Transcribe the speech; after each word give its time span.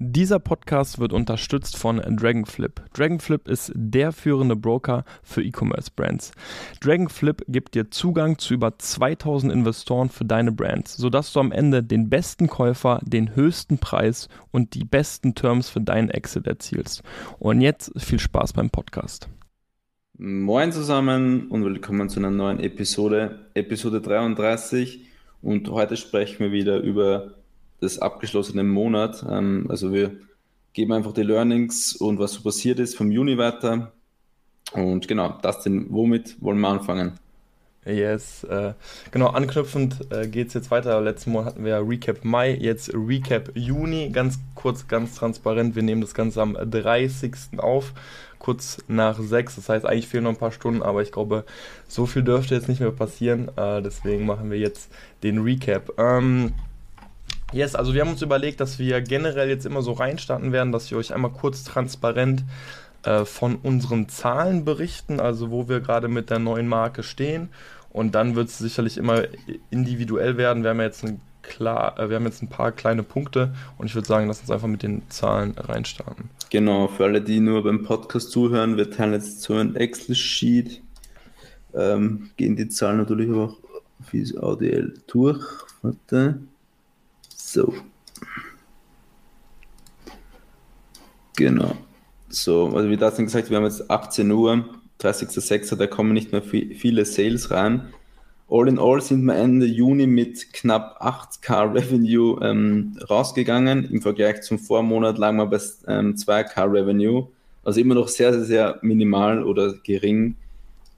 Dieser 0.00 0.38
Podcast 0.38 1.00
wird 1.00 1.12
unterstützt 1.12 1.76
von 1.76 1.96
Dragonflip. 1.98 2.82
Dragonflip 2.94 3.48
ist 3.48 3.72
der 3.74 4.12
führende 4.12 4.54
Broker 4.54 5.04
für 5.24 5.42
E-Commerce-Brands. 5.42 6.30
Dragonflip 6.80 7.42
gibt 7.48 7.74
dir 7.74 7.90
Zugang 7.90 8.38
zu 8.38 8.54
über 8.54 8.78
2000 8.78 9.52
Investoren 9.52 10.08
für 10.08 10.24
deine 10.24 10.52
Brands, 10.52 10.96
sodass 10.96 11.32
du 11.32 11.40
am 11.40 11.50
Ende 11.50 11.82
den 11.82 12.08
besten 12.08 12.46
Käufer, 12.46 13.00
den 13.02 13.34
höchsten 13.34 13.78
Preis 13.78 14.28
und 14.52 14.74
die 14.74 14.84
besten 14.84 15.34
Terms 15.34 15.68
für 15.68 15.80
deinen 15.80 16.10
Exit 16.10 16.46
erzielst. 16.46 17.02
Und 17.40 17.60
jetzt 17.60 17.90
viel 18.00 18.20
Spaß 18.20 18.52
beim 18.52 18.70
Podcast. 18.70 19.28
Moin 20.16 20.70
zusammen 20.70 21.48
und 21.48 21.64
willkommen 21.64 22.08
zu 22.08 22.20
einer 22.20 22.30
neuen 22.30 22.60
Episode, 22.60 23.46
Episode 23.54 24.00
33. 24.00 25.08
Und 25.42 25.68
heute 25.70 25.96
sprechen 25.96 26.38
wir 26.38 26.52
wieder 26.52 26.78
über 26.78 27.37
des 27.80 27.98
abgeschlossenen 27.98 28.68
Monat. 28.68 29.24
Ähm, 29.28 29.66
also 29.68 29.92
wir 29.92 30.16
geben 30.72 30.92
einfach 30.92 31.12
die 31.12 31.22
Learnings 31.22 31.96
und 31.96 32.18
was 32.18 32.32
so 32.32 32.42
passiert 32.42 32.78
ist 32.78 32.96
vom 32.96 33.10
Juni 33.10 33.38
weiter. 33.38 33.92
Und 34.72 35.08
genau, 35.08 35.38
das 35.42 35.62
denn, 35.62 35.86
womit 35.90 36.40
wollen 36.42 36.60
wir 36.60 36.68
anfangen? 36.68 37.18
Yes, 37.88 38.44
äh, 38.44 38.74
genau, 39.12 39.28
anknüpfend 39.28 40.12
äh, 40.12 40.28
geht 40.28 40.48
es 40.48 40.54
jetzt 40.54 40.70
weiter. 40.70 41.00
Letzten 41.00 41.32
Monat 41.32 41.54
hatten 41.54 41.64
wir 41.64 41.80
Recap 41.88 42.22
Mai, 42.22 42.54
jetzt 42.54 42.92
Recap 42.92 43.50
Juni. 43.54 44.10
Ganz 44.10 44.38
kurz, 44.54 44.86
ganz 44.88 45.14
transparent, 45.14 45.74
wir 45.74 45.82
nehmen 45.82 46.02
das 46.02 46.12
Ganze 46.12 46.42
am 46.42 46.54
30. 46.54 47.32
auf, 47.56 47.94
kurz 48.38 48.78
nach 48.88 49.18
6. 49.18 49.56
Das 49.56 49.68
heißt, 49.70 49.86
eigentlich 49.86 50.08
fehlen 50.08 50.24
noch 50.24 50.32
ein 50.32 50.36
paar 50.36 50.52
Stunden, 50.52 50.82
aber 50.82 51.00
ich 51.00 51.12
glaube, 51.12 51.44
so 51.86 52.04
viel 52.04 52.22
dürfte 52.22 52.54
jetzt 52.54 52.68
nicht 52.68 52.80
mehr 52.80 52.90
passieren. 52.90 53.50
Äh, 53.56 53.80
deswegen 53.80 54.26
machen 54.26 54.50
wir 54.50 54.58
jetzt 54.58 54.92
den 55.22 55.38
Recap. 55.38 55.92
Ähm, 55.98 56.52
Yes, 57.52 57.74
also 57.74 57.94
wir 57.94 58.02
haben 58.02 58.10
uns 58.10 58.22
überlegt, 58.22 58.60
dass 58.60 58.78
wir 58.78 59.00
generell 59.00 59.48
jetzt 59.48 59.64
immer 59.64 59.82
so 59.82 59.92
reinstarten 59.92 60.52
werden, 60.52 60.70
dass 60.70 60.90
wir 60.90 60.98
euch 60.98 61.14
einmal 61.14 61.32
kurz 61.32 61.64
transparent 61.64 62.44
äh, 63.04 63.24
von 63.24 63.56
unseren 63.56 64.08
Zahlen 64.08 64.64
berichten, 64.64 65.18
also 65.18 65.50
wo 65.50 65.68
wir 65.68 65.80
gerade 65.80 66.08
mit 66.08 66.30
der 66.30 66.38
neuen 66.38 66.68
Marke 66.68 67.02
stehen. 67.02 67.48
Und 67.90 68.14
dann 68.14 68.36
wird 68.36 68.48
es 68.48 68.58
sicherlich 68.58 68.98
immer 68.98 69.22
individuell 69.70 70.36
werden. 70.36 70.62
Wir 70.62 70.70
haben 70.70 70.80
jetzt 70.80 71.04
ein 71.04 71.20
klar, 71.48 71.98
äh, 71.98 72.10
wir 72.10 72.16
haben 72.16 72.26
jetzt 72.26 72.42
ein 72.42 72.48
paar 72.48 72.72
kleine 72.72 73.02
Punkte 73.02 73.54
und 73.78 73.86
ich 73.86 73.94
würde 73.94 74.06
sagen, 74.06 74.28
lass 74.28 74.40
uns 74.40 74.50
einfach 74.50 74.68
mit 74.68 74.82
den 74.82 75.02
Zahlen 75.08 75.52
reinstarten. 75.56 76.30
Genau, 76.50 76.88
für 76.88 77.04
alle, 77.04 77.22
die 77.22 77.40
nur 77.40 77.64
beim 77.64 77.82
Podcast 77.82 78.30
zuhören, 78.30 78.76
wir 78.76 78.90
teilen 78.90 79.14
jetzt 79.14 79.42
so 79.42 79.54
ein 79.54 79.74
Excel-Sheet, 79.74 80.82
ähm, 81.74 82.30
gehen 82.36 82.56
die 82.56 82.68
Zahlen 82.68 82.98
natürlich 82.98 83.30
auch 83.30 83.56
fürs 84.02 84.36
ADL 84.36 84.94
durch. 85.06 85.42
Warte. 85.82 86.40
So. 87.50 87.72
Genau. 91.34 91.74
So, 92.28 92.66
also 92.74 92.90
wie 92.90 92.98
das 92.98 93.16
gesagt, 93.16 93.48
wir 93.48 93.56
haben 93.56 93.64
jetzt 93.64 93.90
18 93.90 94.30
Uhr, 94.30 94.66
30.06., 95.00 95.76
da 95.76 95.86
kommen 95.86 96.12
nicht 96.12 96.30
mehr 96.32 96.42
viele 96.42 97.06
Sales 97.06 97.50
rein. 97.50 97.88
All 98.50 98.68
in 98.68 98.78
all 98.78 99.00
sind 99.00 99.24
wir 99.24 99.34
Ende 99.34 99.64
Juni 99.64 100.06
mit 100.06 100.52
knapp 100.52 101.00
8k 101.00 101.74
Revenue 101.74 102.38
ähm, 102.42 102.98
rausgegangen. 103.08 103.84
Im 103.90 104.02
Vergleich 104.02 104.42
zum 104.42 104.58
Vormonat 104.58 105.16
lagen 105.16 105.38
wir 105.38 105.46
bei 105.46 105.60
ähm, 105.86 106.16
2k 106.16 106.70
Revenue. 106.70 107.28
Also 107.64 107.80
immer 107.80 107.94
noch 107.94 108.08
sehr, 108.08 108.34
sehr, 108.34 108.44
sehr 108.44 108.78
minimal 108.82 109.42
oder 109.42 109.72
gering. 109.84 110.36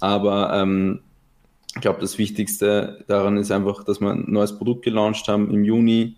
Aber 0.01 0.53
ähm, 0.53 1.01
ich 1.77 1.81
glaube, 1.81 2.01
das 2.01 2.19
Wichtigste 2.19 3.05
daran 3.07 3.37
ist 3.37 3.53
einfach, 3.53 3.85
dass 3.85 4.01
wir 4.01 4.11
ein 4.11 4.25
neues 4.27 4.57
Produkt 4.57 4.85
gelauncht 4.85 5.29
haben 5.29 5.49
im 5.53 5.65
Juni 5.65 6.17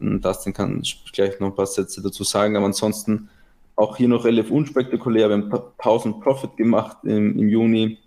Dustin 0.00 0.52
kann 0.52 0.82
gleich 1.12 1.38
noch 1.40 1.48
ein 1.48 1.54
paar 1.54 1.66
Sätze 1.66 2.02
dazu 2.02 2.24
sagen, 2.24 2.56
aber 2.56 2.66
ansonsten 2.66 3.28
auch 3.76 3.96
hier 3.96 4.08
noch 4.08 4.24
relativ 4.24 4.50
unspektakulär. 4.50 5.28
Wir 5.28 5.36
haben 5.36 5.52
1000 5.78 6.20
Profit 6.20 6.56
gemacht 6.56 6.98
im, 7.04 7.38
im 7.38 7.48
Juni. 7.48 7.98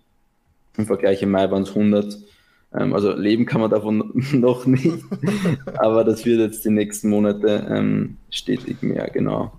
Im 0.77 0.85
Vergleich 0.85 1.21
im 1.21 1.31
Mai 1.31 1.49
waren 1.49 1.63
es 1.63 1.69
100. 1.69 2.17
Ähm, 2.75 2.93
also 2.93 3.13
leben 3.13 3.45
kann 3.45 3.61
man 3.61 3.69
davon 3.69 4.11
noch 4.33 4.65
nicht. 4.65 5.03
aber 5.77 6.03
das 6.03 6.25
wird 6.25 6.39
jetzt 6.39 6.65
die 6.65 6.69
nächsten 6.69 7.09
Monate 7.09 7.67
ähm, 7.69 8.17
stetig 8.29 8.81
mehr, 8.81 9.09
genau. 9.09 9.51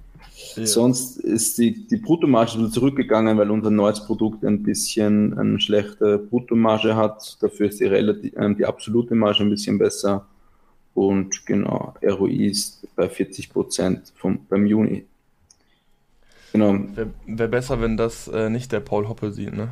Ja. 0.56 0.66
Sonst 0.66 1.18
ist 1.18 1.58
die, 1.58 1.86
die 1.86 1.96
Bruttomarge 1.96 2.68
zurückgegangen, 2.70 3.38
weil 3.38 3.50
unser 3.50 3.70
neues 3.70 4.04
Produkt 4.04 4.44
ein 4.44 4.62
bisschen 4.62 5.36
eine 5.38 5.60
schlechte 5.60 6.18
Bruttomarge 6.18 6.96
hat. 6.96 7.38
Dafür 7.40 7.68
ist 7.68 7.80
die, 7.80 7.86
relativ, 7.86 8.34
äh, 8.36 8.54
die 8.54 8.66
absolute 8.66 9.14
Marge 9.14 9.42
ein 9.42 9.50
bisschen 9.50 9.78
besser. 9.78 10.26
Und 10.94 11.44
genau, 11.44 11.94
ROI 12.02 12.46
ist 12.46 12.86
bei 12.94 13.08
40 13.08 13.50
Prozent 13.50 14.12
beim 14.48 14.66
Juni. 14.66 15.04
Genau. 16.52 16.78
Wäre 16.94 17.10
wär 17.26 17.48
besser, 17.48 17.80
wenn 17.80 17.96
das 17.96 18.28
äh, 18.28 18.48
nicht 18.48 18.70
der 18.70 18.80
Paul 18.80 19.08
Hoppe 19.08 19.32
sieht, 19.32 19.54
ne? 19.54 19.70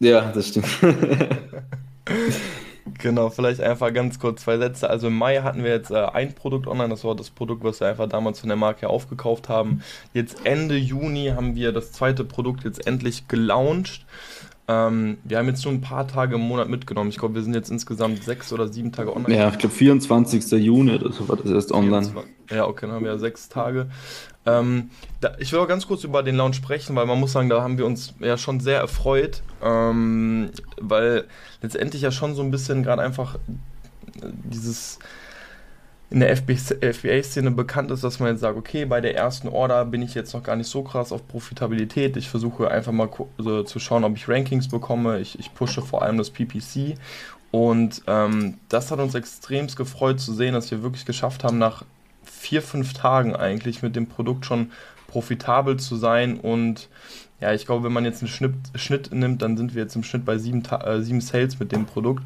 Ja, 0.00 0.32
das 0.32 0.48
stimmt. 0.48 0.66
genau, 2.98 3.30
vielleicht 3.30 3.60
einfach 3.60 3.94
ganz 3.94 4.18
kurz 4.18 4.42
zwei 4.42 4.58
Sätze. 4.58 4.90
Also 4.90 5.06
im 5.06 5.16
Mai 5.16 5.38
hatten 5.38 5.62
wir 5.62 5.70
jetzt 5.70 5.92
äh, 5.92 6.04
ein 6.04 6.34
Produkt 6.34 6.66
online, 6.66 6.88
das 6.88 7.04
war 7.04 7.14
das 7.14 7.30
Produkt, 7.30 7.62
was 7.62 7.80
wir 7.80 7.86
einfach 7.86 8.08
damals 8.08 8.40
von 8.40 8.48
der 8.48 8.56
Marke 8.56 8.88
aufgekauft 8.88 9.48
haben. 9.48 9.82
Jetzt 10.12 10.44
Ende 10.44 10.76
Juni 10.76 11.32
haben 11.34 11.54
wir 11.54 11.70
das 11.70 11.92
zweite 11.92 12.24
Produkt 12.24 12.64
jetzt 12.64 12.84
endlich 12.86 13.28
gelauncht. 13.28 14.04
Ähm, 14.68 15.18
wir 15.22 15.38
haben 15.38 15.46
jetzt 15.46 15.64
nur 15.64 15.72
ein 15.72 15.80
paar 15.80 16.08
Tage 16.08 16.34
im 16.34 16.40
Monat 16.40 16.68
mitgenommen. 16.68 17.10
Ich 17.10 17.18
glaube, 17.18 17.34
wir 17.34 17.42
sind 17.42 17.54
jetzt 17.54 17.70
insgesamt 17.70 18.24
sechs 18.24 18.52
oder 18.52 18.66
sieben 18.66 18.90
Tage 18.90 19.14
online. 19.14 19.36
Ja, 19.36 19.48
ich 19.48 19.58
glaube 19.58 19.74
24. 19.74 20.50
Juni 20.52 20.94
oder 20.94 21.12
so 21.12 21.28
war 21.28 21.36
das 21.36 21.50
erst 21.50 21.72
online. 21.72 22.08
Ja, 22.50 22.66
okay, 22.66 22.86
dann 22.86 22.96
haben 22.96 23.04
wir 23.04 23.12
ja 23.12 23.18
sechs 23.18 23.48
Tage. 23.48 23.88
Ähm, 24.44 24.90
da, 25.20 25.34
ich 25.38 25.52
will 25.52 25.60
auch 25.60 25.68
ganz 25.68 25.86
kurz 25.86 26.04
über 26.04 26.22
den 26.22 26.36
Launch 26.36 26.56
sprechen, 26.56 26.96
weil 26.96 27.06
man 27.06 27.18
muss 27.18 27.32
sagen, 27.32 27.48
da 27.48 27.62
haben 27.62 27.78
wir 27.78 27.86
uns 27.86 28.14
ja 28.20 28.36
schon 28.38 28.60
sehr 28.60 28.78
erfreut, 28.78 29.42
ähm, 29.62 30.50
weil 30.80 31.24
letztendlich 31.62 32.02
ja 32.02 32.10
schon 32.10 32.34
so 32.34 32.42
ein 32.42 32.50
bisschen 32.50 32.82
gerade 32.82 33.02
einfach 33.02 33.38
dieses 34.22 34.98
in 36.08 36.20
der 36.20 36.36
FBA-Szene 36.36 37.50
bekannt 37.50 37.90
ist, 37.90 38.04
dass 38.04 38.20
man 38.20 38.30
jetzt 38.30 38.40
sagt, 38.40 38.56
okay, 38.56 38.84
bei 38.84 39.00
der 39.00 39.16
ersten 39.16 39.48
Order 39.48 39.84
bin 39.84 40.02
ich 40.02 40.14
jetzt 40.14 40.34
noch 40.34 40.42
gar 40.42 40.54
nicht 40.54 40.68
so 40.68 40.82
krass 40.82 41.10
auf 41.10 41.26
Profitabilität. 41.26 42.16
Ich 42.16 42.28
versuche 42.28 42.70
einfach 42.70 42.92
mal 42.92 43.08
so 43.38 43.64
zu 43.64 43.80
schauen, 43.80 44.04
ob 44.04 44.16
ich 44.16 44.28
Rankings 44.28 44.68
bekomme. 44.68 45.18
Ich, 45.18 45.38
ich 45.38 45.52
pushe 45.52 45.82
vor 45.82 46.02
allem 46.02 46.16
das 46.16 46.30
PPC. 46.30 46.96
Und 47.50 48.02
ähm, 48.06 48.58
das 48.68 48.90
hat 48.90 49.00
uns 49.00 49.14
extremst 49.14 49.76
gefreut 49.76 50.20
zu 50.20 50.32
sehen, 50.32 50.54
dass 50.54 50.70
wir 50.70 50.82
wirklich 50.82 51.06
geschafft 51.06 51.42
haben, 51.42 51.58
nach 51.58 51.84
vier, 52.22 52.62
fünf 52.62 52.92
Tagen 52.92 53.34
eigentlich 53.34 53.82
mit 53.82 53.96
dem 53.96 54.06
Produkt 54.06 54.46
schon 54.46 54.70
profitabel 55.08 55.78
zu 55.78 55.96
sein 55.96 56.38
und 56.38 56.88
ja, 57.40 57.52
ich 57.52 57.66
glaube, 57.66 57.84
wenn 57.84 57.92
man 57.92 58.04
jetzt 58.04 58.22
einen 58.22 58.28
Schnitt, 58.28 58.54
Schnitt 58.76 59.12
nimmt, 59.12 59.42
dann 59.42 59.58
sind 59.58 59.74
wir 59.74 59.82
jetzt 59.82 59.94
im 59.94 60.02
Schnitt 60.02 60.24
bei 60.24 60.38
sieben, 60.38 60.64
äh, 60.64 61.02
sieben 61.02 61.20
Sales 61.20 61.58
mit 61.58 61.70
dem 61.70 61.84
Produkt. 61.84 62.22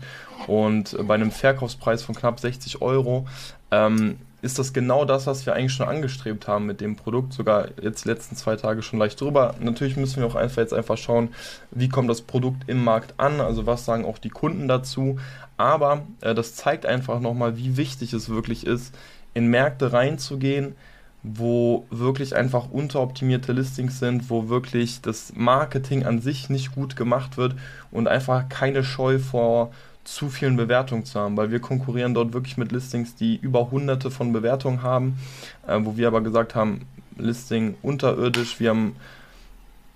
Und 0.46 0.96
bei 1.06 1.14
einem 1.14 1.32
Verkaufspreis 1.32 2.04
von 2.04 2.14
knapp 2.14 2.38
60 2.38 2.80
Euro 2.80 3.26
ähm, 3.70 4.18
ist 4.42 4.58
das 4.58 4.72
genau 4.72 5.04
das, 5.04 5.26
was 5.26 5.44
wir 5.44 5.54
eigentlich 5.54 5.74
schon 5.74 5.88
angestrebt 5.88 6.48
haben 6.48 6.66
mit 6.66 6.80
dem 6.80 6.96
Produkt. 6.96 7.32
Sogar 7.32 7.68
jetzt 7.82 8.04
die 8.04 8.08
letzten 8.08 8.36
zwei 8.36 8.56
Tage 8.56 8.82
schon 8.82 8.98
leicht 8.98 9.20
drüber. 9.20 9.54
Natürlich 9.60 9.96
müssen 9.96 10.20
wir 10.20 10.26
auch 10.26 10.34
einfach 10.34 10.58
jetzt 10.58 10.72
einfach 10.72 10.96
schauen, 10.96 11.28
wie 11.70 11.88
kommt 11.88 12.08
das 12.08 12.22
Produkt 12.22 12.62
im 12.66 12.82
Markt 12.82 13.14
an, 13.18 13.40
also 13.40 13.66
was 13.66 13.84
sagen 13.84 14.04
auch 14.04 14.18
die 14.18 14.30
Kunden 14.30 14.66
dazu. 14.66 15.18
Aber 15.56 16.02
äh, 16.22 16.34
das 16.34 16.54
zeigt 16.54 16.86
einfach 16.86 17.20
nochmal, 17.20 17.58
wie 17.58 17.76
wichtig 17.76 18.12
es 18.14 18.30
wirklich 18.30 18.66
ist, 18.66 18.94
in 19.34 19.48
Märkte 19.48 19.92
reinzugehen, 19.92 20.74
wo 21.22 21.86
wirklich 21.90 22.34
einfach 22.34 22.70
unteroptimierte 22.70 23.52
Listings 23.52 23.98
sind, 23.98 24.30
wo 24.30 24.48
wirklich 24.48 25.02
das 25.02 25.34
Marketing 25.36 26.06
an 26.06 26.22
sich 26.22 26.48
nicht 26.48 26.74
gut 26.74 26.96
gemacht 26.96 27.36
wird 27.36 27.56
und 27.90 28.08
einfach 28.08 28.48
keine 28.48 28.82
Scheu 28.84 29.18
vor 29.18 29.70
zu 30.04 30.30
vielen 30.30 30.56
Bewertungen 30.56 31.04
zu 31.04 31.20
haben, 31.20 31.36
weil 31.36 31.50
wir 31.50 31.60
konkurrieren 31.60 32.14
dort 32.14 32.32
wirklich 32.32 32.56
mit 32.56 32.72
Listings, 32.72 33.14
die 33.14 33.36
über 33.36 33.70
hunderte 33.70 34.10
von 34.10 34.32
Bewertungen 34.32 34.82
haben, 34.82 35.18
äh, 35.66 35.78
wo 35.82 35.96
wir 35.96 36.08
aber 36.08 36.20
gesagt 36.20 36.54
haben, 36.54 36.86
Listing 37.16 37.74
unterirdisch, 37.82 38.60
wir 38.60 38.70
haben 38.70 38.96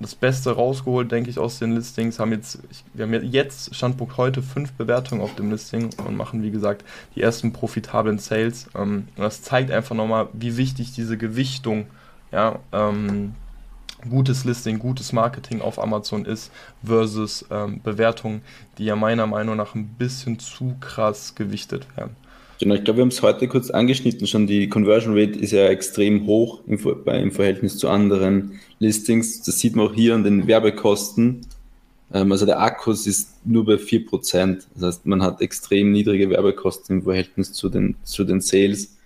das 0.00 0.14
Beste 0.14 0.50
rausgeholt, 0.52 1.10
denke 1.10 1.30
ich, 1.30 1.38
aus 1.38 1.58
den 1.58 1.72
Listings. 1.72 2.18
Haben 2.18 2.32
jetzt, 2.32 2.58
wir 2.92 3.06
haben 3.06 3.14
jetzt, 3.24 3.74
Standpunkt 3.74 4.16
heute, 4.16 4.42
fünf 4.42 4.72
Bewertungen 4.72 5.22
auf 5.22 5.34
dem 5.34 5.50
Listing 5.50 5.90
und 6.06 6.16
machen, 6.16 6.42
wie 6.42 6.50
gesagt, 6.50 6.84
die 7.14 7.22
ersten 7.22 7.52
profitablen 7.52 8.18
Sales. 8.18 8.68
Ähm, 8.74 9.08
und 9.16 9.22
das 9.22 9.42
zeigt 9.42 9.70
einfach 9.70 9.94
nochmal, 9.94 10.28
wie 10.32 10.56
wichtig 10.56 10.92
diese 10.92 11.16
Gewichtung, 11.16 11.86
ja, 12.32 12.58
ähm, 12.72 13.34
gutes 14.08 14.44
Listing, 14.44 14.78
gutes 14.78 15.12
Marketing 15.12 15.60
auf 15.60 15.78
Amazon 15.78 16.24
ist, 16.24 16.50
versus 16.82 17.44
ähm, 17.50 17.80
Bewertungen, 17.82 18.42
die 18.78 18.84
ja 18.84 18.96
meiner 18.96 19.26
Meinung 19.26 19.56
nach 19.56 19.74
ein 19.74 19.86
bisschen 19.98 20.38
zu 20.38 20.76
krass 20.80 21.34
gewichtet 21.34 21.86
werden. 21.96 22.16
Genau, 22.60 22.76
ich 22.76 22.84
glaube, 22.84 22.98
wir 22.98 23.02
haben 23.02 23.08
es 23.08 23.20
heute 23.20 23.48
kurz 23.48 23.70
angeschnitten 23.70 24.26
schon. 24.26 24.46
Die 24.46 24.68
Conversion 24.68 25.18
Rate 25.18 25.38
ist 25.38 25.50
ja 25.50 25.66
extrem 25.66 26.26
hoch 26.26 26.60
im, 26.66 26.78
im 27.06 27.32
Verhältnis 27.32 27.78
zu 27.78 27.88
anderen 27.88 28.60
Listings. 28.78 29.42
Das 29.42 29.58
sieht 29.58 29.74
man 29.74 29.88
auch 29.88 29.94
hier 29.94 30.14
an 30.14 30.22
den 30.22 30.46
Werbekosten. 30.46 31.42
Ähm, 32.12 32.30
also 32.30 32.46
der 32.46 32.60
Akkus 32.60 33.06
ist 33.06 33.44
nur 33.44 33.64
bei 33.64 33.74
4%. 33.74 34.64
Das 34.74 34.82
heißt, 34.82 35.06
man 35.06 35.22
hat 35.22 35.40
extrem 35.40 35.90
niedrige 35.92 36.30
Werbekosten 36.30 36.98
im 36.98 37.02
Verhältnis 37.02 37.52
zu 37.52 37.68
den, 37.68 37.96
zu 38.04 38.24
den 38.24 38.40
Sales. 38.40 38.96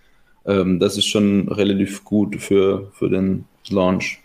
Ähm, 0.45 0.79
das 0.79 0.99
ist 0.99 1.07
schon 1.07 1.49
relativ 1.49 2.05
gut 2.05 2.37
für, 2.37 2.91
für 2.93 3.09
den 3.09 3.47
Launch. 3.71 4.21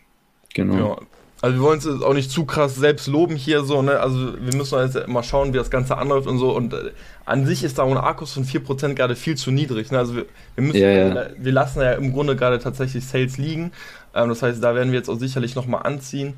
Genau. 0.53 0.75
Ja, 0.75 0.97
also 1.44 1.57
wir 1.57 1.61
wollen 1.61 1.81
uns 1.81 2.01
auch 2.01 2.13
nicht 2.13 2.31
zu 2.31 2.45
krass 2.45 2.75
selbst 2.75 3.07
loben 3.07 3.35
hier 3.35 3.65
so, 3.65 3.81
ne? 3.81 4.00
Also 4.00 4.33
wir 4.39 4.55
müssen 4.55 4.79
jetzt 4.79 5.09
mal 5.09 5.23
schauen, 5.23 5.51
wie 5.51 5.57
das 5.57 5.69
Ganze 5.69 5.97
anläuft 5.97 6.25
und 6.25 6.38
so. 6.38 6.55
Und 6.55 6.73
äh, 6.73 6.91
an 7.25 7.45
sich 7.45 7.65
ist 7.65 7.77
da 7.77 7.83
ein 7.83 7.97
Akkus 7.97 8.31
von 8.31 8.45
4% 8.45 8.94
gerade 8.94 9.17
viel 9.17 9.35
zu 9.35 9.51
niedrig. 9.51 9.91
Ne? 9.91 9.97
Also 9.97 10.15
wir, 10.15 10.25
wir 10.55 10.63
müssen, 10.63 10.79
ja, 10.79 10.89
ja. 10.89 11.27
wir 11.38 11.51
lassen 11.51 11.81
ja 11.81 11.91
im 11.94 12.13
Grunde 12.13 12.38
gerade 12.38 12.59
tatsächlich 12.59 13.05
Sales 13.05 13.38
liegen. 13.38 13.73
Ähm, 14.15 14.29
das 14.29 14.41
heißt, 14.41 14.63
da 14.63 14.73
werden 14.73 14.94
wir 14.94 15.00
jetzt 15.00 15.09
auch 15.09 15.19
sicherlich 15.19 15.53
nochmal 15.53 15.83
anziehen. 15.83 16.35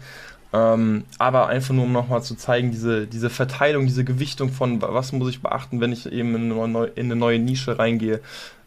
Ähm, 0.54 1.04
aber 1.20 1.50
einfach 1.50 1.76
nur, 1.76 1.84
um 1.86 1.92
nochmal 1.92 2.24
zu 2.24 2.34
zeigen, 2.34 2.72
diese, 2.72 3.06
diese 3.06 3.30
Verteilung, 3.30 3.86
diese 3.86 4.06
Gewichtung 4.06 4.50
von 4.52 4.82
was 4.82 5.12
muss 5.12 5.30
ich 5.30 5.40
beachten, 5.40 5.82
wenn 5.82 5.92
ich 5.92 6.12
eben 6.12 6.34
in 6.36 6.52
eine 6.52 6.68
neue, 6.68 6.88
in 6.88 7.06
eine 7.06 7.16
neue 7.16 7.38
Nische 7.38 7.78
reingehe. 7.78 8.22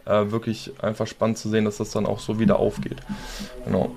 Äh, 0.04 0.30
wirklich 0.30 0.72
einfach 0.80 1.08
spannend 1.08 1.38
zu 1.38 1.48
sehen, 1.48 1.64
dass 1.64 1.78
das 1.78 1.90
dann 1.90 2.06
auch 2.06 2.20
so 2.20 2.38
wieder 2.38 2.60
aufgeht. 2.60 2.98
Genau. 3.64 3.96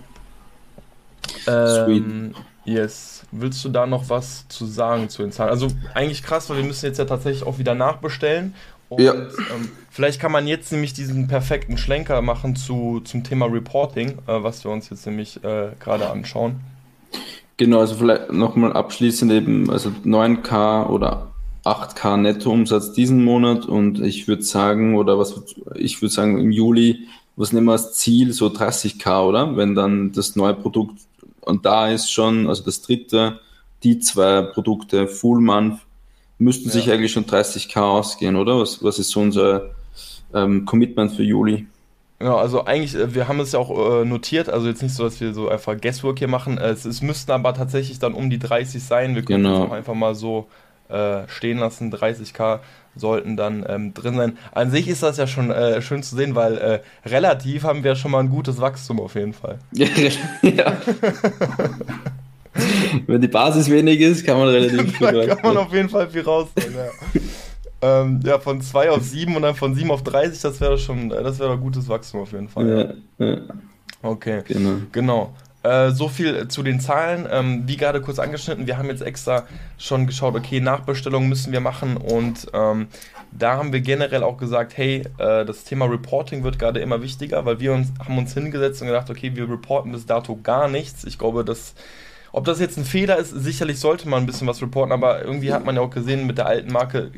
Ähm, 1.48 2.33
yes. 2.66 3.24
Willst 3.31 3.63
du 3.63 3.69
da 3.69 3.86
noch 3.86 4.10
was 4.10 4.48
zu 4.48 4.66
sagen 4.66 5.10
zu 5.10 5.22
den 5.22 5.31
Zahlen? 5.31 5.50
Also 5.50 5.68
eigentlich 5.94 6.24
krass, 6.24 6.50
weil 6.50 6.57
wir 6.57 6.63
müssen 6.63 6.86
jetzt 6.86 6.98
ja 6.98 7.06
tatsächlich 7.06 7.44
auch 7.44 7.60
wieder 7.60 7.75
nachbestellen. 7.75 8.54
Und 8.89 9.01
ja. 9.01 9.13
ähm, 9.13 9.72
vielleicht 9.89 10.19
kann 10.19 10.33
man 10.33 10.48
jetzt 10.48 10.72
nämlich 10.72 10.94
diesen 10.94 11.30
perfekten 11.30 11.78
Schlenker 11.78 12.22
machen 12.22 12.57
zu, 12.57 13.00
zum 13.06 13.24
Thema 13.24 13.45
Reporting, 13.45 14.18
äh, 14.28 14.44
was 14.44 14.66
wir 14.66 14.72
uns 14.72 14.89
jetzt 14.89 15.06
nämlich 15.06 15.42
äh, 15.45 15.69
gerade 15.80 16.10
anschauen. 16.10 16.60
Genau, 17.56 17.80
also 17.80 17.95
vielleicht 17.95 18.33
nochmal 18.33 18.74
abschließend 18.74 19.31
eben, 19.31 19.69
also 19.69 19.92
9K 20.04 20.88
oder 20.88 21.31
8K 21.63 22.18
Nettoumsatz 22.18 22.92
diesen 22.92 23.24
Monat 23.24 23.66
und 23.66 24.01
ich 24.01 24.28
würde 24.28 24.44
sagen, 24.44 24.95
oder 24.95 25.19
was 25.19 25.42
ich 25.75 26.01
würde 26.01 26.13
sagen, 26.13 26.39
im 26.39 26.51
Juli, 26.51 27.07
was 27.36 27.54
nehmen 27.54 27.68
wir 27.68 27.74
als 27.74 27.94
Ziel, 27.94 28.33
so 28.33 28.48
30K, 28.48 29.28
oder? 29.28 29.56
Wenn 29.56 29.75
dann 29.75 30.12
das 30.12 30.36
neue 30.36 30.54
Produkt 30.54 31.00
und 31.42 31.66
da 31.66 31.90
ist 31.90 32.12
schon, 32.12 32.48
also 32.48 32.64
das 32.64 32.82
dritte, 32.82 33.40
die 33.84 34.00
zwei 34.00 34.42
Produkte 34.42 35.08
Full 35.08 35.42
Month 35.42 35.80
müssten 36.38 36.70
ja. 36.70 36.74
sich 36.74 36.92
eigentlich 36.92 37.12
schon 37.12 37.26
30k 37.26 37.80
ausgehen, 37.80 38.36
oder? 38.36 38.60
Was, 38.60 38.84
was 38.84 39.00
ist 39.00 39.10
so 39.10 39.22
unser 39.22 39.72
ähm, 40.34 40.66
Commitment 40.66 41.12
für 41.12 41.24
Juli? 41.24 41.68
Ja, 42.22 42.36
also 42.36 42.66
eigentlich, 42.66 42.96
äh, 42.96 43.14
wir 43.14 43.28
haben 43.28 43.40
es 43.40 43.52
ja 43.52 43.60
auch 43.60 44.02
äh, 44.02 44.06
notiert, 44.06 44.50
also 44.50 44.68
jetzt 44.68 44.84
nicht 44.84 44.94
so, 44.94 45.04
dass 45.04 45.20
wir 45.20 45.34
so 45.34 45.50
einfach 45.50 45.80
Guesswork 45.80 46.20
hier 46.20 46.28
machen. 46.28 46.58
Es, 46.58 46.86
es 46.86 47.02
müssten 47.02 47.32
aber 47.32 47.54
tatsächlich 47.54 48.00
dann 48.00 48.14
um 48.14 48.30
die 48.30 48.40
30 48.40 48.84
sein. 48.84 49.16
Wir 49.16 49.24
können 49.24 49.44
genau. 49.44 49.72
einfach 49.72 49.96
mal 49.96 50.14
so 50.16 50.48
äh, 50.92 51.28
stehen 51.30 51.58
lassen. 51.58 51.94
30k 51.94 52.60
sollten 52.96 53.38
dann 53.38 53.66
ähm, 53.68 53.94
drin 53.94 54.16
sein. 54.16 54.38
An 54.52 54.72
sich 54.72 54.88
ist 54.88 55.04
das 55.04 55.18
ja 55.18 55.28
schon 55.28 55.52
äh, 55.52 55.82
schön 55.82 56.04
zu 56.04 56.16
sehen, 56.16 56.36
weil 56.36 56.58
äh, 56.58 56.80
relativ 57.08 57.64
haben 57.64 57.84
wir 57.84 57.96
schon 57.96 58.12
mal 58.12 58.20
ein 58.20 58.30
gutes 58.30 58.60
Wachstum 58.60 59.00
auf 59.00 59.16
jeden 59.16 59.34
Fall. 59.34 59.60
ja. 59.72 60.78
Wenn 63.08 63.22
die 63.22 63.28
Basis 63.28 63.70
wenig 63.70 64.02
ist, 64.02 64.26
kann 64.26 64.38
man 64.38 64.50
relativ 64.50 64.98
viel 64.98 65.12
Da 65.12 65.36
kann 65.36 65.54
man 65.54 65.58
auf 65.66 65.74
jeden 65.74 65.90
Fall 65.90 66.10
viel 66.10 66.22
rausholen, 66.22 66.76
ja. 66.76 67.22
ähm, 68.02 68.20
ja, 68.26 68.40
von 68.40 68.62
2 68.62 68.92
auf 68.92 69.04
7 69.04 69.36
und 69.36 69.42
dann 69.42 69.56
von 69.56 69.74
7 69.74 69.90
auf 69.90 70.04
30, 70.04 70.42
das 70.42 70.60
wäre 70.60 70.78
schon, 70.78 71.10
das 71.10 71.40
wäre 71.40 71.54
ein 71.54 71.62
gutes 71.62 71.88
Wachstum 71.88 72.22
auf 72.22 72.32
jeden 72.34 72.50
Fall. 72.50 72.96
Ja, 73.20 73.26
ja. 73.26 73.38
Okay, 74.04 74.42
genau. 74.48 74.78
genau. 74.92 75.34
Äh, 75.63 75.92
so 75.92 76.08
viel 76.08 76.48
zu 76.48 76.63
den 76.63 76.80
Zahlen. 76.80 77.28
Ähm, 77.31 77.63
wie 77.68 77.78
gerade 77.78 78.02
kurz 78.02 78.18
angeschnitten, 78.18 78.66
wir 78.66 78.78
haben 78.78 78.88
jetzt 78.88 79.04
extra 79.04 79.44
schon 79.78 80.08
geschaut, 80.08 80.36
okay, 80.36 80.60
Nachbestellungen 80.60 81.30
müssen 81.30 81.52
wir 81.54 81.60
machen 81.60 81.98
und 81.98 82.48
ähm, 82.54 82.88
da 83.31 83.58
haben 83.58 83.72
wir 83.72 83.81
generell 83.81 84.24
auch 84.24 84.38
gesagt, 84.38 84.75
hey, 84.75 85.04
äh, 85.19 85.46
das 85.46 85.63
Thema 85.63 85.86
Reporting 85.86 86.44
wird 86.44 86.58
gerade 86.58 86.80
immer 86.80 87.02
wichtiger, 87.04 87.46
weil 87.46 87.60
wir 87.60 87.74
uns, 87.74 87.90
haben 88.00 88.18
uns 88.18 88.34
hingesetzt 88.34 88.81
und 88.81 88.88
gedacht, 88.88 89.10
okay, 89.10 89.36
wir 89.36 89.50
reporten 89.50 89.92
bis 89.92 90.06
dato 90.06 90.38
gar 90.42 90.68
nichts. 90.68 91.04
Ich 91.04 91.19
glaube, 91.19 91.46
dass 91.46 91.75
ob 92.34 92.46
das 92.46 92.60
jetzt 92.60 92.78
ein 92.78 92.86
Fehler 92.86 93.18
ist, 93.18 93.31
sicherlich 93.31 93.80
sollte 93.80 94.07
man 94.07 94.24
ein 94.24 94.25
bisschen 94.25 94.48
was 94.48 94.62
reporten, 94.62 94.94
aber 94.94 95.22
irgendwie 95.24 95.54
hat 95.54 95.66
man 95.66 95.75
ja 95.75 95.81
auch 95.81 95.90
gesehen, 95.90 96.28
mit 96.28 96.38
der 96.38 96.48
alten 96.48 96.72
Marke 96.72 97.12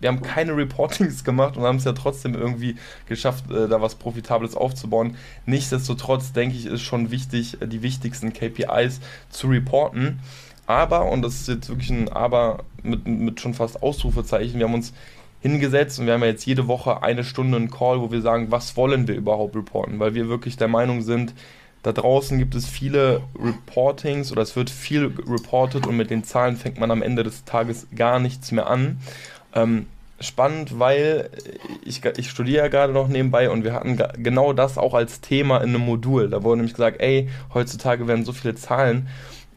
wir 0.00 0.08
haben 0.08 0.22
keine 0.22 0.56
Reportings 0.56 1.24
gemacht 1.24 1.56
und 1.56 1.64
haben 1.64 1.76
es 1.76 1.84
ja 1.84 1.92
trotzdem 1.92 2.34
irgendwie 2.34 2.76
geschafft, 3.06 3.50
äh, 3.50 3.68
da 3.68 3.80
was 3.80 3.94
Profitables 3.94 4.54
aufzubauen. 4.56 5.16
Nichtsdestotrotz 5.46 6.32
denke 6.32 6.56
ich, 6.56 6.66
ist 6.66 6.82
schon 6.82 7.10
wichtig, 7.10 7.60
äh, 7.60 7.66
die 7.66 7.82
wichtigsten 7.82 8.32
KPIs 8.32 9.00
zu 9.30 9.48
reporten. 9.48 10.20
Aber, 10.66 11.10
und 11.10 11.22
das 11.22 11.34
ist 11.34 11.48
jetzt 11.48 11.68
wirklich 11.68 11.90
ein 11.90 12.08
Aber 12.08 12.64
mit, 12.82 13.06
mit 13.06 13.40
schon 13.40 13.54
fast 13.54 13.82
Ausrufezeichen, 13.82 14.58
wir 14.58 14.66
haben 14.66 14.74
uns 14.74 14.92
hingesetzt 15.40 15.98
und 15.98 16.06
wir 16.06 16.14
haben 16.14 16.22
ja 16.22 16.28
jetzt 16.28 16.46
jede 16.46 16.68
Woche 16.68 17.02
eine 17.02 17.22
Stunde 17.22 17.58
einen 17.58 17.70
Call, 17.70 18.00
wo 18.00 18.10
wir 18.10 18.22
sagen, 18.22 18.50
was 18.50 18.78
wollen 18.78 19.06
wir 19.08 19.14
überhaupt 19.14 19.54
reporten, 19.54 19.98
weil 19.98 20.14
wir 20.14 20.28
wirklich 20.28 20.56
der 20.56 20.68
Meinung 20.68 21.02
sind, 21.02 21.34
da 21.82 21.92
draußen 21.92 22.38
gibt 22.38 22.54
es 22.54 22.66
viele 22.66 23.20
Reportings 23.38 24.32
oder 24.32 24.40
es 24.40 24.56
wird 24.56 24.70
viel 24.70 25.12
reportet 25.28 25.86
und 25.86 25.98
mit 25.98 26.08
den 26.08 26.24
Zahlen 26.24 26.56
fängt 26.56 26.80
man 26.80 26.90
am 26.90 27.02
Ende 27.02 27.24
des 27.24 27.44
Tages 27.44 27.88
gar 27.94 28.20
nichts 28.20 28.52
mehr 28.52 28.68
an. 28.68 29.00
Ähm, 29.54 29.86
spannend, 30.20 30.78
weil 30.78 31.30
ich, 31.84 32.04
ich 32.04 32.30
studiere 32.30 32.64
ja 32.64 32.68
gerade 32.68 32.92
noch 32.92 33.08
nebenbei 33.08 33.50
und 33.50 33.64
wir 33.64 33.72
hatten 33.72 33.98
genau 34.22 34.52
das 34.52 34.78
auch 34.78 34.94
als 34.94 35.20
Thema 35.20 35.58
in 35.58 35.70
einem 35.70 35.82
Modul. 35.82 36.30
Da 36.30 36.42
wurde 36.42 36.58
nämlich 36.58 36.74
gesagt, 36.74 37.00
ey, 37.00 37.28
heutzutage 37.52 38.06
werden 38.06 38.24
so 38.24 38.32
viele 38.32 38.54
Zahlen 38.54 39.08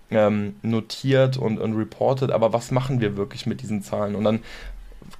ähm, 0.10 0.56
notiert 0.62 1.38
und, 1.38 1.60
und 1.60 1.76
reported, 1.76 2.32
aber 2.32 2.54
was 2.54 2.72
machen 2.72 3.02
wir 3.02 3.18
wirklich 3.18 3.46
mit 3.46 3.62
diesen 3.62 3.82
Zahlen? 3.82 4.16
Und 4.16 4.24
dann 4.24 4.40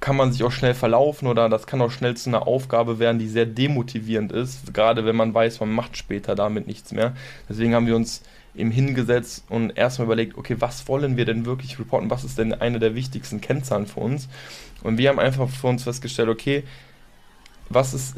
kann 0.00 0.16
man 0.16 0.32
sich 0.32 0.44
auch 0.44 0.52
schnell 0.52 0.74
verlaufen 0.74 1.26
oder 1.26 1.48
das 1.48 1.66
kann 1.66 1.80
auch 1.80 1.90
schnell 1.90 2.16
zu 2.16 2.30
einer 2.30 2.46
Aufgabe 2.46 2.98
werden, 2.98 3.18
die 3.18 3.28
sehr 3.28 3.46
demotivierend 3.46 4.32
ist, 4.32 4.74
gerade 4.74 5.04
wenn 5.04 5.16
man 5.16 5.32
weiß, 5.34 5.60
man 5.60 5.72
macht 5.72 5.96
später 5.96 6.34
damit 6.34 6.66
nichts 6.66 6.92
mehr. 6.92 7.14
Deswegen 7.48 7.74
haben 7.74 7.86
wir 7.86 7.96
uns 7.96 8.22
eben 8.58 8.70
hingesetzt 8.70 9.44
und 9.48 9.76
erstmal 9.76 10.06
überlegt, 10.06 10.36
okay, 10.36 10.56
was 10.58 10.88
wollen 10.88 11.16
wir 11.16 11.24
denn 11.24 11.46
wirklich 11.46 11.78
reporten? 11.78 12.10
Was 12.10 12.24
ist 12.24 12.38
denn 12.38 12.52
eine 12.52 12.78
der 12.78 12.94
wichtigsten 12.94 13.40
Kennzahlen 13.40 13.86
für 13.86 14.00
uns? 14.00 14.28
Und 14.82 14.98
wir 14.98 15.08
haben 15.08 15.18
einfach 15.18 15.48
für 15.48 15.68
uns 15.68 15.84
festgestellt, 15.84 16.28
okay, 16.28 16.64
was 17.68 17.94
ist 17.94 18.16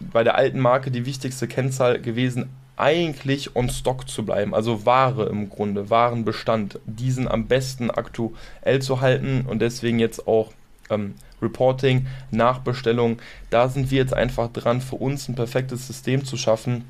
bei 0.00 0.24
der 0.24 0.34
alten 0.34 0.60
Marke 0.60 0.90
die 0.90 1.06
wichtigste 1.06 1.46
Kennzahl 1.48 2.00
gewesen? 2.00 2.50
Eigentlich 2.76 3.56
on 3.56 3.68
Stock 3.70 4.08
zu 4.08 4.24
bleiben, 4.24 4.54
also 4.54 4.86
Ware 4.86 5.26
im 5.26 5.50
Grunde, 5.50 5.90
Warenbestand, 5.90 6.78
diesen 6.86 7.26
am 7.26 7.46
besten 7.46 7.90
aktuell 7.90 8.80
zu 8.80 9.00
halten 9.00 9.46
und 9.48 9.60
deswegen 9.60 9.98
jetzt 9.98 10.28
auch 10.28 10.52
ähm, 10.90 11.14
Reporting, 11.42 12.06
Nachbestellung. 12.30 13.18
Da 13.50 13.68
sind 13.68 13.90
wir 13.90 13.98
jetzt 13.98 14.14
einfach 14.14 14.52
dran, 14.52 14.80
für 14.80 14.96
uns 14.96 15.28
ein 15.28 15.34
perfektes 15.34 15.86
System 15.86 16.24
zu 16.24 16.36
schaffen, 16.36 16.84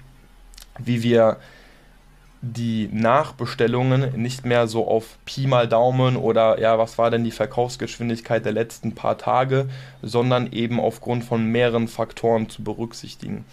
wie 0.78 1.02
wir 1.02 1.38
die 2.40 2.88
Nachbestellungen 2.92 4.20
nicht 4.20 4.46
mehr 4.46 4.68
so 4.68 4.86
auf 4.86 5.18
Pi 5.24 5.46
mal 5.46 5.66
Daumen 5.66 6.16
oder 6.16 6.60
ja, 6.60 6.78
was 6.78 6.96
war 6.96 7.10
denn 7.10 7.24
die 7.24 7.32
Verkaufsgeschwindigkeit 7.32 8.44
der 8.44 8.52
letzten 8.52 8.94
paar 8.94 9.18
Tage, 9.18 9.66
sondern 10.02 10.52
eben 10.52 10.78
aufgrund 10.78 11.24
von 11.24 11.44
mehreren 11.46 11.88
Faktoren 11.88 12.48
zu 12.48 12.62
berücksichtigen. 12.62 13.44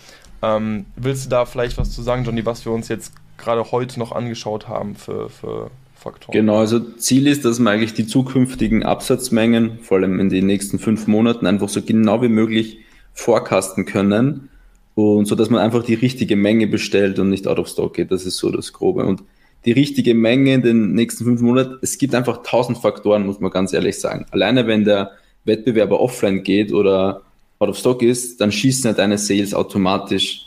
Ähm, 0.43 0.85
willst 0.95 1.25
du 1.25 1.29
da 1.29 1.45
vielleicht 1.45 1.77
was 1.77 1.91
zu 1.91 2.03
sagen, 2.03 2.25
Johnny, 2.25 2.45
was 2.45 2.65
wir 2.65 2.71
uns 2.71 2.87
jetzt 2.87 3.13
gerade 3.37 3.71
heute 3.71 3.97
noch 3.99 4.11
angeschaut 4.11 4.67
haben 4.67 4.95
für, 4.95 5.29
für 5.29 5.71
Faktoren? 5.95 6.33
Genau, 6.33 6.59
also 6.59 6.79
Ziel 6.79 7.25
ist, 7.25 7.43
dass 7.43 7.59
wir 7.59 7.71
eigentlich 7.71 7.95
die 7.95 8.05
zukünftigen 8.05 8.83
Absatzmengen, 8.83 9.79
vor 9.79 9.97
allem 9.97 10.19
in 10.19 10.29
den 10.29 10.45
nächsten 10.45 10.77
fünf 10.77 11.07
Monaten, 11.07 11.47
einfach 11.47 11.69
so 11.69 11.81
genau 11.81 12.21
wie 12.21 12.29
möglich 12.29 12.79
forecasten 13.13 13.85
können 13.85 14.49
und 14.95 15.25
so, 15.25 15.35
dass 15.35 15.49
man 15.49 15.59
einfach 15.59 15.83
die 15.83 15.93
richtige 15.93 16.35
Menge 16.35 16.67
bestellt 16.67 17.19
und 17.19 17.29
nicht 17.29 17.47
out 17.47 17.59
of 17.59 17.67
stock 17.67 17.93
geht. 17.93 18.11
Das 18.11 18.25
ist 18.25 18.37
so 18.37 18.49
das 18.49 18.71
Grobe. 18.71 19.05
Und 19.05 19.23
die 19.65 19.73
richtige 19.73 20.13
Menge 20.13 20.53
in 20.53 20.61
den 20.61 20.93
nächsten 20.93 21.25
fünf 21.25 21.41
Monaten, 21.41 21.77
es 21.81 21.97
gibt 21.97 22.15
einfach 22.15 22.43
tausend 22.43 22.77
Faktoren, 22.77 23.25
muss 23.25 23.39
man 23.39 23.51
ganz 23.51 23.73
ehrlich 23.73 23.99
sagen. 23.99 24.25
Alleine 24.31 24.67
wenn 24.67 24.85
der 24.85 25.11
Wettbewerber 25.43 25.99
offline 25.99 26.43
geht 26.43 26.71
oder 26.71 27.23
out 27.59 27.69
of 27.69 27.77
stock 27.77 28.01
ist, 28.01 28.39
dann 28.39 28.51
schießen 28.51 28.91
ja 28.91 28.93
deine 28.93 29.17
Sales 29.17 29.53
automatisch, 29.53 30.45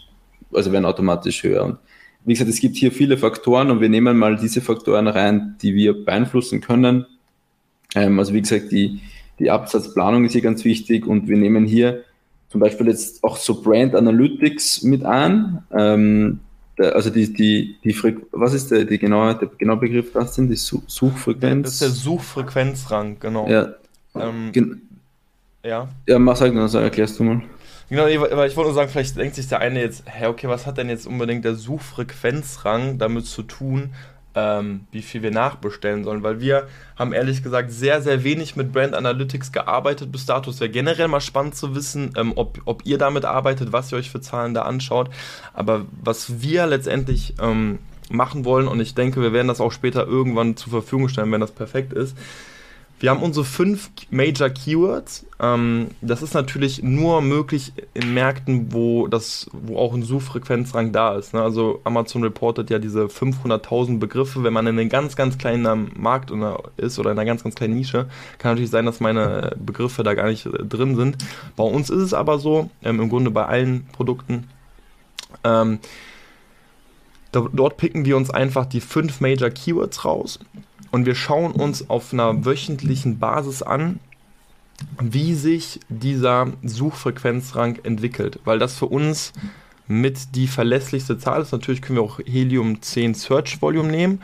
also 0.53 0.73
werden 0.73 0.85
automatisch 0.87 1.43
höher. 1.43 1.65
Und 1.65 1.79
wie 2.25 2.33
gesagt, 2.33 2.51
es 2.51 2.61
gibt 2.61 2.77
hier 2.77 2.93
viele 2.93 3.19
Faktoren 3.19 3.71
und 3.71 3.81
wir 3.81 3.89
nehmen 3.89 4.17
mal 4.17 4.37
diese 4.37 4.61
Faktoren 4.61 5.09
rein, 5.09 5.57
die 5.63 5.75
wir 5.75 6.05
beeinflussen 6.05 6.61
können. 6.61 7.07
Ähm, 7.95 8.19
also 8.19 8.33
wie 8.35 8.41
gesagt, 8.41 8.73
die, 8.73 9.01
die 9.39 9.51
Absatzplanung 9.51 10.25
ist 10.25 10.33
hier 10.33 10.43
ganz 10.43 10.65
wichtig 10.65 11.07
und 11.07 11.29
wir 11.29 11.37
nehmen 11.37 11.65
hier 11.65 12.05
zum 12.51 12.61
Beispiel 12.61 12.89
jetzt 12.89 13.23
auch 13.23 13.37
so 13.37 13.61
Brand 13.63 13.95
Analytics 13.95 14.83
mit 14.83 15.05
an. 15.05 15.65
Ähm, 15.73 16.41
also 16.79 17.11
die, 17.11 17.33
die, 17.33 17.77
die 17.83 17.93
Frequ 17.93 18.23
was 18.33 18.55
ist 18.55 18.71
der, 18.71 18.85
die 18.85 18.99
genaue, 18.99 19.35
der 19.35 19.49
genaue 19.59 19.79
Begriff 19.79 20.13
das 20.13 20.35
sind? 20.35 20.49
Die 20.49 20.57
Suchfrequenz? 20.57 21.65
Das 21.65 21.73
ist 21.75 21.83
der 21.83 21.91
Suchfrequenzrang, 21.91 23.19
genau. 23.19 23.49
Ja. 23.49 23.75
Ähm, 24.15 24.53
ja. 25.65 25.89
Ja, 26.07 26.19
mach 26.19 26.37
sag, 26.37 26.55
dann 26.55 26.83
erklärst 26.83 27.19
du 27.19 27.25
mal. 27.25 27.43
Genau, 27.91 28.03
weil 28.03 28.49
ich 28.49 28.57
wollte 28.57 28.69
nur 28.69 28.75
sagen, 28.75 28.91
vielleicht 28.91 29.17
denkt 29.17 29.35
sich 29.35 29.49
der 29.49 29.61
eine 29.61 29.81
jetzt, 29.81 30.05
hä, 30.07 30.27
okay, 30.27 30.49
was 30.49 30.67
hat 30.67 30.77
denn 30.77 30.91
jetzt 30.91 31.07
unbedingt 31.07 31.45
der 31.45 31.55
Suchfrequenzrang 31.55 32.99
damit 32.99 33.27
zu 33.27 33.43
tun, 33.43 33.91
ähm, 34.39 34.87
wie 34.93 35.03
viel 35.03 35.23
wir 35.23 35.31
nachbestellen 35.31 36.05
sollen? 36.05 36.23
Weil 36.23 36.41
wir 36.41 36.69
haben 36.97 37.13
ehrlich 37.13 37.43
gesagt 37.43 37.73
sehr, 37.73 38.01
sehr 38.01 38.23
wenig 38.23 38.55
mit 38.55 38.73
Brand 38.73 38.95
Analytics 38.95 39.51
gearbeitet 39.53 40.13
bis 40.13 40.27
dato. 40.27 40.51
Es 40.51 40.61
wäre 40.61 40.71
generell 40.71 41.09
mal 41.09 41.21
spannend 41.21 41.57
zu 41.57 41.75
wissen, 41.75 42.13
ähm, 42.17 42.33
ob, 42.37 42.61
ob 42.65 42.87
ihr 42.87 42.99
damit 42.99 43.25
arbeitet, 43.25 43.73
was 43.73 43.91
ihr 43.91 43.99
euch 43.99 44.11
für 44.11 44.21
Zahlen 44.21 44.55
da 44.55 44.63
anschaut. 44.63 45.11
Aber 45.55 45.87
was 46.03 46.41
wir 46.41 46.67
letztendlich 46.67 47.35
ähm, 47.41 47.81
machen 48.11 48.45
wollen, 48.45 48.69
und 48.69 48.81
ich 48.81 48.95
denke, 48.95 49.21
wir 49.21 49.33
werden 49.33 49.49
das 49.49 49.61
auch 49.61 49.73
später 49.73 50.07
irgendwann 50.07 50.57
zur 50.57 50.71
Verfügung 50.71 51.09
stellen, 51.09 51.33
wenn 51.33 51.41
das 51.41 51.53
perfekt 51.53 51.93
ist, 51.93 52.17
wir 53.01 53.11
haben 53.11 53.23
unsere 53.23 53.45
fünf 53.45 53.91
Major 54.11 54.51
Keywords. 54.51 55.25
Ähm, 55.41 55.89
das 56.01 56.23
ist 56.23 56.35
natürlich 56.35 56.83
nur 56.83 57.21
möglich 57.21 57.73
in 57.95 58.13
Märkten, 58.13 58.73
wo, 58.73 59.07
das, 59.07 59.49
wo 59.53 59.79
auch 59.79 59.95
ein 59.95 60.03
Suchfrequenzrang 60.03 60.91
da 60.93 61.17
ist. 61.17 61.33
Ne? 61.33 61.41
Also 61.41 61.81
Amazon 61.85 62.25
reportet 62.25 62.71
ja 62.71 62.79
diese 62.79 63.05
500.000 63.05 63.99
Begriffe. 63.99 64.43
Wenn 64.43 64.53
man 64.53 64.67
in 64.67 64.79
einem 64.79 64.89
ganz, 64.89 65.15
ganz 65.15 65.39
kleinen 65.39 65.93
Markt 65.97 66.33
ist 66.77 66.99
oder 66.99 67.13
in 67.13 67.19
einer 67.19 67.27
ganz, 67.27 67.45
ganz 67.45 67.55
kleinen 67.55 67.75
Nische, 67.75 68.07
kann 68.39 68.53
natürlich 68.53 68.71
sein, 68.71 68.87
dass 68.87 69.01
meine 69.01 69.57
Begriffe 69.65 70.03
da 70.03 70.15
gar 70.15 70.27
nicht 70.27 70.47
äh, 70.47 70.65
drin 70.65 70.97
sind. 70.97 71.19
Bei 71.55 71.65
uns 71.65 71.91
ist 71.91 72.03
es 72.03 72.15
aber 72.15 72.39
so, 72.39 72.71
ähm, 72.83 73.01
im 73.01 73.09
Grunde 73.09 73.31
bei 73.31 73.47
allen 73.47 73.87
Produkten. 73.93 74.49
Ähm, 75.45 75.79
dort 77.31 77.77
picken 77.77 78.05
wir 78.05 78.17
uns 78.17 78.31
einfach 78.31 78.67
die 78.67 78.81
fünf 78.81 79.21
Major 79.21 79.51
Keywords 79.51 80.05
raus 80.05 80.41
und 80.91 81.07
wir 81.07 81.15
schauen 81.15 81.53
uns 81.53 81.89
auf 81.91 82.13
einer 82.13 82.45
wöchentlichen 82.45 83.19
Basis 83.19 83.63
an, 83.63 84.01
wie 85.01 85.35
sich 85.35 85.81
dieser 85.89 86.49
Suchfrequenzrang 86.63 87.79
entwickelt, 87.83 88.41
weil 88.45 88.59
das 88.59 88.77
für 88.77 88.87
uns 88.87 89.33
mit 89.89 90.37
die 90.37 90.47
verlässlichste 90.47 91.19
Zahl 91.19 91.41
ist. 91.43 91.53
Natürlich 91.53 91.83
können 91.83 91.99
wir 91.99 92.03
auch 92.03 92.21
Helium 92.25 92.81
10 92.83 93.15
Search 93.15 93.61
Volume 93.61 93.91
nehmen, 93.91 94.23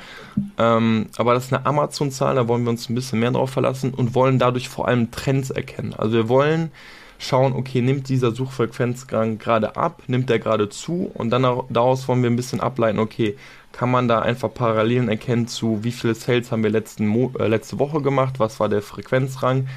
ähm, 0.59 1.06
aber 1.16 1.35
das 1.35 1.47
ist 1.47 1.52
eine 1.52 1.66
Amazon-Zahl, 1.66 2.35
da 2.37 2.47
wollen 2.47 2.64
wir 2.64 2.71
uns 2.71 2.88
ein 2.88 2.94
bisschen 2.94 3.18
mehr 3.18 3.30
drauf 3.30 3.50
verlassen 3.50 3.94
und 3.94 4.14
wollen 4.14 4.38
dadurch 4.38 4.68
vor 4.68 4.87
allem 4.87 5.11
Trends 5.11 5.50
erkennen. 5.50 5.94
Also 5.94 6.12
wir 6.12 6.28
wollen 6.28 6.71
schauen, 7.18 7.52
okay, 7.52 7.80
nimmt 7.80 8.09
dieser 8.09 8.33
Suchfrequenzrang 8.33 9.38
gerade 9.38 9.76
ab, 9.76 10.02
nimmt 10.06 10.30
der 10.30 10.38
gerade 10.38 10.68
zu 10.68 11.11
und 11.14 11.30
dann 11.30 11.42
daraus 11.71 12.09
wollen 12.09 12.23
wir 12.23 12.30
ein 12.30 12.37
bisschen 12.37 12.61
ableiten, 12.61 12.99
okay, 12.99 13.37
kann 13.73 13.90
man 13.90 14.06
da 14.06 14.21
einfach 14.21 14.52
Parallelen 14.52 15.09
erkennen 15.09 15.49
zu, 15.49 15.83
wie 15.83 15.92
viele 15.92 16.14
Sales 16.14 16.52
haben 16.52 16.62
wir 16.62 16.71
letzten 16.71 17.06
Mo 17.06 17.33
äh, 17.38 17.49
letzte 17.49 17.78
Woche 17.78 18.00
gemacht, 18.00 18.38
was 18.38 18.61
war 18.61 18.68
der 18.68 18.83
Frequenzrang, 18.83 19.68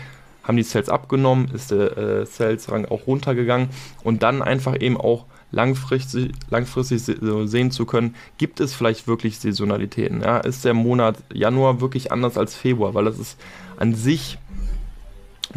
haben 0.43 0.57
die 0.57 0.63
Sales 0.63 0.89
abgenommen, 0.89 1.49
ist 1.53 1.71
der 1.71 1.97
äh, 1.97 2.25
Sales-Rang 2.25 2.85
auch 2.85 3.07
runtergegangen 3.07 3.69
und 4.03 4.23
dann 4.23 4.41
einfach 4.41 4.79
eben 4.79 4.97
auch 4.97 5.25
langfristig, 5.51 6.31
langfristig 6.49 7.01
sehen 7.01 7.71
zu 7.71 7.85
können, 7.85 8.15
gibt 8.37 8.59
es 8.59 8.73
vielleicht 8.73 9.07
wirklich 9.07 9.39
Saisonalitäten. 9.39 10.21
Ja? 10.21 10.39
Ist 10.39 10.65
der 10.65 10.73
Monat 10.73 11.17
Januar 11.33 11.81
wirklich 11.81 12.11
anders 12.11 12.37
als 12.37 12.55
Februar, 12.55 12.93
weil 12.93 13.05
das 13.05 13.17
ist 13.17 13.39
an 13.77 13.95
sich 13.95 14.37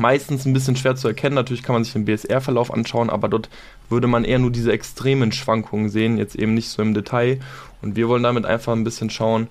meistens 0.00 0.46
ein 0.46 0.52
bisschen 0.52 0.76
schwer 0.76 0.96
zu 0.96 1.08
erkennen. 1.08 1.34
Natürlich 1.34 1.62
kann 1.62 1.74
man 1.74 1.84
sich 1.84 1.92
den 1.92 2.04
BSR-Verlauf 2.04 2.72
anschauen, 2.72 3.10
aber 3.10 3.28
dort 3.28 3.48
würde 3.88 4.06
man 4.06 4.24
eher 4.24 4.38
nur 4.38 4.50
diese 4.50 4.72
extremen 4.72 5.32
Schwankungen 5.32 5.88
sehen, 5.88 6.18
jetzt 6.18 6.34
eben 6.34 6.54
nicht 6.54 6.68
so 6.68 6.82
im 6.82 6.94
Detail. 6.94 7.40
Und 7.82 7.96
wir 7.96 8.08
wollen 8.08 8.22
damit 8.22 8.46
einfach 8.46 8.72
ein 8.72 8.84
bisschen 8.84 9.10
schauen, 9.10 9.48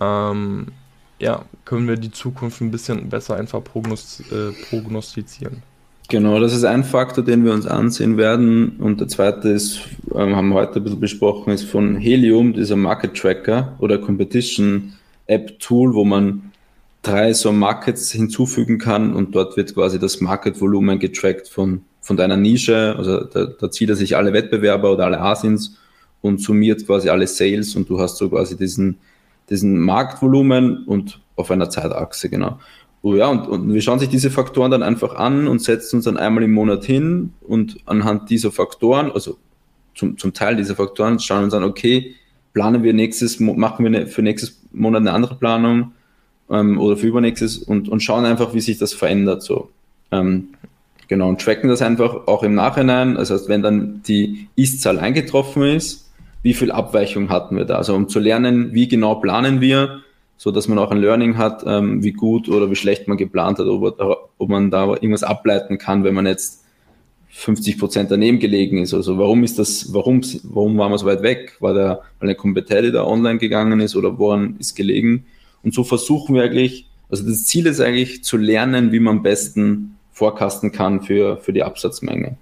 ähm, 0.00 0.68
ja, 1.18 1.44
können 1.64 1.88
wir 1.88 1.96
die 1.96 2.12
Zukunft 2.12 2.60
ein 2.60 2.70
bisschen 2.70 3.08
besser 3.08 3.36
einfach 3.36 3.62
prognosti 3.64 4.22
äh, 4.32 4.52
prognostizieren. 4.70 5.62
Genau, 6.10 6.40
das 6.40 6.54
ist 6.54 6.64
ein 6.64 6.84
Faktor, 6.84 7.22
den 7.22 7.44
wir 7.44 7.52
uns 7.52 7.66
ansehen 7.66 8.16
werden. 8.16 8.76
Und 8.78 9.00
der 9.00 9.08
zweite 9.08 9.50
ist, 9.50 9.80
ähm, 10.14 10.36
haben 10.36 10.48
wir 10.48 10.54
heute 10.54 10.80
ein 10.80 10.84
bisschen 10.84 11.00
besprochen, 11.00 11.52
ist 11.52 11.64
von 11.64 11.96
Helium, 11.96 12.54
dieser 12.54 12.76
Market 12.76 13.14
Tracker 13.14 13.76
oder 13.78 13.98
Competition 13.98 14.94
App 15.26 15.58
Tool, 15.58 15.92
wo 15.92 16.04
man 16.04 16.52
drei 17.08 17.32
so 17.32 17.52
Markets 17.52 18.12
hinzufügen 18.12 18.78
kann 18.78 19.14
und 19.14 19.34
dort 19.34 19.56
wird 19.56 19.74
quasi 19.74 19.98
das 19.98 20.20
Market-Volumen 20.20 20.98
getrackt 20.98 21.48
von, 21.48 21.82
von 22.00 22.16
deiner 22.16 22.36
Nische. 22.36 22.94
Also 22.96 23.24
da, 23.24 23.46
da 23.46 23.70
zieht 23.70 23.88
er 23.88 23.96
sich 23.96 24.16
alle 24.16 24.32
Wettbewerber 24.32 24.92
oder 24.92 25.06
alle 25.06 25.20
Asins 25.20 25.76
und 26.20 26.40
summiert 26.40 26.84
quasi 26.86 27.08
alle 27.08 27.26
Sales 27.26 27.76
und 27.76 27.88
du 27.88 27.98
hast 27.98 28.18
so 28.18 28.28
quasi 28.28 28.56
diesen, 28.56 28.98
diesen 29.48 29.78
Marktvolumen 29.78 30.84
und 30.84 31.20
auf 31.36 31.50
einer 31.50 31.70
Zeitachse, 31.70 32.28
genau. 32.28 32.58
Oh 33.00 33.14
ja, 33.14 33.28
und, 33.28 33.46
und 33.46 33.72
wir 33.72 33.80
schauen 33.80 34.00
sich 34.00 34.08
diese 34.08 34.30
Faktoren 34.30 34.70
dann 34.70 34.82
einfach 34.82 35.14
an 35.14 35.46
und 35.46 35.62
setzen 35.62 35.96
uns 35.96 36.04
dann 36.04 36.16
einmal 36.16 36.42
im 36.42 36.52
Monat 36.52 36.84
hin 36.84 37.32
und 37.40 37.78
anhand 37.86 38.28
dieser 38.28 38.50
Faktoren, 38.50 39.12
also 39.12 39.38
zum, 39.94 40.18
zum 40.18 40.34
Teil 40.34 40.56
dieser 40.56 40.74
Faktoren, 40.74 41.20
schauen 41.20 41.40
wir 41.40 41.44
uns 41.44 41.54
an, 41.54 41.62
okay, 41.62 42.16
planen 42.52 42.82
wir 42.82 42.92
nächstes, 42.92 43.38
machen 43.38 43.84
wir 43.84 43.98
eine, 43.98 44.06
für 44.08 44.22
nächstes 44.22 44.60
Monat 44.72 45.02
eine 45.02 45.12
andere 45.12 45.36
Planung, 45.36 45.92
ähm, 46.50 46.80
oder 46.80 46.96
für 46.96 47.06
übernächstes 47.06 47.58
und, 47.58 47.88
und 47.88 48.00
schauen 48.00 48.24
einfach, 48.24 48.54
wie 48.54 48.60
sich 48.60 48.78
das 48.78 48.92
verändert. 48.92 49.42
So. 49.42 49.70
Ähm, 50.12 50.48
genau, 51.08 51.28
und 51.28 51.40
tracken 51.40 51.68
das 51.68 51.82
einfach 51.82 52.26
auch 52.26 52.42
im 52.42 52.54
Nachhinein. 52.54 53.14
Das 53.14 53.30
heißt, 53.30 53.48
wenn 53.48 53.62
dann 53.62 54.02
die 54.06 54.48
Ist-Zahl 54.56 54.98
eingetroffen 54.98 55.62
ist, 55.64 56.10
wie 56.42 56.54
viel 56.54 56.70
Abweichung 56.70 57.30
hatten 57.30 57.56
wir 57.56 57.64
da? 57.64 57.76
Also 57.76 57.94
um 57.94 58.08
zu 58.08 58.20
lernen, 58.20 58.72
wie 58.72 58.88
genau 58.88 59.16
planen 59.16 59.60
wir, 59.60 60.00
so 60.36 60.52
dass 60.52 60.68
man 60.68 60.78
auch 60.78 60.90
ein 60.90 60.98
Learning 60.98 61.36
hat, 61.36 61.64
ähm, 61.66 62.02
wie 62.04 62.12
gut 62.12 62.48
oder 62.48 62.70
wie 62.70 62.76
schlecht 62.76 63.08
man 63.08 63.16
geplant 63.16 63.58
hat, 63.58 63.66
ob, 63.66 64.00
ob 64.38 64.48
man 64.48 64.70
da 64.70 64.86
irgendwas 64.86 65.24
ableiten 65.24 65.78
kann, 65.78 66.04
wenn 66.04 66.14
man 66.14 66.26
jetzt 66.26 66.64
50 67.30 67.78
Prozent 67.78 68.10
daneben 68.10 68.38
gelegen 68.38 68.78
ist. 68.78 68.94
Also 68.94 69.18
warum 69.18 69.44
ist 69.44 69.58
das, 69.58 69.92
warum, 69.92 70.22
warum 70.44 70.78
waren 70.78 70.92
wir 70.92 70.98
so 70.98 71.06
weit 71.06 71.22
weg? 71.22 71.56
War 71.60 71.74
der, 71.74 72.02
weil 72.18 72.28
eine 72.28 72.34
Competitor 72.34 73.06
online 73.06 73.38
gegangen 73.38 73.80
ist 73.80 73.96
oder 73.96 74.18
woran 74.18 74.56
ist 74.58 74.74
gelegen? 74.74 75.26
Und 75.62 75.74
so 75.74 75.84
versuchen 75.84 76.34
wir 76.34 76.42
eigentlich, 76.42 76.86
also 77.10 77.26
das 77.26 77.44
Ziel 77.46 77.66
ist 77.66 77.80
eigentlich 77.80 78.24
zu 78.24 78.36
lernen, 78.36 78.92
wie 78.92 79.00
man 79.00 79.18
am 79.18 79.22
besten 79.22 79.96
vorkasten 80.12 80.72
kann 80.72 81.02
für, 81.02 81.38
für 81.38 81.52
die 81.52 81.62
Absatzmenge. 81.62 82.36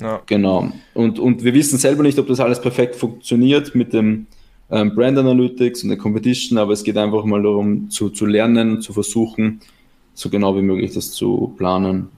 Ja. 0.00 0.20
Genau. 0.26 0.72
Und, 0.94 1.18
und 1.18 1.44
wir 1.44 1.54
wissen 1.54 1.78
selber 1.78 2.02
nicht, 2.02 2.18
ob 2.18 2.26
das 2.26 2.40
alles 2.40 2.60
perfekt 2.60 2.96
funktioniert 2.96 3.74
mit 3.74 3.92
dem 3.92 4.26
ähm, 4.70 4.94
Brand 4.94 5.16
Analytics 5.18 5.82
und 5.82 5.90
der 5.90 5.98
Competition, 5.98 6.58
aber 6.58 6.72
es 6.72 6.84
geht 6.84 6.96
einfach 6.98 7.24
mal 7.24 7.42
darum, 7.42 7.88
zu, 7.88 8.10
zu 8.10 8.26
lernen, 8.26 8.82
zu 8.82 8.92
versuchen, 8.92 9.60
so 10.12 10.28
genau 10.28 10.56
wie 10.56 10.62
möglich 10.62 10.92
das 10.92 11.12
zu 11.12 11.54
planen. 11.56 12.08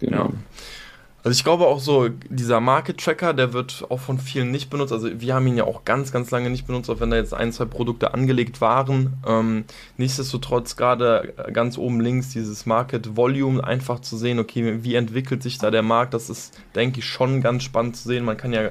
Genau. 0.00 0.24
Ja. 0.24 0.32
Also 1.28 1.40
ich 1.40 1.44
glaube 1.44 1.66
auch 1.66 1.78
so, 1.78 2.08
dieser 2.30 2.58
Market 2.58 3.04
Tracker, 3.04 3.34
der 3.34 3.52
wird 3.52 3.84
auch 3.90 4.00
von 4.00 4.18
vielen 4.18 4.50
nicht 4.50 4.70
benutzt. 4.70 4.94
Also 4.94 5.20
wir 5.20 5.34
haben 5.34 5.46
ihn 5.46 5.58
ja 5.58 5.64
auch 5.64 5.84
ganz, 5.84 6.10
ganz 6.10 6.30
lange 6.30 6.48
nicht 6.48 6.66
benutzt, 6.66 6.88
auch 6.88 7.00
wenn 7.00 7.10
da 7.10 7.18
jetzt 7.18 7.34
ein, 7.34 7.52
zwei 7.52 7.66
Produkte 7.66 8.14
angelegt 8.14 8.62
waren. 8.62 9.12
Ähm, 9.26 9.64
nichtsdestotrotz 9.98 10.76
gerade 10.76 11.34
ganz 11.52 11.76
oben 11.76 12.00
links 12.00 12.30
dieses 12.30 12.64
Market 12.64 13.14
Volume 13.14 13.62
einfach 13.62 14.00
zu 14.00 14.16
sehen, 14.16 14.38
okay, 14.38 14.78
wie 14.82 14.94
entwickelt 14.94 15.42
sich 15.42 15.58
da 15.58 15.70
der 15.70 15.82
Markt, 15.82 16.14
das 16.14 16.30
ist, 16.30 16.58
denke 16.74 17.00
ich, 17.00 17.04
schon 17.04 17.42
ganz 17.42 17.62
spannend 17.62 17.98
zu 17.98 18.08
sehen. 18.08 18.24
Man 18.24 18.38
kann 18.38 18.54
ja 18.54 18.70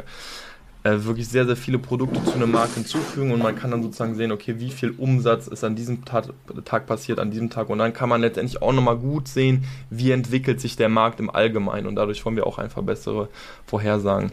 äh, 0.88 1.04
wirklich 1.06 1.28
sehr, 1.28 1.46
sehr 1.46 1.58
viele 1.58 1.80
Produkte 1.80 2.24
zu 2.24 2.34
einem 2.34 2.52
Markt 2.52 2.76
hinzufügen 2.76 3.32
und 3.32 3.44
man 3.44 3.56
kann 3.56 3.72
dann 3.72 3.84
sozusagen 3.84 4.16
sehen, 4.16 4.32
okay, 4.32 4.60
wie 4.60 4.70
viel 4.70 4.92
Umsatz 4.92 5.48
ist 5.48 5.64
an 5.64 5.76
diesem 5.76 6.06
Tag, 6.06 6.30
Tag 6.66 6.86
passiert, 6.86 7.20
an 7.20 7.32
diesem 7.32 7.50
Tag 7.50 7.70
und 7.70 7.80
dann 7.80 7.94
kann 7.94 8.10
man 8.10 8.22
letztendlich 8.22 8.62
auch 8.62 8.72
nochmal 8.72 8.98
gut 8.98 9.28
sehen, 9.28 9.66
wie 9.90 10.12
entwickelt 10.12 10.62
sich 10.62 10.76
der 10.76 10.90
Markt 10.90 11.20
im 11.20 11.30
Allgemeinen 11.30 11.88
und 11.88 11.96
dadurch 11.96 12.24
wollen 12.26 12.36
wir 12.36 12.48
auch 12.48 12.58
einfach 12.58 12.84
bessere 12.84 13.28
Vorhersagen 13.66 14.32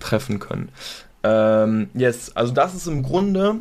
treffen 0.00 0.40
können. 0.40 0.70
Ähm, 1.22 1.88
yes, 1.94 2.32
also 2.34 2.52
das 2.52 2.74
ist 2.74 2.86
im 2.88 3.02
Grunde 3.02 3.60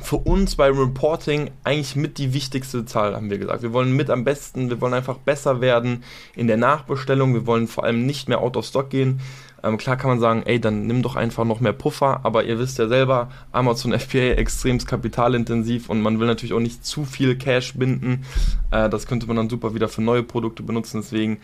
für 0.00 0.16
uns 0.16 0.56
beim 0.56 0.76
Reporting 0.78 1.50
eigentlich 1.62 1.96
mit 1.96 2.18
die 2.18 2.34
wichtigste 2.34 2.84
Zahl, 2.84 3.14
haben 3.14 3.30
wir 3.30 3.38
gesagt. 3.38 3.62
Wir 3.62 3.72
wollen 3.72 3.94
mit 3.94 4.10
am 4.10 4.24
besten, 4.24 4.68
wir 4.68 4.80
wollen 4.80 4.94
einfach 4.94 5.18
besser 5.18 5.60
werden 5.60 6.02
in 6.34 6.48
der 6.48 6.56
Nachbestellung. 6.56 7.32
Wir 7.32 7.46
wollen 7.46 7.68
vor 7.68 7.84
allem 7.84 8.04
nicht 8.04 8.28
mehr 8.28 8.40
out 8.40 8.56
of 8.56 8.66
stock 8.66 8.90
gehen. 8.90 9.20
Ähm, 9.64 9.78
klar 9.78 9.96
kann 9.96 10.10
man 10.10 10.20
sagen, 10.20 10.42
ey, 10.44 10.60
dann 10.60 10.86
nimm 10.86 11.02
doch 11.02 11.16
einfach 11.16 11.44
noch 11.44 11.60
mehr 11.60 11.72
Puffer, 11.72 12.20
aber 12.24 12.44
ihr 12.44 12.58
wisst 12.58 12.78
ja 12.78 12.86
selber, 12.86 13.30
Amazon 13.52 13.92
FBA 13.98 14.34
extrem 14.34 14.78
kapitalintensiv 14.78 15.88
und 15.88 16.02
man 16.02 16.20
will 16.20 16.26
natürlich 16.26 16.52
auch 16.52 16.60
nicht 16.60 16.84
zu 16.84 17.04
viel 17.04 17.36
Cash 17.36 17.74
binden. 17.74 18.24
Äh, 18.70 18.88
das 18.90 19.06
könnte 19.06 19.26
man 19.26 19.36
dann 19.36 19.48
super 19.48 19.74
wieder 19.74 19.88
für 19.88 20.02
neue 20.02 20.22
Produkte 20.22 20.62
benutzen. 20.62 21.00
Deswegen 21.00 21.38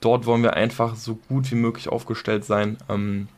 dort 0.00 0.26
wollen 0.26 0.42
wir 0.42 0.54
einfach 0.54 0.96
so 0.96 1.18
gut 1.28 1.50
wie 1.50 1.56
möglich 1.56 1.88
aufgestellt 1.88 2.44
sein 2.44 2.76
ähm, 2.88 3.28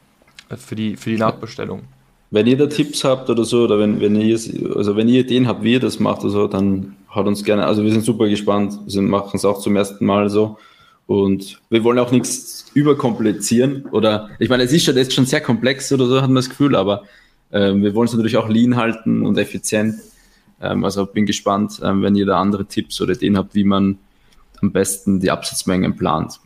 für, 0.57 0.75
die, 0.75 0.97
für 0.97 1.11
die 1.11 1.19
Nachbestellung. 1.19 1.83
Wenn 2.31 2.47
ihr 2.47 2.57
da 2.57 2.67
Tipps 2.67 3.05
habt 3.05 3.31
oder 3.31 3.45
so, 3.45 3.65
oder 3.65 3.79
wenn, 3.79 4.01
wenn 4.01 4.17
ihr 4.17 4.39
also 4.75 4.97
wenn 4.97 5.09
ihr 5.09 5.21
Ideen 5.21 5.47
habt, 5.47 5.63
wie 5.63 5.75
ihr 5.75 5.81
das 5.81 6.01
macht 6.01 6.21
oder 6.23 6.31
so, 6.31 6.49
dann 6.49 6.97
haut 7.15 7.27
uns 7.27 7.45
gerne. 7.45 7.65
Also 7.65 7.85
wir 7.85 7.93
sind 7.93 8.05
super 8.05 8.29
gespannt. 8.29 8.79
Wir 8.87 9.03
machen 9.03 9.37
es 9.37 9.45
auch 9.45 9.61
zum 9.61 9.77
ersten 9.77 10.05
Mal 10.05 10.29
so. 10.29 10.59
Und 11.07 11.61
wir 11.71 11.85
wollen 11.85 12.01
auch 12.01 12.11
nichts 12.11 12.56
überkomplizieren. 12.77 13.87
Oder 13.87 14.29
ich 14.39 14.51
meine, 14.51 14.63
es 14.63 14.73
ist 14.73 14.85
schon, 14.85 14.97
jetzt 14.97 15.15
schon 15.15 15.25
sehr 15.25 15.41
komplex 15.41 15.91
oder 15.93 16.07
so, 16.07 16.17
hat 16.21 16.29
man 16.29 16.37
das 16.37 16.51
Gefühl, 16.51 16.77
aber 16.77 17.05
äh, 17.51 17.73
wir 17.73 17.95
wollen 17.95 18.07
es 18.07 18.13
natürlich 18.13 18.37
auch 18.37 18.51
lean 18.51 18.77
halten 18.77 19.25
und 19.25 19.39
effizient. 19.39 19.97
Ähm, 20.61 20.85
also 20.85 21.07
bin 21.07 21.25
gespannt, 21.25 21.81
ähm, 21.83 22.03
wenn 22.03 22.15
ihr 22.15 22.27
da 22.27 22.39
andere 22.39 22.67
Tipps 22.67 23.01
oder 23.01 23.15
Ideen 23.15 23.39
habt, 23.39 23.55
wie 23.55 23.65
man 23.65 23.99
am 24.61 24.73
besten 24.73 25.21
die 25.21 25.31
Absatzmengen 25.31 25.97
plant. 25.97 26.39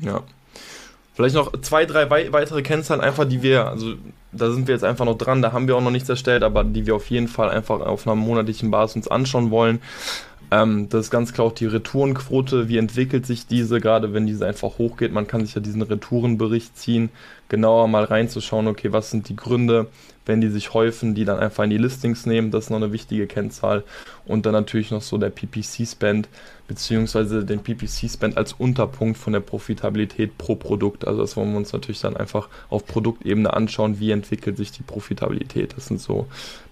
Ja. 0.00 0.22
Vielleicht 1.14 1.34
noch 1.34 1.52
zwei, 1.62 1.86
drei 1.86 2.10
wei 2.10 2.32
weitere 2.32 2.62
Kennzahlen, 2.62 3.00
einfach 3.00 3.24
die 3.24 3.42
wir, 3.42 3.68
also 3.68 3.94
da 4.30 4.50
sind 4.50 4.66
wir 4.66 4.74
jetzt 4.74 4.84
einfach 4.84 5.04
noch 5.06 5.16
dran, 5.16 5.40
da 5.40 5.52
haben 5.52 5.68
wir 5.68 5.76
auch 5.76 5.82
noch 5.82 5.90
nichts 5.90 6.08
erstellt, 6.08 6.42
aber 6.42 6.64
die 6.64 6.86
wir 6.86 6.96
auf 6.96 7.10
jeden 7.10 7.28
Fall 7.28 7.50
einfach 7.50 7.80
auf 7.80 8.06
einer 8.06 8.16
monatlichen 8.16 8.70
Basis 8.70 8.96
uns 8.96 9.08
anschauen 9.08 9.50
wollen. 9.50 9.80
Ähm, 10.52 10.90
das 10.90 11.06
ist 11.06 11.10
ganz 11.10 11.32
klar 11.32 11.46
auch 11.46 11.54
die 11.54 11.64
Retourenquote. 11.64 12.68
Wie 12.68 12.76
entwickelt 12.76 13.24
sich 13.24 13.46
diese, 13.46 13.80
gerade 13.80 14.12
wenn 14.12 14.26
diese 14.26 14.46
einfach 14.46 14.76
hochgeht? 14.76 15.10
Man 15.10 15.26
kann 15.26 15.46
sich 15.46 15.54
ja 15.54 15.62
diesen 15.62 15.80
Retourenbericht 15.80 16.76
ziehen, 16.76 17.08
genauer 17.48 17.88
mal 17.88 18.04
reinzuschauen, 18.04 18.68
okay, 18.68 18.92
was 18.92 19.10
sind 19.10 19.30
die 19.30 19.36
Gründe, 19.36 19.88
wenn 20.26 20.42
die 20.42 20.50
sich 20.50 20.74
häufen, 20.74 21.14
die 21.14 21.24
dann 21.24 21.38
einfach 21.38 21.64
in 21.64 21.70
die 21.70 21.78
Listings 21.78 22.26
nehmen. 22.26 22.50
Das 22.50 22.64
ist 22.64 22.70
noch 22.70 22.76
eine 22.76 22.92
wichtige 22.92 23.26
Kennzahl. 23.26 23.82
Und 24.26 24.44
dann 24.44 24.52
natürlich 24.52 24.90
noch 24.90 25.00
so 25.00 25.16
der 25.16 25.30
PPC-Spend, 25.30 26.28
beziehungsweise 26.68 27.46
den 27.46 27.60
PPC-Spend 27.60 28.36
als 28.36 28.52
Unterpunkt 28.52 29.16
von 29.16 29.32
der 29.32 29.40
Profitabilität 29.40 30.36
pro 30.36 30.54
Produkt. 30.56 31.06
Also 31.06 31.22
das 31.22 31.34
wollen 31.34 31.52
wir 31.52 31.56
uns 31.56 31.72
natürlich 31.72 32.02
dann 32.02 32.14
einfach 32.14 32.50
auf 32.68 32.86
Produktebene 32.86 33.50
anschauen, 33.54 34.00
wie 34.00 34.10
entwickelt 34.10 34.58
sich 34.58 34.70
die 34.70 34.82
Profitabilität. 34.82 35.74
Das 35.78 35.86
sind 35.86 35.98
so 35.98 36.26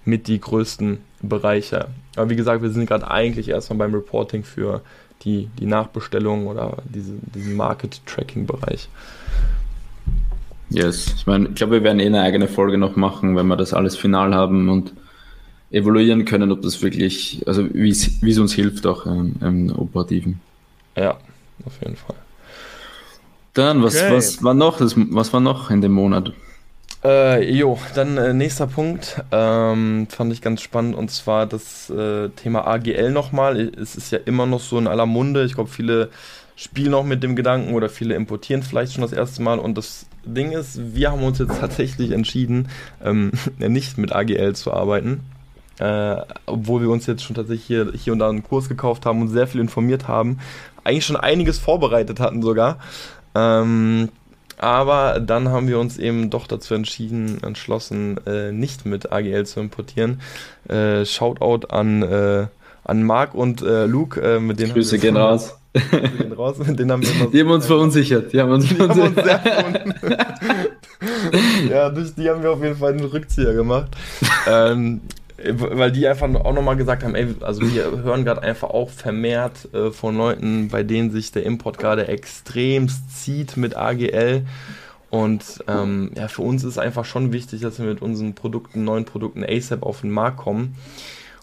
mit 0.05 0.29
die 0.29 0.39
größten 0.39 0.99
Bereiche. 1.23 1.89
Aber 2.17 2.31
wie 2.31 2.37
gesagt, 2.37 2.63
wir 2.63 2.71
sind 2.71 2.87
gerade 2.87 3.11
eigentlich 3.11 3.49
erstmal 3.49 3.79
beim 3.79 3.95
Reporting 3.95 4.45
für 4.45 4.81
die, 5.25 5.49
die 5.59 5.67
Nachbestellung 5.67 6.47
oder 6.47 6.79
diese, 6.85 7.13
diesen 7.35 7.57
Market-Tracking-Bereich. 7.57 8.89
Yes, 10.71 11.15
ich 11.17 11.27
meine, 11.27 11.49
ich 11.49 11.57
glaube, 11.57 11.75
wir 11.75 11.83
werden 11.83 12.01
eh 12.01 12.07
eine 12.07 12.23
eigene 12.23 12.49
Folge 12.49 12.79
noch 12.79 12.97
machen, 12.97 13.37
wenn 13.37 13.47
wir 13.49 13.57
das 13.57 13.75
alles 13.75 13.97
final 13.97 14.35
haben 14.35 14.69
und 14.69 14.93
evaluieren 15.71 16.25
können, 16.25 16.51
ob 16.53 16.63
das 16.63 16.81
wirklich, 16.83 17.43
also 17.47 17.69
wie 17.73 17.91
es 17.91 18.39
uns 18.39 18.53
hilft 18.55 18.87
auch 18.87 19.07
ähm, 19.07 19.35
im 19.41 19.77
Operativen. 19.77 20.41
Ja, 20.97 21.19
auf 21.65 21.81
jeden 21.83 21.97
Fall. 21.97 22.17
Dann, 23.55 23.83
was, 23.83 23.97
okay. 23.97 24.13
was 24.13 24.43
war 24.43 24.55
noch? 24.55 24.81
Was 24.81 25.33
war 25.33 25.41
noch 25.41 25.71
in 25.71 25.81
dem 25.81 25.93
Monat? 25.93 26.33
Äh, 27.03 27.51
jo, 27.51 27.79
dann 27.95 28.19
äh, 28.19 28.35
nächster 28.35 28.67
Punkt, 28.67 29.23
ähm, 29.33 30.07
fand 30.11 30.33
ich 30.35 30.43
ganz 30.43 30.61
spannend 30.61 30.95
und 30.95 31.11
zwar 31.11 31.47
das 31.47 31.89
äh, 31.89 32.29
Thema 32.31 32.67
AGL 32.67 33.11
nochmal. 33.11 33.59
Es 33.81 33.97
ist 33.97 34.13
ja 34.13 34.19
immer 34.27 34.45
noch 34.45 34.61
so 34.61 34.79
in 34.79 34.87
aller 34.87 35.07
Munde. 35.07 35.45
Ich 35.45 35.55
glaube, 35.55 35.71
viele 35.71 36.11
spielen 36.57 36.91
noch 36.91 37.05
mit 37.05 37.23
dem 37.23 37.37
Gedanken 37.37 37.73
oder 37.73 37.89
viele 37.89 38.15
importieren 38.15 38.63
vielleicht 38.63 38.93
schon 38.93 39.01
das 39.01 39.15
erste 39.15 39.41
Mal. 39.41 39.59
Und 39.59 39.79
das 39.79 40.05
Ding 40.27 40.53
ist, 40.53 40.95
wir 40.95 41.11
haben 41.11 41.23
uns 41.23 41.39
jetzt 41.39 41.59
tatsächlich 41.61 42.11
entschieden, 42.11 42.69
ähm, 43.03 43.33
nicht 43.59 43.97
mit 43.97 44.13
AGL 44.13 44.55
zu 44.55 44.75
arbeiten. 44.75 45.21
Äh, 45.79 46.17
obwohl 46.45 46.83
wir 46.83 46.91
uns 46.91 47.07
jetzt 47.07 47.25
schon 47.25 47.35
tatsächlich 47.35 47.65
hier, 47.65 47.93
hier 47.95 48.13
und 48.13 48.19
da 48.19 48.29
einen 48.29 48.43
Kurs 48.43 48.69
gekauft 48.69 49.07
haben 49.07 49.23
und 49.23 49.29
sehr 49.29 49.47
viel 49.47 49.63
informiert 49.63 50.07
haben. 50.07 50.39
Eigentlich 50.85 51.07
schon 51.07 51.17
einiges 51.17 51.59
vorbereitet 51.59 52.21
hatten 52.21 52.43
sogar. 52.43 52.77
Ähm, 53.35 54.11
aber 54.61 55.21
dann 55.21 55.49
haben 55.49 55.69
wir 55.69 55.79
uns 55.79 55.99
eben 55.99 56.29
doch 56.29 56.47
dazu 56.47 56.75
entschieden, 56.75 57.43
entschlossen, 57.43 58.19
äh, 58.27 58.53
nicht 58.53 58.85
mit 58.85 59.11
AGL 59.11 59.47
zu 59.47 59.61
importieren. 59.61 60.21
Äh, 60.69 61.07
Shoutout 61.07 61.69
an, 61.69 62.03
äh, 62.03 62.47
an 62.85 63.03
Marc 63.03 63.35
und 63.35 63.63
äh, 63.63 63.87
Luke, 63.87 64.21
äh, 64.21 64.39
mit 64.39 64.61
denen 64.61 64.75
Grüße 64.75 64.99
gehen 64.99 65.17
raus. 65.17 65.57
Gehen 65.73 66.33
raus. 66.33 66.59
Mit 66.59 66.79
denen 66.79 66.93
haben 66.93 67.03
wir 67.03 67.11
immer 67.15 67.31
die 67.31 67.41
haben 67.41 67.51
uns 67.51 67.67
verunsichert. 67.67 68.33
Die 68.33 68.41
haben 68.41 68.51
uns, 68.51 68.69
die 68.69 68.75
verunsichert. 68.75 69.45
Haben 69.45 69.75
uns 69.75 69.95
ja, 71.71 71.89
durch 71.89 72.15
die 72.15 72.29
haben 72.29 72.43
wir 72.43 72.51
auf 72.51 72.63
jeden 72.63 72.77
Fall 72.77 72.93
einen 72.93 73.05
Rückzieher 73.05 73.55
gemacht. 73.55 73.89
ähm, 74.47 75.01
weil 75.45 75.93
die 75.93 76.07
einfach 76.07 76.33
auch 76.35 76.53
nochmal 76.53 76.77
gesagt 76.77 77.03
haben, 77.03 77.15
ey, 77.15 77.35
also 77.41 77.63
wir 77.63 78.03
hören 78.03 78.25
gerade 78.25 78.43
einfach 78.43 78.71
auch 78.71 78.91
vermehrt 78.91 79.73
äh, 79.73 79.91
von 79.91 80.17
Leuten, 80.17 80.69
bei 80.69 80.83
denen 80.83 81.11
sich 81.11 81.33
der 81.33 81.45
Import 81.45 81.79
gerade 81.79 82.09
extremst 82.09 83.23
zieht 83.23 83.57
mit 83.57 83.77
AGL. 83.77 84.47
Und 85.11 85.65
ähm, 85.67 86.13
ja, 86.15 86.29
für 86.29 86.43
uns 86.43 86.63
ist 86.63 86.79
einfach 86.79 87.05
schon 87.05 87.33
wichtig, 87.33 87.63
dass 87.63 87.79
wir 87.79 87.87
mit 87.87 88.01
unseren 88.01 88.35
Produkten, 88.35 88.85
neuen 88.85 89.05
Produkten 89.05 89.45
ASAP 89.45 89.83
auf 89.83 90.03
den 90.03 90.11
Markt 90.11 90.39
kommen. 90.39 90.77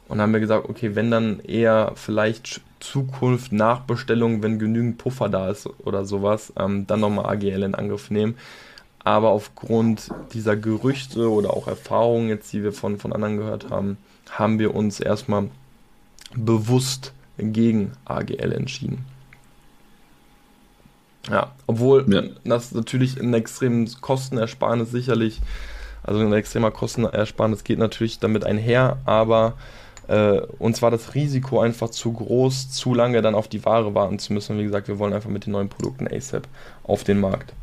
Und 0.08 0.22
haben 0.22 0.32
wir 0.32 0.40
gesagt, 0.40 0.70
okay, 0.70 0.96
wenn 0.96 1.12
dann 1.12 1.42
eher 1.42 1.92
vielleicht 1.96 2.62
Zukunft 2.80 3.52
Nachbestellung, 3.52 4.42
wenn 4.42 4.58
genügend 4.58 4.98
Puffer 4.98 5.28
da 5.28 5.50
ist 5.50 5.68
oder 5.84 6.06
sowas, 6.06 6.54
ähm, 6.58 6.88
dann 6.88 7.02
nochmal 7.02 7.26
AGL 7.26 7.64
in 7.64 7.76
Angriff 7.76 8.10
nehmen 8.10 8.36
aber 9.04 9.30
aufgrund 9.30 10.10
dieser 10.34 10.56
Gerüchte 10.56 11.32
oder 11.32 11.54
auch 11.54 11.68
Erfahrungen 11.68 12.30
jetzt, 12.30 12.52
die 12.54 12.64
wir 12.64 12.74
von, 12.74 12.98
von 13.00 13.14
anderen 13.14 13.38
gehört 13.38 13.70
haben, 13.70 13.98
haben 14.30 14.60
wir 14.60 14.76
uns 14.76 15.00
erstmal 15.00 15.50
bewusst 16.36 17.14
gegen 17.38 17.94
AGL 18.06 18.52
entschieden. 18.52 19.06
Ja, 21.30 21.52
obwohl 21.68 22.06
ja. 22.12 22.24
das 22.46 22.72
natürlich 22.72 23.20
ein 23.20 23.34
extremes 23.34 24.02
Kostenersparnis 24.02 24.92
sicherlich, 24.92 25.42
also 26.04 26.22
ein 26.22 26.34
extremer 26.34 26.72
Kostenersparnis 26.72 27.64
geht 27.64 27.80
natürlich 27.80 28.20
damit 28.20 28.46
einher, 28.46 28.98
aber 29.06 29.54
äh, 30.08 30.40
uns 30.58 30.82
war 30.82 30.90
das 30.90 31.16
Risiko 31.16 31.60
einfach 31.60 31.90
zu 31.90 32.14
groß, 32.14 32.72
zu 32.72 32.94
lange 32.94 33.22
dann 33.22 33.36
auf 33.36 33.50
die 33.50 33.66
Ware 33.66 33.94
warten 33.94 34.20
zu 34.20 34.32
müssen. 34.32 34.58
Wie 34.58 34.64
gesagt, 34.64 34.88
wir 34.88 35.00
wollen 35.00 35.14
einfach 35.14 35.30
mit 35.30 35.46
den 35.46 35.52
neuen 35.52 35.70
Produkten 35.70 36.08
ASAP 36.08 36.48
auf 36.84 37.04
den 37.04 37.20
Markt. 37.20 37.54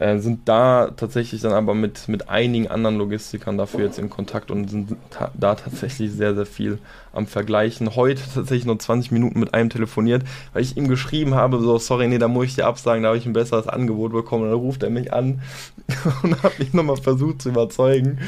Äh, 0.00 0.18
sind 0.18 0.48
da 0.48 0.90
tatsächlich 0.96 1.40
dann 1.40 1.52
aber 1.52 1.72
mit, 1.72 2.08
mit 2.08 2.28
einigen 2.28 2.66
anderen 2.66 2.98
Logistikern 2.98 3.56
dafür 3.56 3.84
jetzt 3.84 3.98
in 3.98 4.10
Kontakt 4.10 4.50
und 4.50 4.68
sind 4.68 4.96
ta 5.10 5.30
da 5.34 5.54
tatsächlich 5.54 6.10
sehr, 6.10 6.34
sehr 6.34 6.46
viel 6.46 6.78
am 7.12 7.28
Vergleichen. 7.28 7.94
Heute 7.94 8.20
tatsächlich 8.34 8.66
nur 8.66 8.78
20 8.78 9.12
Minuten 9.12 9.38
mit 9.38 9.54
einem 9.54 9.70
telefoniert, 9.70 10.24
weil 10.52 10.62
ich 10.62 10.76
ihm 10.76 10.88
geschrieben 10.88 11.36
habe, 11.36 11.60
so, 11.60 11.78
sorry, 11.78 12.08
nee, 12.08 12.18
da 12.18 12.26
muss 12.26 12.46
ich 12.46 12.54
dir 12.56 12.66
absagen, 12.66 13.04
da 13.04 13.10
habe 13.10 13.18
ich 13.18 13.26
ein 13.26 13.32
besseres 13.32 13.68
Angebot 13.68 14.12
bekommen. 14.12 14.44
Und 14.44 14.50
dann 14.50 14.58
ruft 14.58 14.82
er 14.82 14.90
mich 14.90 15.12
an 15.12 15.42
und 16.24 16.42
hat 16.42 16.58
mich 16.58 16.74
nochmal 16.74 16.96
versucht 16.96 17.42
zu 17.42 17.50
überzeugen. 17.50 18.18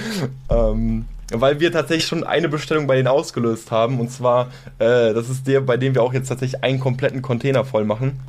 Ähm, 0.48 1.06
weil 1.32 1.58
wir 1.58 1.72
tatsächlich 1.72 2.06
schon 2.06 2.22
eine 2.22 2.48
Bestellung 2.48 2.86
bei 2.86 2.94
denen 2.94 3.08
ausgelöst 3.08 3.72
haben. 3.72 3.98
Und 3.98 4.12
zwar, 4.12 4.50
äh, 4.78 5.12
das 5.12 5.28
ist 5.28 5.48
der, 5.48 5.62
bei 5.62 5.76
dem 5.76 5.96
wir 5.96 6.04
auch 6.04 6.14
jetzt 6.14 6.28
tatsächlich 6.28 6.62
einen 6.62 6.78
kompletten 6.78 7.22
Container 7.22 7.64
voll 7.64 7.84
machen. 7.84 8.20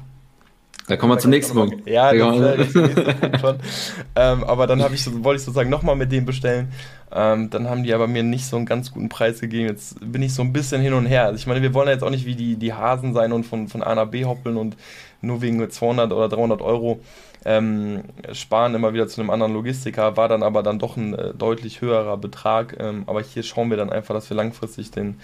Da 0.88 0.96
kommen 0.96 1.12
wir 1.12 1.20
zum 1.20 1.32
nächsten 1.32 1.54
Punkt. 1.54 1.86
Ja, 1.86 2.14
das, 2.14 2.40
äh, 2.40 2.58
das 2.58 2.74
nächste 2.74 3.14
Punkt 3.14 3.40
schon. 3.40 3.58
Ähm, 4.16 4.44
aber 4.46 4.66
dann 4.66 4.82
ich 4.94 5.04
so, 5.04 5.24
wollte 5.24 5.38
ich 5.40 5.46
sozusagen 5.46 5.70
nochmal 5.70 5.96
mit 5.96 6.12
dem 6.12 6.26
bestellen. 6.26 6.72
Ähm, 7.12 7.52
dann 7.52 7.70
haben 7.70 7.84
die 7.84 7.94
aber 7.94 8.08
mir 8.08 8.24
nicht 8.24 8.48
so 8.48 8.58
einen 8.58 8.66
ganz 8.66 8.92
guten 8.92 9.10
Preis 9.10 9.40
gegeben. 9.40 9.68
Jetzt 9.68 9.98
bin 10.02 10.24
ich 10.24 10.34
so 10.34 10.42
ein 10.42 10.54
bisschen 10.54 10.82
hin 10.82 10.94
und 10.94 11.06
her. 11.06 11.26
Also 11.26 11.36
ich 11.36 11.46
meine, 11.46 11.62
wir 11.62 11.74
wollen 11.76 11.88
ja 11.88 11.94
jetzt 11.94 12.04
auch 12.04 12.10
nicht 12.10 12.26
wie 12.26 12.36
die, 12.36 12.56
die 12.56 12.74
Hasen 12.74 13.14
sein 13.14 13.32
und 13.32 13.46
von, 13.46 13.68
von 13.68 13.84
A 13.84 13.94
nach 13.94 14.08
B 14.08 14.26
hoppeln 14.26 14.58
und 14.58 14.76
nur 15.22 15.42
wegen 15.42 15.70
200 15.70 16.12
oder 16.12 16.30
300 16.30 16.62
Euro 16.62 17.00
ähm, 17.46 18.04
sparen 18.34 18.74
immer 18.74 18.94
wieder 18.94 19.08
zu 19.08 19.22
einem 19.22 19.30
anderen 19.30 19.54
Logistiker. 19.54 20.18
War 20.18 20.30
dann 20.30 20.42
aber 20.42 20.64
dann 20.64 20.80
doch 20.80 20.98
ein 20.98 21.14
äh, 21.14 21.34
deutlich 21.34 21.82
höherer 21.82 22.18
Betrag. 22.18 22.76
Ähm, 22.80 23.04
aber 23.06 23.22
hier 23.22 23.44
schauen 23.44 23.70
wir 23.70 23.78
dann 23.78 23.92
einfach, 23.92 24.16
dass 24.16 24.30
wir 24.30 24.38
langfristig 24.38 24.90
den, 24.92 25.20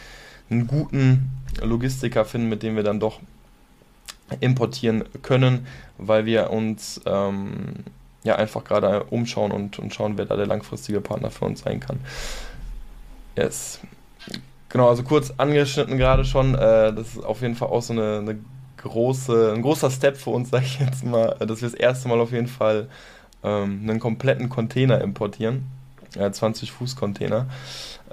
einen 0.52 0.68
guten 0.68 1.32
Logistiker 1.62 2.26
finden, 2.26 2.50
mit 2.50 2.64
dem 2.64 2.76
wir 2.76 2.84
dann 2.84 3.00
doch 3.00 3.20
importieren 4.40 5.04
können, 5.22 5.68
weil 5.98 6.26
wir 6.26 6.50
uns 6.50 7.02
ähm, 7.06 7.86
ja 8.24 8.36
einfach 8.36 8.64
gerade 8.64 9.04
umschauen 9.06 9.52
und, 9.52 9.80
und 9.80 9.94
schauen, 9.94 10.18
wer 10.18 10.26
da 10.26 10.36
der 10.36 10.48
langfristige 10.48 11.02
Partner 11.02 11.30
für 11.30 11.46
uns 11.46 11.62
sein 11.62 11.80
kann. 11.80 12.00
Yes. 13.36 13.80
Genau, 14.70 14.90
also 14.90 15.04
kurz 15.04 15.32
angeschnitten 15.38 15.98
gerade 15.98 16.26
schon. 16.26 16.56
Äh, 16.56 16.94
das 16.94 17.16
ist 17.16 17.24
auf 17.24 17.42
jeden 17.42 17.56
Fall 17.56 17.70
auch 17.70 17.82
so 17.82 17.94
eine, 17.94 18.20
eine 18.20 18.40
große, 18.78 19.54
ein 19.56 19.62
großer 19.62 19.92
Step 19.92 20.18
für 20.18 20.32
uns, 20.32 20.50
sage 20.52 20.66
ich 20.66 20.80
jetzt 20.80 21.04
mal, 21.04 21.36
dass 21.40 21.62
wir 21.62 21.70
das 21.70 21.74
erste 21.74 22.08
Mal 22.08 22.20
auf 22.20 22.32
jeden 22.32 22.48
Fall 22.48 22.88
ähm, 23.44 23.82
einen 23.84 24.00
kompletten 24.00 24.50
Container 24.50 25.02
importieren. 25.02 25.66
Ja, 26.16 26.32
20 26.32 26.72
Fuß 26.72 26.96
Container. 26.96 27.48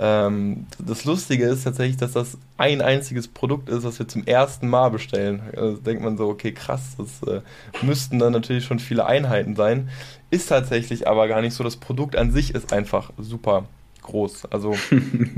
Ähm, 0.03 0.67
das 0.79 1.05
Lustige 1.05 1.45
ist 1.45 1.65
tatsächlich, 1.65 1.99
dass 1.99 2.13
das 2.13 2.39
ein 2.57 2.81
einziges 2.81 3.29
Produkt 3.29 3.69
ist, 3.69 3.85
was 3.85 3.99
wir 3.99 4.09
zum 4.09 4.27
ersten 4.27 4.67
Mal 4.67 4.89
bestellen. 4.89 5.43
Also 5.55 5.77
denkt 5.77 6.03
man 6.03 6.17
so, 6.17 6.29
okay, 6.29 6.53
krass, 6.53 6.97
das 6.97 7.23
äh, 7.29 7.43
müssten 7.83 8.19
dann 8.19 8.33
natürlich 8.33 8.65
schon 8.65 8.79
viele 8.79 9.05
Einheiten 9.05 9.57
sein. 9.57 9.91
Ist 10.31 10.49
tatsächlich 10.49 11.07
aber 11.07 11.29
gar 11.29 11.43
nicht 11.43 11.53
so. 11.53 11.63
Das 11.63 11.77
Produkt 11.77 12.17
an 12.17 12.33
sich 12.33 12.55
ist 12.55 12.73
einfach 12.73 13.13
super 13.19 13.67
groß. 14.11 14.47
Also, 14.51 14.75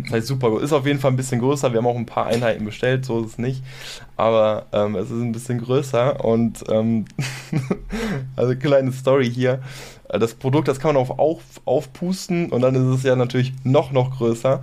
das 0.05 0.13
heißt 0.13 0.27
super 0.27 0.51
groß. 0.51 0.63
Ist 0.63 0.73
auf 0.73 0.87
jeden 0.87 0.99
Fall 0.99 1.13
ein 1.13 1.17
bisschen 1.17 1.41
größer. 1.41 1.73
Wir 1.73 1.79
haben 1.79 1.87
auch 1.87 1.97
ein 1.97 2.07
paar 2.07 2.27
Einheiten 2.27 2.65
bestellt, 2.65 3.05
so 3.05 3.21
ist 3.21 3.33
es 3.33 3.39
nicht. 3.39 3.63
Aber 4.17 4.67
ähm, 4.73 4.95
es 4.97 5.11
ist 5.11 5.21
ein 5.21 5.33
bisschen 5.33 5.61
größer 5.61 6.25
und 6.25 6.65
ähm, 6.69 7.05
also 8.37 8.57
kleine 8.57 8.93
Story 8.93 9.31
hier. 9.31 9.61
Äh, 10.09 10.19
das 10.19 10.35
Produkt, 10.35 10.69
das 10.69 10.81
kann 10.81 10.95
man 10.95 11.03
auch 11.03 11.19
auf, 11.19 11.43
aufpusten 11.65 12.51
und 12.51 12.61
dann 12.61 12.75
ist 12.75 12.99
es 12.99 13.03
ja 13.03 13.17
natürlich 13.17 13.53
noch, 13.65 13.93
noch 13.93 14.17
größer. 14.19 14.63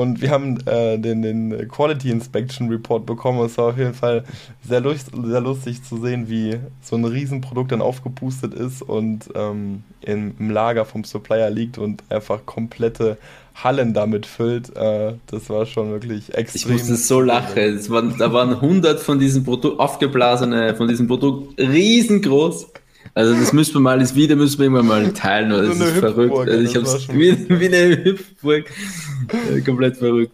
Und 0.00 0.20
wir 0.20 0.30
haben 0.30 0.58
äh, 0.66 0.98
den, 0.98 1.22
den 1.22 1.68
Quality 1.68 2.10
Inspection 2.10 2.68
Report 2.68 3.06
bekommen. 3.06 3.44
Es 3.44 3.56
war 3.58 3.66
auf 3.66 3.78
jeden 3.78 3.94
Fall 3.94 4.24
sehr, 4.66 4.80
lust, 4.80 5.10
sehr 5.12 5.40
lustig 5.40 5.82
zu 5.84 5.98
sehen, 5.98 6.28
wie 6.28 6.58
so 6.82 6.96
ein 6.96 7.04
Riesenprodukt 7.04 7.72
dann 7.72 7.80
aufgepustet 7.80 8.54
ist 8.54 8.82
und 8.82 9.28
ähm, 9.34 9.84
im, 10.00 10.34
im, 10.38 10.50
Lager 10.50 10.84
vom 10.84 11.04
Supplier 11.04 11.50
liegt 11.50 11.78
und 11.78 12.02
einfach 12.08 12.44
komplette 12.44 13.18
Hallen 13.54 13.94
damit 13.94 14.26
füllt. 14.26 14.76
Äh, 14.76 15.14
das 15.26 15.48
war 15.48 15.64
schon 15.66 15.90
wirklich 15.90 16.34
extrem. 16.34 16.72
Ich 16.72 16.78
musste 16.78 16.96
so 16.96 17.20
lachen. 17.20 17.56
Waren, 17.90 18.14
da 18.18 18.32
waren 18.32 18.50
100 18.50 18.98
von 18.98 19.18
diesen 19.18 19.44
Produkt, 19.44 19.78
aufgeblasene, 19.78 20.74
von 20.74 20.88
diesem 20.88 21.06
Produkt 21.06 21.58
riesengroß 21.60 22.66
Also 23.12 23.34
das 23.34 23.52
müssen 23.52 23.74
wir 23.74 23.80
mal, 23.80 23.98
das 23.98 24.14
Video 24.14 24.36
müssen 24.36 24.58
wir 24.58 24.64
irgendwann 24.64 24.86
mal 24.86 25.12
teilen, 25.12 25.52
weil 25.52 25.68
das 25.68 25.78
so 25.78 25.84
ist 25.84 25.98
verrückt. 25.98 26.36
Also 26.36 26.60
ich 26.60 26.76
hab's 26.76 27.08
wie, 27.08 27.48
wie 27.48 27.66
eine 27.66 28.04
Hüpfburg. 28.04 28.70
komplett 29.64 29.96
verrückt. 29.96 30.32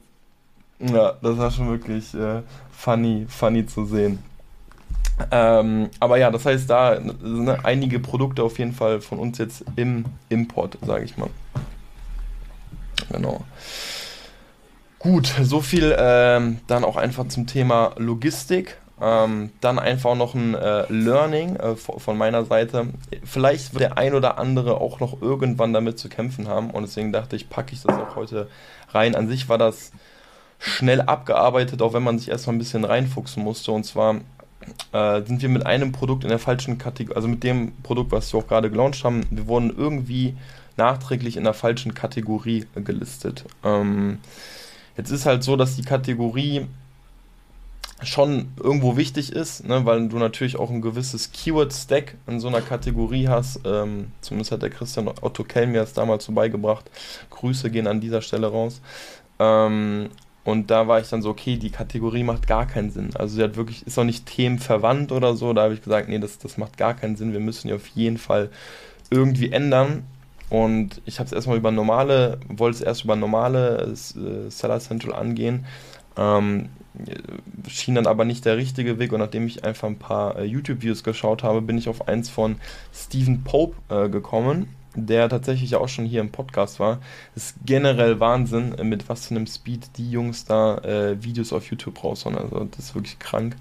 Ja, 0.79 1.15
das 1.21 1.37
war 1.37 1.51
schon 1.51 1.69
wirklich 1.69 2.15
äh, 2.15 2.43
funny, 2.73 3.27
funny 3.29 3.67
zu 3.67 3.85
sehen. 3.85 4.19
Ähm, 5.31 5.91
aber 5.99 6.17
ja, 6.17 6.31
das 6.31 6.47
heißt, 6.47 6.71
da 6.71 6.99
sind 7.01 7.49
einige 7.65 7.99
Produkte 7.99 8.43
auf 8.43 8.59
jeden 8.59 8.73
Fall 8.73 9.01
von 9.01 9.19
uns 9.19 9.37
jetzt 9.39 9.65
im 9.77 10.07
Import, 10.31 10.79
sage 10.81 11.05
ich 11.05 11.19
mal. 11.19 11.29
Genau. 13.13 13.45
Gut, 14.99 15.33
so 15.43 15.61
viel 15.61 15.95
ähm, 15.99 16.59
dann 16.67 16.85
auch 16.85 16.97
einfach 16.97 17.29
zum 17.29 17.47
Thema 17.47 17.93
Logistik. 17.97 18.79
Ähm, 19.03 19.51
dann 19.61 19.79
einfach 19.79 20.15
noch 20.15 20.35
ein 20.35 20.55
äh, 20.55 20.85
Learning 20.93 21.57
äh, 21.57 21.75
von 21.77 22.19
meiner 22.19 22.45
Seite. 22.45 22.89
Vielleicht 23.25 23.73
wird 23.73 23.83
der 23.83 23.99
ein 23.99 24.15
oder 24.15 24.39
andere 24.39 24.81
auch 24.81 25.01
noch 25.01 25.23
irgendwann 25.23 25.73
damit 25.73 25.99
zu 25.99 26.09
kämpfen 26.09 26.49
haben 26.49 26.71
und 26.71 26.83
deswegen 26.83 27.13
dachte 27.13 27.35
ich, 27.35 27.49
packe 27.49 27.73
ich 27.73 27.83
das 27.83 27.97
auch 27.97 28.17
heute 28.17 28.49
rein. 28.91 29.15
An 29.15 29.29
sich 29.29 29.49
war 29.49 29.57
das 29.57 29.93
schnell 30.59 31.01
abgearbeitet, 31.01 31.81
auch 31.81 31.95
wenn 31.95 32.03
man 32.03 32.19
sich 32.19 32.29
erstmal 32.29 32.57
ein 32.57 32.59
bisschen 32.59 32.85
reinfuchsen 32.85 33.43
musste. 33.43 33.73
Und 33.73 33.85
zwar 33.85 34.17
äh, 34.93 35.23
sind 35.23 35.41
wir 35.41 35.49
mit 35.49 35.65
einem 35.65 35.93
Produkt 35.93 36.25
in 36.25 36.31
der 36.31 36.39
falschen 36.39 36.77
Kategorie, 36.77 37.17
also 37.17 37.29
mit 37.29 37.43
dem 37.43 37.73
Produkt, 37.83 38.13
was 38.13 38.33
wir 38.33 38.41
auch 38.41 38.47
gerade 38.47 38.71
gelauncht 38.71 39.03
haben, 39.05 39.27
wir 39.31 39.47
wurden 39.47 39.75
irgendwie 39.75 40.37
nachträglich 40.77 41.37
in 41.37 41.45
der 41.45 41.55
falschen 41.55 41.95
Kategorie 41.95 42.67
gelistet. 42.75 43.45
Ähm, 43.65 44.19
jetzt 44.97 45.11
ist 45.11 45.27
halt 45.27 45.43
so, 45.43 45.57
dass 45.57 45.77
die 45.77 45.83
Kategorie 45.83 46.67
schon 48.03 48.49
irgendwo 48.63 48.97
wichtig 48.97 49.33
ist, 49.33 49.67
ne, 49.67 49.85
weil 49.85 50.09
du 50.09 50.19
natürlich 50.19 50.57
auch 50.57 50.71
ein 50.71 50.81
gewisses 50.81 51.33
Keyword-Stack 51.33 52.17
in 52.27 52.41
so 52.41 52.49
einer 52.49 52.61
Kategorie 52.61 53.29
hast. 53.29 53.61
Ähm, 53.65 54.13
zumindest 54.21 54.53
hat 54.53 54.63
der 54.63 54.71
Christian 54.71 55.09
Otto 55.09 55.45
Kell 55.45 55.67
mir 55.67 55.81
das 55.81 55.93
damals 55.93 56.25
so 56.25 56.33
beigebracht. 56.33 56.91
Grüße 57.31 57.71
gehen 57.71 57.87
an 57.87 58.01
dieser 58.01 58.23
Stelle 58.23 58.47
raus. 58.49 58.81
Ähm, 59.39 60.09
und 60.45 60.71
da 60.71 60.89
war 60.89 61.01
ich 61.01 61.09
dann 61.09 61.23
so, 61.23 61.31
okay, 61.31 61.57
die 61.57 61.71
Kategorie 61.71 62.23
macht 62.23 62.47
gar 62.47 62.67
keinen 62.67 62.91
Sinn. 62.91 63.11
Also 63.15 63.37
sie 63.37 63.43
hat 63.43 63.57
wirklich, 63.57 63.87
ist 63.87 63.99
auch 63.99 64.05
nicht 64.05 64.27
themenverwandt 64.27 65.13
oder 65.13 65.37
so. 65.37 65.53
Da 65.53 65.63
habe 65.63 65.75
ich 65.75 65.83
gesagt, 65.83 66.09
nee, 66.09 66.19
das, 66.19 66.39
das 66.39 66.57
macht 66.57 66.79
gar 66.79 66.95
keinen 66.95 67.17
Sinn. 67.17 67.33
Wir 67.33 67.41
müssen 67.41 67.69
die 67.69 67.75
auf 67.75 67.87
jeden 67.89 68.19
Fall 68.19 68.51
irgendwie 69.11 69.53
ändern. 69.53 70.05
Und 70.49 71.01
ich 71.05 71.21
habe 71.21 71.27
es 71.27 71.33
erstmal 71.33 71.59
über 71.59 71.71
normale, 71.71 72.41
wollte 72.49 72.79
es 72.79 72.83
erst 72.83 73.05
über 73.05 73.17
normale 73.17 73.93
äh, 73.93 74.51
Seller 74.51 74.81
Central 74.81 75.15
angehen. 75.15 75.67
Ähm, 76.17 76.71
schien 77.69 77.95
dann 77.95 78.07
aber 78.07 78.25
nicht 78.25 78.45
der 78.45 78.57
richtige 78.57 78.99
Weg 78.99 79.13
und 79.13 79.21
nachdem 79.21 79.47
ich 79.47 79.65
einfach 79.65 79.89
ein 79.89 79.99
paar 79.99 80.37
äh, 80.37 80.45
YouTube-Videos 80.45 81.05
geschaut 81.05 81.43
habe, 81.43 81.63
bin 81.63 81.79
ich 81.79 81.89
auf 81.89 82.09
eins 82.09 82.29
von 82.29 82.57
Stephen 82.93 83.45
Pope 83.45 83.77
äh, 83.89 84.09
gekommen 84.09 84.69
der 84.95 85.29
tatsächlich 85.29 85.77
auch 85.77 85.89
schon 85.89 86.05
hier 86.05 86.21
im 86.21 86.31
Podcast 86.31 86.81
war. 86.81 87.01
ist 87.37 87.55
generell 87.65 88.21
Wahnsinn, 88.21 88.75
äh, 88.77 88.85
mit 88.85 89.09
was 89.09 89.27
für 89.27 89.35
einem 89.35 89.47
Speed 89.47 89.97
die 89.97 90.11
Jungs 90.11 90.45
da 90.45 90.79
äh, 90.79 91.23
Videos 91.23 91.53
auf 91.53 91.71
YouTube 91.71 92.03
raushauen. 92.03 92.37
Also 92.37 92.65
das 92.65 92.87
ist 92.87 92.95
wirklich 92.95 93.19
krank. 93.19 93.57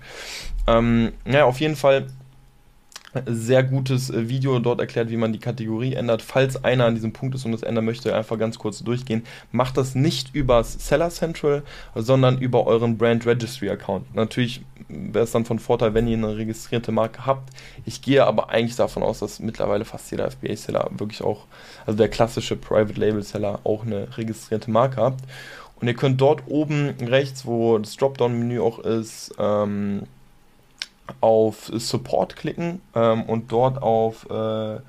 Ähm, 0.67 1.11
ja, 1.25 1.45
auf 1.45 1.59
jeden 1.59 1.75
Fall 1.75 2.07
sehr 3.25 3.63
gutes 3.63 4.09
äh, 4.09 4.29
Video 4.29 4.59
dort 4.59 4.79
erklärt, 4.79 5.09
wie 5.09 5.17
man 5.17 5.33
die 5.33 5.39
Kategorie 5.39 5.93
ändert. 5.93 6.21
Falls 6.21 6.63
einer 6.63 6.85
an 6.85 6.95
diesem 6.95 7.13
Punkt 7.13 7.35
ist 7.35 7.45
und 7.45 7.51
das 7.51 7.63
ändern 7.63 7.85
möchte, 7.85 8.15
einfach 8.15 8.37
ganz 8.37 8.59
kurz 8.59 8.83
durchgehen. 8.83 9.23
Macht 9.51 9.77
das 9.77 9.95
nicht 9.95 10.35
über 10.35 10.63
Seller 10.63 11.09
Central, 11.09 11.63
sondern 11.95 12.37
über 12.39 12.67
euren 12.67 12.97
Brand 12.97 13.25
Registry 13.25 13.69
Account. 13.69 14.13
Natürlich 14.15 14.61
wäre 14.87 15.23
es 15.23 15.31
dann 15.31 15.45
von 15.45 15.59
Vorteil, 15.59 15.93
wenn 15.93 16.07
ihr 16.07 16.17
eine 16.17 16.37
registrierte 16.37 16.91
Marke 16.91 17.25
habt. 17.25 17.49
Ich 17.85 18.01
gehe 18.01 18.25
aber 18.25 18.49
eigentlich 18.49 18.75
davon 18.75 19.03
aus, 19.03 19.19
dass 19.19 19.39
mittlerweile 19.39 19.85
fast 19.85 20.09
jeder 20.11 20.29
FBA-Seller 20.29 20.89
wirklich 20.97 21.21
auch, 21.21 21.45
also 21.85 21.97
der 21.97 22.09
klassische 22.09 22.55
Private 22.55 22.99
Label 22.99 23.21
Seller 23.21 23.59
auch 23.63 23.85
eine 23.85 24.17
registrierte 24.17 24.71
Marke 24.71 24.97
habt. 24.97 25.23
Und 25.79 25.87
ihr 25.87 25.93
könnt 25.93 26.19
dort 26.19 26.43
oben 26.47 26.89
rechts, 26.99 27.45
wo 27.45 27.77
das 27.77 27.95
Dropdown-Menü 27.95 28.59
auch 28.59 28.79
ist, 28.79 29.33
ähm, 29.39 30.03
auf 31.21 31.71
Support 31.73 32.35
klicken 32.35 32.81
ähm, 32.95 33.23
und 33.23 33.51
dort 33.51 33.81
auf 33.81 34.29
äh, 34.29 34.79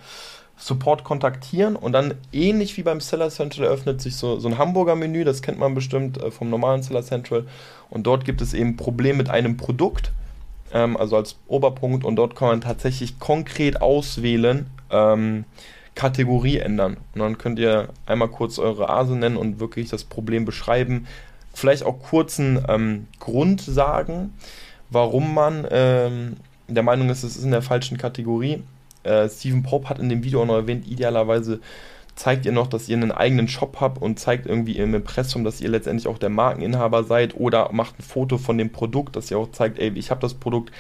Support 0.61 1.05
kontaktieren. 1.05 1.75
Und 1.75 1.93
dann 1.93 2.15
ähnlich 2.33 2.77
wie 2.77 2.83
beim 2.83 3.01
Seller 3.01 3.31
Central 3.31 3.67
öffnet 3.67 4.01
sich 4.01 4.17
so, 4.17 4.39
so 4.39 4.49
ein 4.49 4.59
Hamburger 4.59 4.95
Menü, 4.95 5.25
das 5.25 5.43
kennt 5.43 5.59
man 5.59 5.75
bestimmt 5.75 6.19
äh, 6.19 6.31
vom 6.31 6.51
normalen 6.51 6.83
Seller 6.83 7.03
Central. 7.03 7.47
Und 7.89 8.07
dort 8.07 8.25
gibt 8.25 8.41
es 8.41 8.55
eben 8.55 8.77
Probleme 8.77 9.19
mit 9.19 9.31
einem 9.31 9.57
Produkt, 9.57 10.13
ähm, 10.73 10.97
also 10.97 11.17
als 11.17 11.37
Oberpunkt. 11.49 12.05
Und 12.05 12.17
dort 12.17 12.37
kann 12.37 12.49
man 12.49 12.61
tatsächlich 12.61 13.19
konkret 13.19 13.81
auswählen, 13.81 14.67
ähm, 14.91 15.45
Kategorie 15.95 16.59
ändern. 16.59 16.99
Und 17.15 17.21
dann 17.21 17.39
könnt 17.39 17.59
ihr 17.59 17.89
einmal 18.07 18.29
kurz 18.29 18.59
eure 18.59 18.89
Ase 18.91 19.17
nennen 19.17 19.37
und 19.37 19.61
wirklich 19.61 19.89
das 19.89 20.05
Problem 20.05 20.45
beschreiben, 20.45 21.07
vielleicht 21.53 21.83
auch 21.83 22.01
kurzen 22.01 22.65
ähm, 22.69 23.09
Grund 23.19 23.61
sagen, 23.61 24.35
warum 24.91 25.35
man 25.35 25.67
ähm, 25.71 26.37
der 26.69 26.83
Meinung 26.83 27.09
ist, 27.11 27.23
es 27.23 27.37
ist 27.37 27.45
in 27.45 27.51
der 27.51 27.63
falschen 27.63 27.99
Kategorie. 27.99 28.63
Äh, 29.03 29.29
Stephen 29.29 29.63
Pope 29.63 29.89
hat 29.89 29.99
in 29.99 30.09
dem 30.09 30.23
Video 30.25 30.43
auch 30.43 30.47
noch 30.47 30.57
erwähnt, 30.57 30.87
idealerweise 30.87 31.61
zeigt 32.15 32.45
ihr 32.45 32.53
noch, 32.53 32.67
dass 32.67 32.89
ihr 32.89 32.97
einen 32.97 33.13
eigenen 33.13 33.49
Shop 33.49 33.79
habt 33.81 34.01
und 34.03 34.19
zeigt 34.19 34.47
irgendwie 34.47 34.77
im 34.77 34.95
Impressum, 34.95 35.43
dass 35.43 35.61
ihr 35.61 35.71
letztendlich 35.71 36.07
auch 36.07 36.19
der 36.19 36.29
Markeninhaber 36.29 37.05
seid 37.05 37.35
oder 37.35 37.71
macht 37.73 37.99
ein 37.99 38.03
Foto 38.03 38.37
von 38.37 38.59
dem 38.59 38.71
Produkt, 38.71 39.17
dass 39.17 39.31
ihr 39.31 39.39
auch 39.39 39.51
zeigt, 39.53 39.79
ey, 39.79 39.91
ich 39.95 40.11
habe 40.11 40.21
das 40.21 40.35
Produkt 40.35 40.71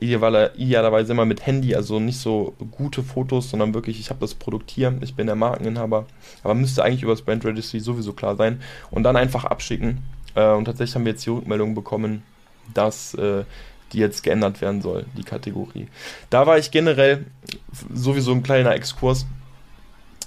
idealerweise 0.00 1.12
immer 1.12 1.26
mit 1.26 1.46
Handy, 1.46 1.74
also 1.74 2.00
nicht 2.00 2.18
so 2.18 2.54
gute 2.70 3.02
Fotos, 3.02 3.50
sondern 3.50 3.74
wirklich, 3.74 4.00
ich 4.00 4.10
habe 4.10 4.20
das 4.20 4.34
Produkt 4.34 4.70
hier, 4.70 4.94
ich 5.02 5.14
bin 5.14 5.26
der 5.26 5.36
Markeninhaber, 5.36 6.06
aber 6.42 6.54
müsste 6.54 6.82
eigentlich 6.82 7.02
über 7.02 7.12
das 7.12 7.22
Brand 7.22 7.44
Registry 7.44 7.80
sowieso 7.80 8.12
klar 8.12 8.36
sein 8.36 8.60
und 8.90 9.02
dann 9.02 9.16
einfach 9.16 9.44
abschicken. 9.44 9.98
Äh, 10.34 10.52
und 10.52 10.64
tatsächlich 10.66 10.94
haben 10.94 11.04
wir 11.04 11.12
jetzt 11.12 11.24
die 11.26 11.30
Rückmeldung 11.30 11.74
bekommen, 11.74 12.22
dass 12.74 13.14
äh, 13.14 13.44
die 13.92 13.98
jetzt 13.98 14.22
geändert 14.22 14.60
werden 14.60 14.82
soll, 14.82 15.06
die 15.16 15.24
Kategorie. 15.24 15.88
Da 16.30 16.46
war 16.46 16.58
ich 16.58 16.70
generell 16.70 17.26
sowieso 17.92 18.32
ein 18.32 18.42
kleiner 18.42 18.74
Exkurs 18.74 19.26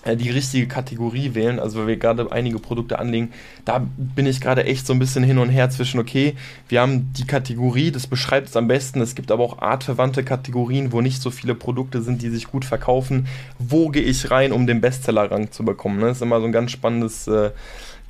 äh, 0.06 0.18
die 0.18 0.30
richtige 0.30 0.68
Kategorie 0.68 1.34
wählen, 1.34 1.60
also 1.60 1.80
weil 1.80 1.88
wir 1.88 1.98
gerade 1.98 2.30
einige 2.32 2.60
Produkte 2.60 3.00
anlegen, 3.00 3.32
da 3.64 3.86
bin 3.98 4.26
ich 4.26 4.42
gerade 4.42 4.66
echt 4.66 4.86
so 4.86 4.92
ein 4.92 5.00
bisschen 5.00 5.24
hin 5.24 5.38
und 5.38 5.50
her 5.50 5.70
zwischen, 5.70 6.00
okay, 6.00 6.36
wir 6.68 6.82
haben 6.82 7.14
die 7.14 7.26
Kategorie, 7.26 7.92
das 7.92 8.08
beschreibt 8.08 8.50
es 8.50 8.58
am 8.58 8.68
besten, 8.68 9.00
es 9.00 9.16
gibt 9.16 9.32
aber 9.32 9.44
auch 9.44 9.60
artverwandte 9.60 10.24
Kategorien, 10.24 10.92
wo 10.92 11.00
nicht 11.00 11.22
so 11.22 11.32
viele 11.32 11.56
Produkte 11.56 12.02
sind, 12.02 12.22
die 12.22 12.30
sich 12.30 12.48
gut 12.48 12.66
verkaufen. 12.66 13.28
Wo 13.60 13.90
gehe 13.90 14.04
ich 14.04 14.30
rein, 14.30 14.52
um 14.52 14.68
den 14.68 14.82
Bestseller-Rang 14.82 15.52
zu 15.52 15.64
bekommen? 15.64 16.00
Ne? 16.00 16.08
Das 16.08 16.18
ist 16.18 16.24
immer 16.24 16.42
so 16.42 16.46
ein 16.48 16.52
ganz 16.52 16.72
spannendes 16.72 17.28
äh, 17.28 17.52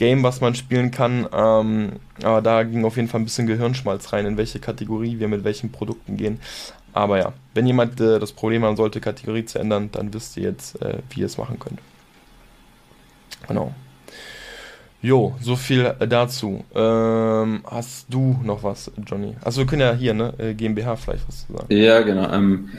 Game, 0.03 0.21
was 0.21 0.41
man 0.41 0.53
spielen 0.53 0.91
kann. 0.91 1.29
Ähm, 1.31 1.93
aber 2.21 2.41
da 2.41 2.63
ging 2.63 2.83
auf 2.83 2.97
jeden 2.97 3.07
Fall 3.07 3.21
ein 3.21 3.23
bisschen 3.23 3.47
Gehirnschmalz 3.47 4.11
rein, 4.11 4.25
in 4.25 4.35
welche 4.35 4.59
Kategorie 4.59 5.17
wir 5.19 5.29
mit 5.29 5.45
welchen 5.45 5.71
Produkten 5.71 6.17
gehen. 6.17 6.41
Aber 6.91 7.19
ja, 7.19 7.31
wenn 7.53 7.65
jemand 7.65 8.01
äh, 8.01 8.19
das 8.19 8.33
Problem 8.33 8.65
haben 8.65 8.75
sollte, 8.75 8.99
Kategorie 8.99 9.45
zu 9.45 9.59
ändern, 9.59 9.91
dann 9.93 10.13
wisst 10.13 10.35
ihr 10.35 10.43
jetzt, 10.43 10.81
äh, 10.81 10.97
wie 11.09 11.21
ihr 11.21 11.27
es 11.27 11.37
machen 11.37 11.57
könnt. 11.57 11.79
Genau. 13.47 13.73
Jo, 15.01 15.35
so 15.39 15.55
viel 15.55 15.95
dazu. 15.99 16.65
Ähm, 16.75 17.63
hast 17.65 18.07
du 18.09 18.37
noch 18.43 18.61
was, 18.61 18.91
Johnny? 19.05 19.37
Also 19.41 19.61
wir 19.61 19.67
können 19.67 19.81
ja 19.83 19.93
hier, 19.93 20.13
ne, 20.13 20.33
äh, 20.37 20.53
GmbH 20.53 20.97
vielleicht 20.97 21.25
was 21.29 21.47
zu 21.47 21.53
sagen. 21.53 21.67
Ja, 21.69 22.01
genau. 22.01 22.29
Ähm, 22.29 22.71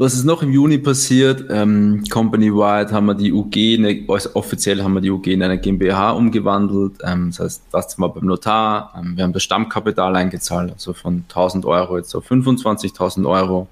was 0.00 0.14
ist 0.14 0.24
noch 0.24 0.42
im 0.42 0.50
Juni 0.50 0.78
passiert? 0.78 1.44
Ähm, 1.50 2.02
Company-wide 2.08 2.90
haben 2.90 3.04
wir 3.04 3.14
die 3.14 3.34
UG, 3.34 3.54
eine, 3.54 4.04
also 4.08 4.30
offiziell 4.32 4.82
haben 4.82 4.94
wir 4.94 5.02
die 5.02 5.10
UG 5.10 5.26
in 5.26 5.42
eine 5.42 5.58
GmbH 5.58 6.12
umgewandelt. 6.12 6.94
Ähm, 7.04 7.26
das 7.28 7.40
heißt, 7.40 7.62
das 7.70 7.98
mal 7.98 8.08
beim 8.08 8.24
Notar. 8.24 8.94
Ähm, 8.96 9.18
wir 9.18 9.24
haben 9.24 9.34
das 9.34 9.42
Stammkapital 9.42 10.16
eingezahlt, 10.16 10.72
also 10.72 10.94
von 10.94 11.24
1000 11.28 11.66
Euro 11.66 11.98
jetzt 11.98 12.14
auf 12.14 12.30
25.000 12.30 13.28
Euro 13.28 13.68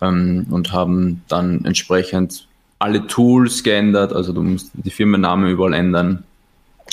ähm, 0.00 0.46
und 0.48 0.72
haben 0.72 1.22
dann 1.28 1.66
entsprechend 1.66 2.48
alle 2.78 3.06
Tools 3.06 3.62
geändert. 3.62 4.14
Also 4.14 4.32
du 4.32 4.42
musst 4.42 4.70
die 4.72 4.90
Firmenname 4.90 5.50
überall 5.50 5.74
ändern. 5.74 6.24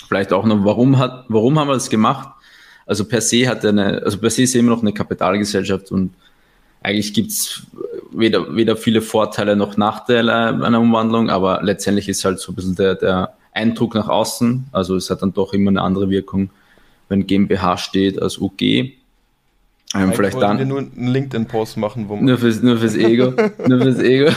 Vielleicht 0.06 0.34
auch 0.34 0.45
noch, 0.45 0.65
warum 0.65 0.98
hat, 0.98 1.24
warum 1.30 1.58
haben 1.58 1.69
wir 1.69 1.76
das 1.76 1.89
gemacht? 1.89 2.28
Also 2.86 3.06
per 3.06 3.22
se 3.22 3.48
hat 3.48 3.65
eine, 3.65 4.02
also 4.04 4.17
per 4.17 4.30
se 4.30 4.41
ist 4.41 4.54
immer 4.54 4.72
noch 4.72 4.82
eine 4.82 4.91
Kapitalgesellschaft 4.91 5.93
und 5.93 6.13
eigentlich 6.82 7.13
gibt's 7.13 7.63
weder, 8.12 8.56
weder 8.56 8.76
viele 8.76 9.02
Vorteile 9.02 9.56
noch 9.56 9.78
Nachteile 9.78 10.34
einer 10.63 10.80
Umwandlung, 10.80 11.30
aber 11.30 11.62
letztendlich 11.63 12.10
ist 12.10 12.26
halt 12.26 12.39
so 12.39 12.52
ein 12.52 12.56
bisschen 12.56 12.76
der, 12.76 12.95
der 12.95 13.34
Eindruck 13.54 13.95
nach 13.95 14.08
außen. 14.08 14.67
Also 14.72 14.95
es 14.95 15.10
hat 15.10 15.22
dann 15.22 15.34
doch 15.34 15.54
immer 15.54 15.69
eine 15.69 15.82
andere 15.82 16.10
Wirkung, 16.10 16.50
wenn 17.08 17.28
GmbH 17.28 17.78
steht 17.78 18.22
als 18.22 18.38
UG. 18.38 18.62
Ähm, 19.95 20.13
vielleicht 20.13 20.39
dann. 20.39 20.60
wir 20.60 20.65
nur 20.65 20.80
einen 20.80 21.08
LinkedIn-Post 21.08 21.78
machen, 21.78 22.10
wo 22.10 22.15
man 22.15 22.26
nur 22.26 22.38
fürs, 22.38 22.62
nur 22.62 22.78
fürs 22.78 22.95
Ego. 22.95 23.34
nur 23.67 23.82
fürs 23.82 24.00
Ego. 24.00 24.32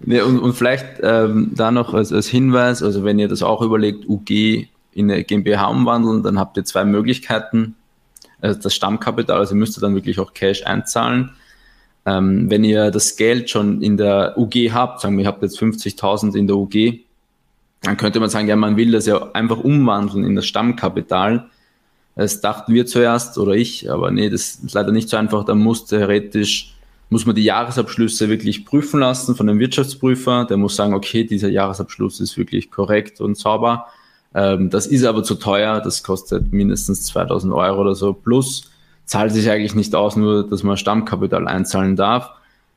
nee, 0.00 0.20
und, 0.20 0.38
und 0.38 0.52
vielleicht 0.54 0.86
ähm, 1.02 1.50
da 1.54 1.72
noch 1.72 1.94
als, 1.94 2.12
als 2.12 2.28
Hinweis, 2.28 2.82
also 2.82 3.02
wenn 3.02 3.18
ihr 3.18 3.26
das 3.26 3.42
auch 3.42 3.60
überlegt, 3.60 4.08
UG 4.08 4.68
in 4.92 5.10
eine 5.10 5.24
GmbH 5.24 5.66
umwandeln, 5.66 6.22
dann 6.22 6.38
habt 6.38 6.56
ihr 6.56 6.64
zwei 6.64 6.84
Möglichkeiten. 6.84 7.74
Also 8.40 8.60
das 8.60 8.74
Stammkapital, 8.74 9.38
also 9.38 9.56
müsst 9.56 9.76
ihr 9.76 9.80
dann 9.80 9.96
wirklich 9.96 10.20
auch 10.20 10.32
Cash 10.32 10.64
einzahlen 10.64 11.30
ähm, 12.08 12.50
wenn 12.50 12.64
ihr 12.64 12.90
das 12.90 13.16
Geld 13.16 13.50
schon 13.50 13.82
in 13.82 13.96
der 13.96 14.34
UG 14.38 14.72
habt, 14.72 15.00
sagen 15.00 15.16
wir, 15.16 15.24
ihr 15.24 15.28
habt 15.28 15.42
jetzt 15.42 15.60
50.000 15.60 16.34
in 16.36 16.46
der 16.46 16.56
UG, 16.56 17.00
dann 17.82 17.96
könnte 17.96 18.18
man 18.18 18.30
sagen, 18.30 18.48
ja, 18.48 18.56
man 18.56 18.76
will 18.76 18.92
das 18.92 19.06
ja 19.06 19.30
einfach 19.32 19.58
umwandeln 19.58 20.24
in 20.24 20.34
das 20.34 20.46
Stammkapital. 20.46 21.46
Das 22.16 22.40
dachten 22.40 22.72
wir 22.74 22.86
zuerst 22.86 23.38
oder 23.38 23.52
ich, 23.52 23.90
aber 23.90 24.10
nee, 24.10 24.30
das 24.30 24.56
ist 24.56 24.74
leider 24.74 24.90
nicht 24.90 25.08
so 25.08 25.16
einfach. 25.16 25.44
Da 25.44 25.54
muss 25.54 25.86
theoretisch, 25.86 26.74
muss 27.10 27.26
man 27.26 27.36
die 27.36 27.44
Jahresabschlüsse 27.44 28.28
wirklich 28.28 28.64
prüfen 28.64 29.00
lassen 29.00 29.36
von 29.36 29.46
dem 29.46 29.58
Wirtschaftsprüfer. 29.58 30.46
Der 30.46 30.56
muss 30.56 30.76
sagen, 30.76 30.94
okay, 30.94 31.24
dieser 31.24 31.48
Jahresabschluss 31.48 32.20
ist 32.20 32.36
wirklich 32.36 32.70
korrekt 32.70 33.20
und 33.20 33.36
sauber. 33.36 33.86
Ähm, 34.34 34.70
das 34.70 34.86
ist 34.86 35.04
aber 35.04 35.22
zu 35.22 35.34
teuer. 35.34 35.80
Das 35.80 36.02
kostet 36.02 36.52
mindestens 36.52 37.04
2000 37.06 37.52
Euro 37.52 37.82
oder 37.82 37.94
so. 37.94 38.14
Plus 38.14 38.70
zahlt 39.08 39.32
sich 39.32 39.50
eigentlich 39.50 39.74
nicht 39.74 39.94
aus, 39.94 40.16
nur 40.16 40.46
dass 40.46 40.62
man 40.62 40.76
Stammkapital 40.76 41.48
einzahlen 41.48 41.96
darf. 41.96 42.30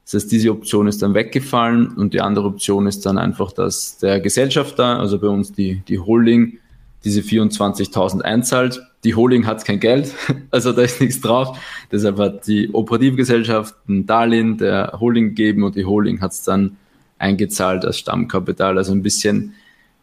Das 0.05 0.15
heißt, 0.15 0.31
diese 0.31 0.51
Option 0.51 0.87
ist 0.87 1.01
dann 1.01 1.13
weggefallen 1.13 1.89
und 1.89 2.13
die 2.13 2.21
andere 2.21 2.47
Option 2.47 2.87
ist 2.87 3.05
dann 3.05 3.17
einfach, 3.17 3.51
dass 3.51 3.97
der 3.99 4.19
Gesellschafter, 4.21 4.97
also 4.97 5.19
bei 5.19 5.27
uns 5.27 5.51
die, 5.51 5.83
die 5.87 5.99
Holding, 5.99 6.57
diese 7.03 7.21
24.000 7.21 8.21
einzahlt. 8.21 8.81
Die 9.03 9.15
Holding 9.15 9.45
hat 9.45 9.65
kein 9.65 9.79
Geld, 9.79 10.13
also 10.51 10.71
da 10.71 10.83
ist 10.83 11.01
nichts 11.01 11.19
drauf. 11.19 11.57
Deshalb 11.91 12.17
hat 12.17 12.47
die 12.47 12.73
Operativgesellschaft 12.73 13.75
ein 13.89 14.05
Darlehen 14.05 14.57
der 14.57 14.97
Holding 14.99 15.29
gegeben 15.29 15.63
und 15.63 15.75
die 15.75 15.85
Holding 15.85 16.21
hat 16.21 16.31
es 16.31 16.43
dann 16.43 16.77
eingezahlt 17.19 17.83
als 17.83 17.97
Stammkapital. 17.97 18.77
Also 18.77 18.93
ein 18.93 19.03
bisschen 19.03 19.53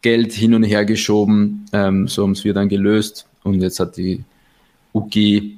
Geld 0.02 0.32
hin 0.32 0.54
und 0.54 0.62
her 0.62 0.84
geschoben. 0.84 1.64
Ähm, 1.72 2.06
so 2.06 2.22
haben 2.22 2.32
es 2.32 2.44
wir 2.44 2.52
dann 2.52 2.68
gelöst. 2.68 3.26
Und 3.44 3.62
jetzt 3.62 3.80
hat 3.80 3.96
die 3.96 4.24
UG 4.92 5.57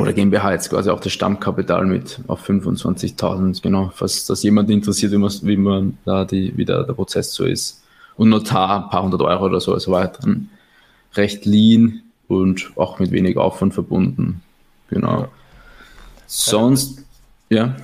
oder 0.00 0.12
GmbH 0.12 0.52
jetzt 0.52 0.70
quasi 0.70 0.90
auch 0.90 1.00
das 1.00 1.12
Stammkapital 1.12 1.86
mit 1.86 2.20
auf 2.26 2.48
25.000, 2.48 3.62
genau, 3.62 3.92
falls 3.94 4.26
das 4.26 4.42
jemand 4.42 4.70
interessiert, 4.70 5.12
wie 5.12 5.18
man, 5.18 5.32
wie 5.42 5.56
man 5.56 5.98
da 6.04 6.24
die, 6.24 6.56
wie 6.56 6.64
der, 6.64 6.84
der 6.84 6.92
Prozess 6.92 7.32
so 7.32 7.44
ist. 7.44 7.82
Und 8.16 8.30
Notar, 8.30 8.84
ein 8.84 8.90
paar 8.90 9.02
hundert 9.02 9.22
Euro 9.22 9.46
oder 9.46 9.60
so, 9.60 9.74
also 9.74 9.92
war 9.92 10.08
dann 10.08 10.48
recht 11.14 11.44
lean 11.44 12.02
und 12.28 12.72
auch 12.76 12.98
mit 12.98 13.10
wenig 13.10 13.36
Aufwand 13.36 13.74
verbunden. 13.74 14.42
Genau. 14.88 15.22
Ja. 15.22 15.28
Sonst, 16.26 17.04
ja. 17.48 17.76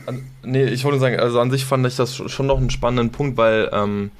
Nee, 0.43 0.65
ich 0.65 0.85
wollte 0.85 0.99
sagen, 0.99 1.19
also 1.21 1.41
an 1.41 1.51
sich 1.51 1.65
fand 1.65 1.87
ich 1.87 1.97
das 1.97 2.15
schon 2.15 2.47
noch 2.47 2.59
einen 2.59 2.71
spannenden 2.71 3.11
Punkt, 3.11 3.37
weil 3.37 3.71
ähm, 3.73 4.11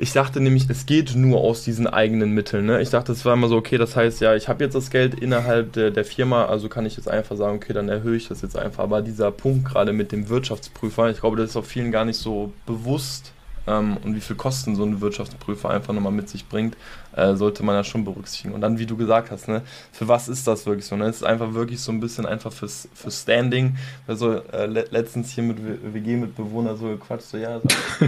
ich 0.00 0.12
dachte 0.12 0.40
nämlich, 0.40 0.68
es 0.70 0.86
geht 0.86 1.14
nur 1.14 1.40
aus 1.40 1.62
diesen 1.62 1.86
eigenen 1.86 2.32
Mitteln. 2.32 2.64
Ne? 2.64 2.80
Ich 2.80 2.88
dachte, 2.88 3.12
es 3.12 3.24
war 3.26 3.34
immer 3.34 3.48
so, 3.48 3.56
okay, 3.56 3.76
das 3.76 3.96
heißt, 3.96 4.22
ja, 4.22 4.34
ich 4.34 4.48
habe 4.48 4.64
jetzt 4.64 4.74
das 4.74 4.90
Geld 4.90 5.14
innerhalb 5.20 5.74
der, 5.74 5.90
der, 5.90 6.06
Firma, 6.06 6.46
also 6.46 6.70
kann 6.70 6.86
ich 6.86 6.96
jetzt 6.96 7.08
einfach 7.08 7.36
sagen, 7.36 7.56
okay, 7.56 7.74
dann 7.74 7.90
erhöhe 7.90 8.16
ich 8.16 8.26
das 8.26 8.40
jetzt 8.40 8.56
einfach. 8.56 8.82
Aber 8.82 9.02
dieser 9.02 9.30
Punkt 9.30 9.66
gerade 9.66 9.92
mit 9.92 10.10
dem 10.10 10.30
Wirtschaftsprüfer, 10.30 11.10
ich 11.10 11.20
glaube, 11.20 11.36
das 11.36 11.50
ist 11.50 11.56
auch 11.56 11.66
vielen 11.66 11.92
gar 11.92 12.06
nicht 12.06 12.16
so 12.16 12.50
bewusst, 12.64 13.32
ähm, 13.66 13.96
und 13.98 14.14
wie 14.14 14.20
viel 14.20 14.36
Kosten 14.36 14.76
so 14.76 14.84
ein 14.84 15.00
Wirtschaftsprüfer 15.00 15.70
einfach 15.70 15.92
nochmal 15.92 16.12
mit 16.12 16.28
sich 16.28 16.48
bringt, 16.48 16.76
äh, 17.16 17.34
sollte 17.34 17.62
man 17.62 17.74
ja 17.74 17.84
schon 17.84 18.04
berücksichtigen. 18.04 18.54
Und 18.54 18.60
dann, 18.60 18.78
wie 18.78 18.86
du 18.86 18.96
gesagt 18.96 19.30
hast, 19.30 19.48
ne, 19.48 19.62
für 19.92 20.08
was 20.08 20.28
ist 20.28 20.46
das 20.46 20.66
wirklich 20.66 20.86
so? 20.86 20.96
Ne? 20.96 21.06
Es 21.06 21.16
ist 21.16 21.24
einfach 21.24 21.54
wirklich 21.54 21.80
so 21.80 21.92
ein 21.92 22.00
bisschen 22.00 22.24
einfach 22.24 22.52
fürs, 22.52 22.88
für 22.94 23.10
Standing. 23.10 23.76
Also 24.06 24.42
äh, 24.52 24.66
le 24.66 24.86
letztens 24.90 25.30
hier 25.30 25.44
mit 25.44 25.58
WG 25.60 26.16
mit 26.16 26.36
Bewohner 26.36 26.76
so 26.76 26.86
gequatscht, 26.86 27.26
so 27.26 27.36
ja, 27.36 27.60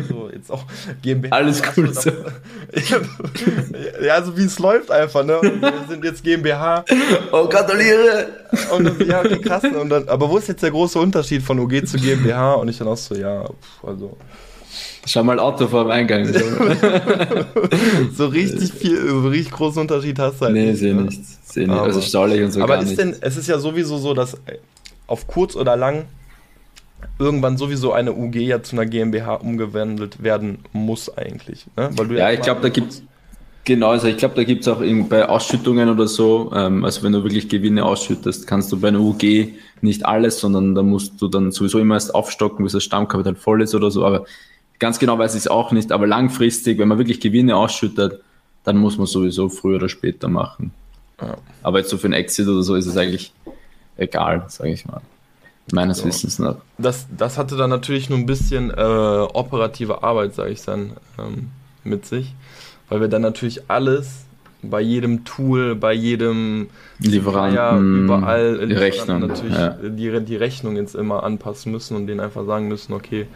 so 0.09 0.31
jetzt 0.33 0.51
auch 0.51 0.65
GmbH. 1.03 1.35
Alles 1.35 1.63
cool. 1.77 1.93
So. 1.93 2.11
ja, 4.03 4.15
also 4.15 4.37
wie 4.37 4.45
es 4.45 4.59
läuft 4.59 4.91
einfach, 4.91 5.25
ne? 5.25 5.39
Und 5.41 5.61
wir 5.61 5.85
sind 5.89 6.05
jetzt 6.05 6.23
GmbH. 6.23 6.85
Oh, 7.33 7.49
gratuliere! 7.49 8.29
Und 8.77 8.85
das, 8.85 9.07
ja, 9.07 9.21
okay, 9.21 9.41
krass. 9.41 9.65
Und 9.65 9.89
dann, 9.89 10.09
aber 10.09 10.29
wo 10.31 10.39
ist 10.39 10.49
jetzt 10.49 10.63
der 10.63 10.71
große 10.71 10.99
Unterschied 10.99 11.43
von 11.43 11.59
OG 11.59 11.87
zu 11.87 11.99
GmbH? 11.99 12.55
Und 12.55 12.69
ich 12.69 12.79
dann 12.79 12.89
auch 12.89 12.97
so, 12.97 13.15
ja, 13.15 13.45
also 13.83 14.17
Schau 15.05 15.25
mal 15.25 15.39
Auto 15.39 15.67
vor 15.67 15.85
dem 15.85 15.91
Eingang. 15.91 16.27
so 18.13 18.27
richtig 18.27 18.73
viel, 18.73 19.09
so 19.09 19.29
richtig 19.29 19.53
großen 19.53 19.83
Unterschied 19.83 20.19
hast 20.19 20.41
du 20.41 20.45
halt 20.45 20.55
Nee, 20.55 20.75
sehe 20.75 20.95
ne? 20.95 21.03
nicht. 21.03 21.21
Seh 21.45 21.67
nicht. 21.67 21.71
also 21.79 22.01
staulich 22.01 22.43
und 22.43 22.53
so 22.53 22.63
Aber 22.63 22.79
ist 22.79 22.89
nicht. 22.89 22.99
denn, 22.99 23.17
es 23.21 23.37
ist 23.37 23.49
ja 23.49 23.59
sowieso 23.59 23.99
so, 23.99 24.15
dass 24.15 24.37
auf 25.07 25.27
kurz 25.27 25.57
oder 25.57 25.77
lang 25.77 26.05
irgendwann 27.19 27.57
sowieso 27.57 27.93
eine 27.93 28.13
UG 28.13 28.37
ja 28.37 28.63
zu 28.63 28.77
einer 28.77 28.87
GmbH 28.87 29.35
umgewandelt 29.35 30.23
werden 30.23 30.59
muss 30.73 31.17
eigentlich. 31.17 31.67
Ne? 31.77 31.91
Weil 31.97 32.09
du 32.09 32.15
ja, 32.15 32.31
ja 32.31 32.33
ich 32.35 32.41
glaube, 32.41 32.61
da 32.61 32.69
gibt 32.69 32.93
es 32.93 33.03
Genau, 33.65 33.91
also 33.91 34.09
ich 34.09 34.17
glaube, 34.17 34.35
da 34.35 34.43
gibt 34.43 34.63
es 34.63 34.69
auch 34.69 34.83
bei 35.09 35.29
Ausschüttungen 35.29 35.89
oder 35.89 36.09
so, 36.09 36.51
ähm, 36.53 36.85
also 36.85 37.05
wenn 37.05 37.13
du 37.13 37.23
wirklich 37.23 37.49
Gewinne 37.49 37.85
ausschüttest, 37.85 38.49
kannst 38.49 38.73
du 38.73 38.81
bei 38.81 38.89
einer 38.89 38.99
UG 38.99 39.53
nicht 39.83 40.05
alles, 40.05 40.41
sondern 40.41 40.75
da 40.75 40.83
musst 40.83 41.23
du 41.23 41.29
dann 41.29 41.53
sowieso 41.53 41.79
immer 41.79 41.95
erst 41.95 42.13
aufstocken, 42.13 42.65
bis 42.65 42.73
das 42.73 42.83
Stammkapital 42.83 43.37
voll 43.37 43.63
ist 43.63 43.77
oder 43.77 43.93
so. 43.93 44.05
Aber 44.05 44.25
Ganz 44.83 44.99
genau 44.99 45.17
weiß 45.17 45.37
ich 45.37 45.43
es 45.43 45.47
auch 45.47 45.71
nicht, 45.71 45.93
aber 45.93 46.09
langfristig, 46.09 46.77
wenn 46.77 46.89
man 46.89 46.99
wirklich 46.99 47.21
Gewinne 47.21 47.55
ausschüttet, 47.55 48.21
dann 48.65 48.79
muss 48.79 48.99
man 48.99 49.07
sowieso 49.07 49.49
früher 49.49 49.77
oder 49.77 49.89
später 49.89 50.27
machen. 50.27 50.73
Ja. 51.21 51.37
Aber 51.63 51.79
jetzt 51.79 51.91
so 51.91 51.99
für 51.99 52.09
ein 52.09 52.13
Exit 52.13 52.49
oder 52.49 52.65
so 52.65 52.75
ist 52.75 52.87
es 52.87 52.97
eigentlich 52.97 53.33
egal, 53.97 54.45
sage 54.49 54.73
ich 54.73 54.85
mal. 54.85 55.01
Meines 55.73 55.99
so. 55.99 56.07
Wissens 56.07 56.41
nach. 56.41 56.57
Das, 56.79 57.07
das 57.17 57.39
hatte 57.39 57.57
dann 57.57 57.71
natürlich 57.71 58.11
nur 58.11 58.19
ein 58.19 58.27
bisschen 58.27 58.71
äh, 58.71 58.75
operative 58.75 60.03
Arbeit, 60.03 60.35
sage 60.35 60.51
ich 60.51 60.63
dann, 60.63 60.95
ähm, 61.17 61.53
mit 61.85 62.05
sich, 62.05 62.35
weil 62.89 63.01
wir 63.01 63.07
dann 63.07 63.23
natürlich 63.23 63.71
alles 63.71 64.25
bei 64.63 64.81
jedem 64.81 65.25
Tool, 65.25 65.75
bei 65.75 65.93
jedem 65.93 66.69
Lieferanten, 67.01 67.57
ja, 67.57 67.79
überall 67.79 68.67
die 68.67 68.75
Rechnung, 68.75 69.21
natürlich 69.21 69.57
ja. 69.57 69.71
die, 69.71 70.21
die 70.25 70.37
Rechnung 70.37 70.77
jetzt 70.77 70.95
immer 70.95 71.25
anpassen 71.25 71.73
müssen 71.73 71.97
und 71.97 72.07
denen 72.07 72.21
einfach 72.21 72.47
sagen 72.47 72.69
müssen, 72.69 72.93
okay, 72.93 73.27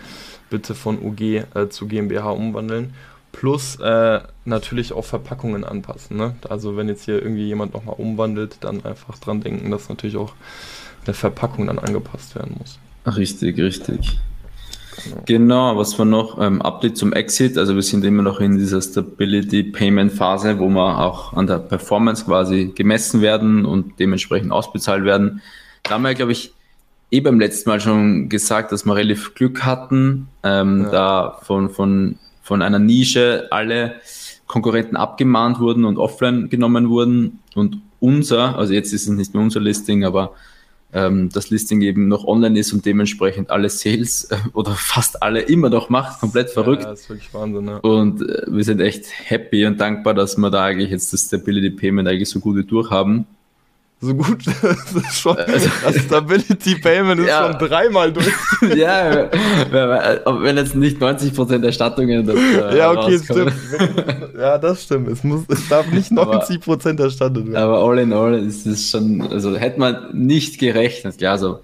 bitte 0.50 0.74
von 0.74 1.02
UG 1.02 1.20
äh, 1.20 1.68
zu 1.68 1.86
GmbH 1.88 2.30
umwandeln. 2.30 2.94
Plus 3.32 3.76
äh, 3.80 4.20
natürlich 4.44 4.92
auch 4.92 5.04
Verpackungen 5.04 5.64
anpassen. 5.64 6.16
Ne? 6.16 6.36
Also 6.48 6.76
wenn 6.76 6.88
jetzt 6.88 7.04
hier 7.04 7.20
irgendwie 7.20 7.46
jemand 7.46 7.74
nochmal 7.74 7.96
umwandelt, 7.98 8.58
dann 8.60 8.84
einfach 8.84 9.18
dran 9.18 9.40
denken, 9.40 9.70
dass 9.70 9.88
natürlich 9.88 10.16
auch 10.16 10.32
eine 11.04 11.12
Verpackung 11.12 11.66
dann 11.66 11.78
angepasst 11.78 12.34
werden 12.34 12.56
muss. 12.58 12.78
Richtig, 13.16 13.58
richtig. 13.58 14.18
Genau, 15.04 15.22
genau 15.26 15.76
was 15.76 15.98
war 15.98 16.06
noch? 16.06 16.40
Ähm, 16.40 16.62
Update 16.62 16.96
zum 16.96 17.12
Exit. 17.12 17.58
Also 17.58 17.74
wir 17.74 17.82
sind 17.82 18.04
immer 18.04 18.22
noch 18.22 18.40
in 18.40 18.58
dieser 18.58 18.80
Stability 18.80 19.62
Payment 19.64 20.12
Phase, 20.12 20.58
wo 20.58 20.68
wir 20.68 20.98
auch 20.98 21.32
an 21.34 21.46
der 21.46 21.58
Performance 21.58 22.24
quasi 22.24 22.72
gemessen 22.74 23.20
werden 23.20 23.64
und 23.64 23.98
dementsprechend 23.98 24.52
ausbezahlt 24.52 25.04
werden. 25.04 25.42
Da 25.82 25.94
haben 25.94 26.02
wir, 26.02 26.14
glaube 26.14 26.32
ich, 26.32 26.52
eh 27.10 27.20
beim 27.20 27.38
letzten 27.38 27.70
Mal 27.70 27.80
schon 27.80 28.28
gesagt, 28.28 28.72
dass 28.72 28.84
wir 28.84 28.96
relativ 28.96 29.34
Glück 29.34 29.64
hatten, 29.64 30.28
ähm, 30.42 30.84
ja. 30.84 30.90
da 30.90 31.38
von, 31.42 31.70
von, 31.70 32.18
von 32.42 32.62
einer 32.62 32.78
Nische 32.78 33.48
alle 33.50 33.96
Konkurrenten 34.46 34.96
abgemahnt 34.96 35.58
wurden 35.58 35.84
und 35.84 35.98
offline 35.98 36.48
genommen 36.48 36.88
wurden 36.88 37.40
und 37.54 37.80
unser, 37.98 38.56
also 38.56 38.72
jetzt 38.72 38.92
ist 38.92 39.08
es 39.08 39.08
nicht 39.08 39.34
mehr 39.34 39.42
unser 39.42 39.60
Listing, 39.60 40.04
aber 40.04 40.34
ähm, 40.96 41.28
das 41.28 41.50
Listing 41.50 41.82
eben 41.82 42.08
noch 42.08 42.24
online 42.24 42.58
ist 42.58 42.72
und 42.72 42.86
dementsprechend 42.86 43.50
alle 43.50 43.68
Sales 43.68 44.24
äh, 44.30 44.36
oder 44.54 44.72
fast 44.72 45.22
alle 45.22 45.40
immer 45.42 45.68
noch 45.68 45.90
macht, 45.90 46.20
komplett 46.20 46.50
verrückt. 46.50 46.84
Ja, 46.84 46.92
ist 46.92 47.08
wirklich 47.08 47.32
Wahnsinn, 47.34 47.68
ja. 47.68 47.76
Und 47.78 48.22
äh, 48.22 48.42
wir 48.48 48.64
sind 48.64 48.80
echt 48.80 49.04
happy 49.06 49.66
und 49.66 49.78
dankbar, 49.78 50.14
dass 50.14 50.38
wir 50.38 50.50
da 50.50 50.64
eigentlich 50.64 50.90
jetzt 50.90 51.12
das 51.12 51.26
Stability 51.26 51.70
Payment 51.70 52.08
eigentlich 52.08 52.30
so 52.30 52.40
gut 52.40 52.70
durch 52.70 52.90
haben 52.90 53.26
so 54.00 54.14
gut. 54.14 54.44
Das, 54.62 54.92
ist 54.94 55.20
schon, 55.20 55.36
also, 55.36 55.68
das 55.84 55.96
Stability 55.96 56.76
Payment 56.76 57.20
ist 57.20 57.28
ja. 57.28 57.50
schon 57.50 57.68
dreimal 57.68 58.12
durch. 58.12 58.26
ja, 58.76 59.30
wenn 59.30 60.56
jetzt 60.56 60.74
nicht 60.74 61.00
90% 61.00 61.64
Erstattungen. 61.64 62.26
Das, 62.26 62.36
äh, 62.36 62.78
ja, 62.78 62.90
okay, 62.92 63.18
stimmt. 63.18 63.52
Ja, 64.38 64.58
das 64.58 64.84
stimmt. 64.84 65.08
Es, 65.08 65.24
muss, 65.24 65.42
es 65.48 65.68
darf 65.68 65.90
nicht 65.90 66.10
90% 66.10 66.90
aber, 66.90 67.04
erstattet 67.04 67.46
werden. 67.46 67.56
Aber 67.56 67.78
all 67.78 67.98
in 67.98 68.12
all 68.12 68.34
ist 68.34 68.66
es 68.66 68.90
schon, 68.90 69.22
also 69.22 69.56
hätte 69.56 69.80
man 69.80 70.10
nicht 70.12 70.58
gerechnet. 70.58 71.20
Ja, 71.20 71.38
so 71.38 71.60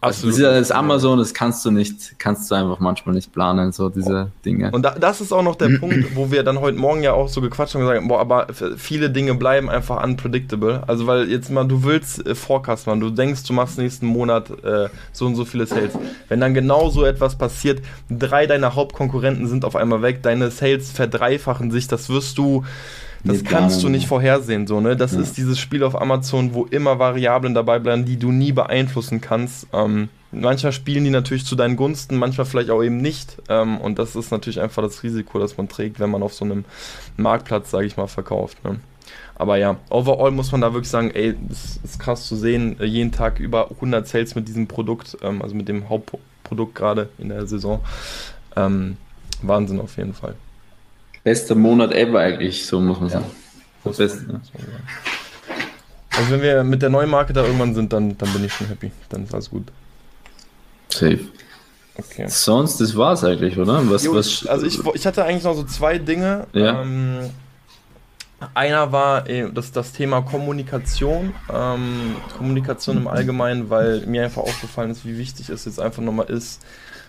also, 0.00 0.30
das 0.30 0.70
Amazon, 0.70 1.18
das 1.18 1.34
kannst 1.34 1.64
du 1.64 1.70
nicht, 1.70 2.18
kannst 2.18 2.50
du 2.50 2.54
einfach 2.54 2.80
manchmal 2.80 3.14
nicht 3.14 3.32
planen, 3.32 3.72
so 3.72 3.88
diese 3.88 4.30
Dinge. 4.44 4.70
Und 4.70 4.82
da, 4.82 4.92
das 4.92 5.20
ist 5.20 5.32
auch 5.32 5.42
noch 5.42 5.56
der 5.56 5.78
Punkt, 5.78 6.14
wo 6.16 6.30
wir 6.30 6.42
dann 6.42 6.60
heute 6.60 6.78
Morgen 6.78 7.02
ja 7.02 7.12
auch 7.12 7.28
so 7.28 7.40
gequatscht 7.40 7.74
haben 7.74 7.82
und 7.82 7.88
gesagt, 7.88 8.08
boah, 8.08 8.20
aber 8.20 8.46
viele 8.76 9.10
Dinge 9.10 9.34
bleiben 9.34 9.68
einfach 9.68 10.02
unpredictable. 10.02 10.82
Also 10.86 11.06
weil 11.06 11.28
jetzt 11.30 11.50
mal, 11.50 11.64
du 11.64 11.84
willst 11.84 12.26
äh, 12.26 12.34
Forecast 12.34 12.86
machen, 12.86 13.00
du 13.00 13.10
denkst, 13.10 13.44
du 13.44 13.52
machst 13.52 13.78
nächsten 13.78 14.06
Monat 14.06 14.50
äh, 14.64 14.88
so 15.12 15.26
und 15.26 15.34
so 15.34 15.44
viele 15.44 15.66
Sales. 15.66 15.92
Wenn 16.28 16.40
dann 16.40 16.54
genau 16.54 16.88
so 16.88 17.04
etwas 17.04 17.36
passiert, 17.36 17.82
drei 18.08 18.46
deiner 18.46 18.74
Hauptkonkurrenten 18.74 19.46
sind 19.46 19.64
auf 19.64 19.76
einmal 19.76 20.02
weg, 20.02 20.22
deine 20.22 20.50
Sales 20.50 20.90
verdreifachen 20.90 21.70
sich, 21.70 21.86
das 21.86 22.08
wirst 22.08 22.38
du 22.38 22.64
das 23.26 23.44
kannst 23.44 23.82
du 23.82 23.88
nicht 23.88 24.06
vorhersehen, 24.06 24.66
so, 24.66 24.80
ne? 24.80 24.96
Das 24.96 25.12
ja. 25.12 25.20
ist 25.20 25.36
dieses 25.36 25.58
Spiel 25.58 25.82
auf 25.84 26.00
Amazon, 26.00 26.54
wo 26.54 26.64
immer 26.64 26.98
Variablen 26.98 27.54
dabei 27.54 27.78
bleiben, 27.78 28.04
die 28.04 28.18
du 28.18 28.32
nie 28.32 28.52
beeinflussen 28.52 29.20
kannst. 29.20 29.66
Ähm, 29.72 30.08
manchmal 30.32 30.72
spielen 30.72 31.04
die 31.04 31.10
natürlich 31.10 31.44
zu 31.44 31.56
deinen 31.56 31.76
Gunsten, 31.76 32.16
manchmal 32.16 32.46
vielleicht 32.46 32.70
auch 32.70 32.82
eben 32.82 32.98
nicht. 32.98 33.36
Ähm, 33.48 33.78
und 33.78 33.98
das 33.98 34.16
ist 34.16 34.30
natürlich 34.30 34.60
einfach 34.60 34.82
das 34.82 35.02
Risiko, 35.02 35.38
das 35.38 35.56
man 35.56 35.68
trägt, 35.68 36.00
wenn 36.00 36.10
man 36.10 36.22
auf 36.22 36.34
so 36.34 36.44
einem 36.44 36.64
Marktplatz, 37.16 37.70
sage 37.70 37.86
ich 37.86 37.96
mal, 37.96 38.06
verkauft. 38.06 38.64
Ne? 38.64 38.80
Aber 39.34 39.56
ja, 39.56 39.76
overall 39.90 40.30
muss 40.30 40.52
man 40.52 40.62
da 40.62 40.72
wirklich 40.72 40.90
sagen, 40.90 41.10
ey, 41.10 41.34
das 41.48 41.78
ist 41.84 41.98
krass 41.98 42.26
zu 42.26 42.36
sehen, 42.36 42.80
äh, 42.80 42.84
jeden 42.84 43.12
Tag 43.12 43.38
über 43.38 43.70
100 43.70 44.06
Sales 44.06 44.34
mit 44.34 44.48
diesem 44.48 44.66
Produkt, 44.66 45.18
ähm, 45.22 45.42
also 45.42 45.54
mit 45.54 45.68
dem 45.68 45.88
Hauptprodukt 45.88 46.74
gerade 46.74 47.08
in 47.18 47.28
der 47.28 47.46
Saison. 47.46 47.80
Ähm, 48.56 48.96
Wahnsinn 49.42 49.80
auf 49.80 49.96
jeden 49.98 50.14
Fall. 50.14 50.34
Bester 51.26 51.56
Monat 51.56 51.92
ever 51.92 52.20
eigentlich, 52.20 52.64
so 52.64 52.80
muss 52.80 53.00
man 53.00 53.08
sagen. 53.08 53.24
Ja. 53.84 53.90
Beste. 53.90 54.26
Ja. 54.30 54.40
Also 56.16 56.30
wenn 56.30 56.40
wir 56.40 56.62
mit 56.62 56.82
der 56.82 56.88
neuen 56.88 57.10
Marke 57.10 57.32
da 57.32 57.42
irgendwann 57.42 57.74
sind, 57.74 57.92
dann, 57.92 58.16
dann 58.16 58.32
bin 58.32 58.44
ich 58.44 58.52
schon 58.52 58.68
happy. 58.68 58.92
Dann 59.08 59.24
ist 59.24 59.34
alles 59.34 59.50
gut. 59.50 59.64
Safe. 60.88 61.18
Okay. 61.96 62.26
Sonst, 62.28 62.80
das 62.80 62.96
war's 62.96 63.24
eigentlich, 63.24 63.58
oder? 63.58 63.90
Was, 63.90 64.04
jo, 64.04 64.14
was, 64.14 64.46
also 64.46 64.66
ich, 64.66 64.78
ich 64.94 65.04
hatte 65.04 65.24
eigentlich 65.24 65.42
noch 65.42 65.56
so 65.56 65.64
zwei 65.64 65.98
Dinge. 65.98 66.46
Ja. 66.52 66.82
Ähm, 66.82 67.30
einer 68.54 68.92
war 68.92 69.24
das, 69.52 69.72
das 69.72 69.90
Thema 69.90 70.22
Kommunikation, 70.22 71.34
ähm, 71.52 72.14
Kommunikation 72.38 72.98
im 72.98 73.08
Allgemeinen, 73.08 73.68
weil 73.68 74.06
mir 74.06 74.22
einfach 74.22 74.42
aufgefallen 74.42 74.92
ist, 74.92 75.04
wie 75.04 75.18
wichtig 75.18 75.48
es 75.48 75.64
jetzt 75.64 75.80
einfach 75.80 76.04
nochmal 76.04 76.26
ist, 76.26 76.62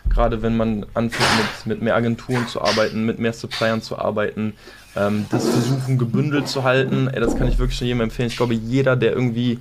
gerade 0.10 0.42
wenn 0.42 0.58
man 0.58 0.86
anfängt 0.94 1.30
mit, 1.38 1.66
mit 1.66 1.82
mehr 1.82 1.96
Agenturen 1.96 2.48
zu 2.48 2.62
arbeiten, 2.62 3.06
mit 3.06 3.20
mehr 3.20 3.34
Suppliern 3.34 3.82
zu 3.82 3.98
arbeiten, 3.98 4.54
ähm, 4.96 5.26
das 5.30 5.48
versuchen 5.48 5.98
gebündelt 5.98 6.48
zu 6.48 6.64
halten. 6.64 7.08
Ey, 7.08 7.20
das 7.20 7.38
kann 7.38 7.48
ich 7.48 7.60
wirklich 7.60 7.80
jedem 7.80 8.02
empfehlen. 8.02 8.30
Ich 8.30 8.38
glaube, 8.38 8.54
jeder, 8.54 8.96
der 8.96 9.14
irgendwie 9.14 9.60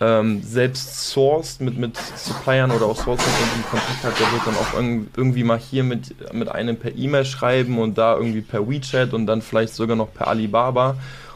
ähm, 0.00 0.42
selbst 0.42 1.10
sourced 1.10 1.60
mit, 1.60 1.76
mit 1.76 1.96
Suppliern 2.16 2.70
oder 2.70 2.86
auch 2.86 2.96
Sourcing 2.96 3.32
in 3.56 3.62
Kontakt 3.64 4.04
hat, 4.04 4.20
der 4.20 4.32
wird 4.32 4.46
dann 4.46 4.54
auch 4.54 4.74
irgendwie 5.16 5.44
mal 5.44 5.58
hier 5.58 5.82
mit, 5.82 6.14
mit 6.32 6.48
einem 6.48 6.76
per 6.76 6.96
E-Mail 6.96 7.24
schreiben 7.24 7.78
und 7.78 7.98
da 7.98 8.16
irgendwie 8.16 8.42
per 8.42 8.68
WeChat 8.68 9.12
und 9.12 9.26
dann 9.26 9.42
vielleicht 9.42 9.74
sogar 9.74 9.96
noch 9.96 10.12
per 10.12 10.28
Alibaba. 10.28 10.90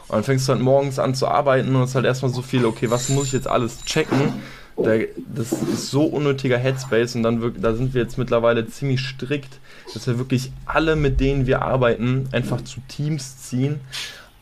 Und 0.07 0.17
dann 0.17 0.23
fängst 0.23 0.47
du 0.47 0.53
halt 0.53 0.61
morgens 0.61 0.99
an 0.99 1.15
zu 1.15 1.27
arbeiten 1.27 1.75
und 1.75 1.83
es 1.83 1.89
ist 1.89 1.95
halt 1.95 2.05
erstmal 2.05 2.31
so 2.31 2.41
viel, 2.41 2.65
okay, 2.65 2.89
was 2.89 3.09
muss 3.09 3.27
ich 3.27 3.33
jetzt 3.33 3.47
alles 3.47 3.83
checken? 3.83 4.33
Der, 4.77 5.07
das 5.35 5.51
ist 5.51 5.91
so 5.91 6.03
unnötiger 6.05 6.57
Headspace 6.57 7.15
und 7.15 7.23
dann 7.23 7.41
wirklich, 7.41 7.61
da 7.61 7.73
sind 7.73 7.93
wir 7.93 8.01
jetzt 8.01 8.17
mittlerweile 8.17 8.67
ziemlich 8.67 9.01
strikt, 9.01 9.59
dass 9.93 10.07
wir 10.07 10.17
wirklich 10.17 10.51
alle, 10.65 10.95
mit 10.95 11.19
denen 11.19 11.45
wir 11.45 11.61
arbeiten, 11.61 12.27
einfach 12.31 12.61
zu 12.61 12.79
Teams 12.87 13.37
ziehen 13.37 13.79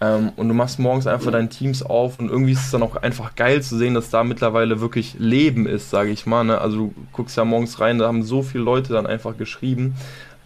ähm, 0.02 0.32
und 0.36 0.48
du 0.48 0.54
machst 0.56 0.80
morgens 0.80 1.06
einfach 1.06 1.32
deine 1.32 1.50
Teams 1.50 1.84
auf 1.84 2.20
und 2.20 2.30
irgendwie 2.30 2.54
ist 2.54 2.66
es 2.66 2.72
dann 2.72 2.82
auch 2.82 2.96
einfach 2.96 3.36
geil 3.36 3.62
zu 3.62 3.78
sehen, 3.78 3.94
dass 3.94 4.10
da 4.10 4.24
mittlerweile 4.24 4.82
wirklich 4.82 5.16
Leben 5.20 5.68
ist, 5.68 5.92
sage 5.92 6.10
ich 6.10 6.26
mal. 6.26 6.44
Ne? 6.44 6.60
Also 6.60 6.78
du 6.78 6.94
guckst 7.14 7.38
ja 7.38 7.46
morgens 7.46 7.80
rein, 7.80 8.00
da 8.00 8.08
haben 8.08 8.24
so 8.24 8.42
viele 8.42 8.64
Leute 8.64 8.94
dann 8.94 9.06
einfach 9.06 9.38
geschrieben 9.38 9.96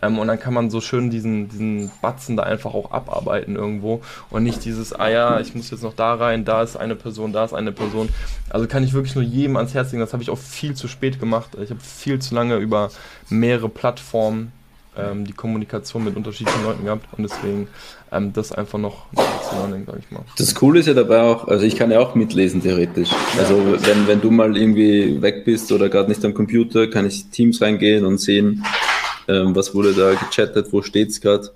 ähm, 0.06 0.20
und 0.20 0.28
dann 0.28 0.40
kann 0.40 0.54
man 0.54 0.70
so 0.70 0.82
schön 0.82 1.10
diesen, 1.10 1.50
diesen 1.50 1.92
Batzen 2.02 2.38
da 2.38 2.44
einfach 2.44 2.74
auch 2.74 2.92
abarbeiten 2.92 3.56
irgendwo 3.56 4.02
und 4.30 4.44
nicht 4.44 4.64
dieses, 4.66 4.94
ah 4.94 5.10
ja, 5.10 5.40
ich 5.40 5.56
muss 5.56 5.72
jetzt 5.72 5.84
noch 5.84 5.94
da 5.94 6.16
rein, 6.16 6.46
da 6.46 6.62
ist 6.62 6.78
eine 6.78 6.96
Person, 6.96 7.34
da 7.34 7.46
ist 7.46 7.54
eine 7.54 7.72
Person. 7.72 8.10
Also 8.50 8.68
kann 8.68 8.84
ich 8.84 8.94
wirklich 8.94 9.16
nur 9.16 9.24
jedem 9.24 9.58
ans 9.58 9.74
Herz 9.74 9.92
legen. 9.92 10.02
Das 10.02 10.14
habe 10.14 10.24
ich 10.24 10.30
auch 10.30 10.38
viel 10.38 10.76
zu 10.76 10.88
spät 10.88 11.20
gemacht. 11.20 11.52
Ich 11.62 11.70
habe 11.70 11.80
viel 11.80 12.20
zu 12.20 12.36
lange 12.36 12.58
über 12.58 12.92
mehrere 13.30 13.70
Plattformen 13.70 14.52
ähm, 14.98 15.26
die 15.26 15.34
Kommunikation 15.34 16.04
mit 16.04 16.16
unterschiedlichen 16.16 16.64
Leuten 16.64 16.86
gehabt 16.86 17.06
und 17.18 17.24
deswegen 17.24 17.68
ähm, 18.12 18.34
das 18.34 18.52
einfach 18.52 18.80
noch 18.80 19.08
zu 19.14 19.56
lernen, 19.56 19.84
sag 19.86 20.00
ich 20.00 20.12
mal. 20.12 20.22
Das 20.38 20.56
Coole 20.56 20.80
ist 20.80 20.86
ja 20.86 20.94
dabei 20.94 21.22
auch, 21.22 21.48
also 21.48 21.66
ich 21.66 21.76
kann 21.76 21.92
ja 21.92 22.00
auch 22.00 22.16
mitlesen 22.16 22.62
theoretisch. 22.62 23.10
Also 23.38 23.56
wenn, 23.80 24.08
wenn 24.08 24.22
du 24.22 24.32
mal 24.32 24.56
irgendwie 24.56 25.22
weg 25.22 25.46
bist 25.46 25.72
oder 25.72 25.90
gerade 25.90 26.10
nicht 26.10 26.24
am 26.24 26.34
Computer, 26.34 26.88
kann 26.88 27.06
ich 27.06 27.30
Teams 27.30 27.62
reingehen 27.62 28.06
und 28.06 28.20
sehen, 28.20 28.64
ähm, 29.28 29.56
was 29.56 29.74
wurde 29.74 29.94
da 29.94 30.14
gechattet, 30.14 30.72
wo 30.72 30.82
steht's 30.82 31.20
gerade. 31.20 31.50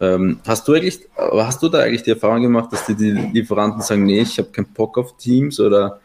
Ähm, 0.00 0.40
hast 0.46 0.66
du 0.66 0.74
eigentlich, 0.74 1.00
hast 1.16 1.62
du 1.62 1.68
da 1.68 1.80
eigentlich 1.80 2.02
die 2.02 2.10
Erfahrung 2.10 2.42
gemacht, 2.42 2.72
dass 2.72 2.86
die, 2.86 2.94
die 2.94 3.10
Lieferanten 3.10 3.80
sagen, 3.80 4.04
nee, 4.04 4.20
ich 4.20 4.38
habe 4.38 4.50
keinen 4.50 4.66
Bock 4.66 4.98
auf 4.98 5.16
Teams 5.16 5.60
oder 5.60 6.00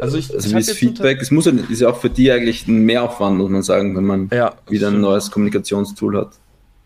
also, 0.00 0.16
ich, 0.16 0.32
also 0.32 0.48
ich 0.48 0.54
wie 0.54 0.58
ist 0.58 0.70
Feedback? 0.72 1.20
Es 1.20 1.30
muss 1.30 1.44
ja, 1.44 1.52
ist 1.68 1.80
ja 1.80 1.88
auch 1.90 1.98
für 1.98 2.10
die 2.10 2.30
eigentlich 2.32 2.66
ein 2.66 2.84
Mehraufwand, 2.84 3.36
muss 3.36 3.50
man 3.50 3.62
sagen, 3.62 3.94
wenn 3.96 4.04
man 4.04 4.30
ja, 4.32 4.54
wieder 4.68 4.88
ein 4.88 5.00
neues 5.00 5.30
Kommunikationstool 5.30 6.16
hat. 6.16 6.30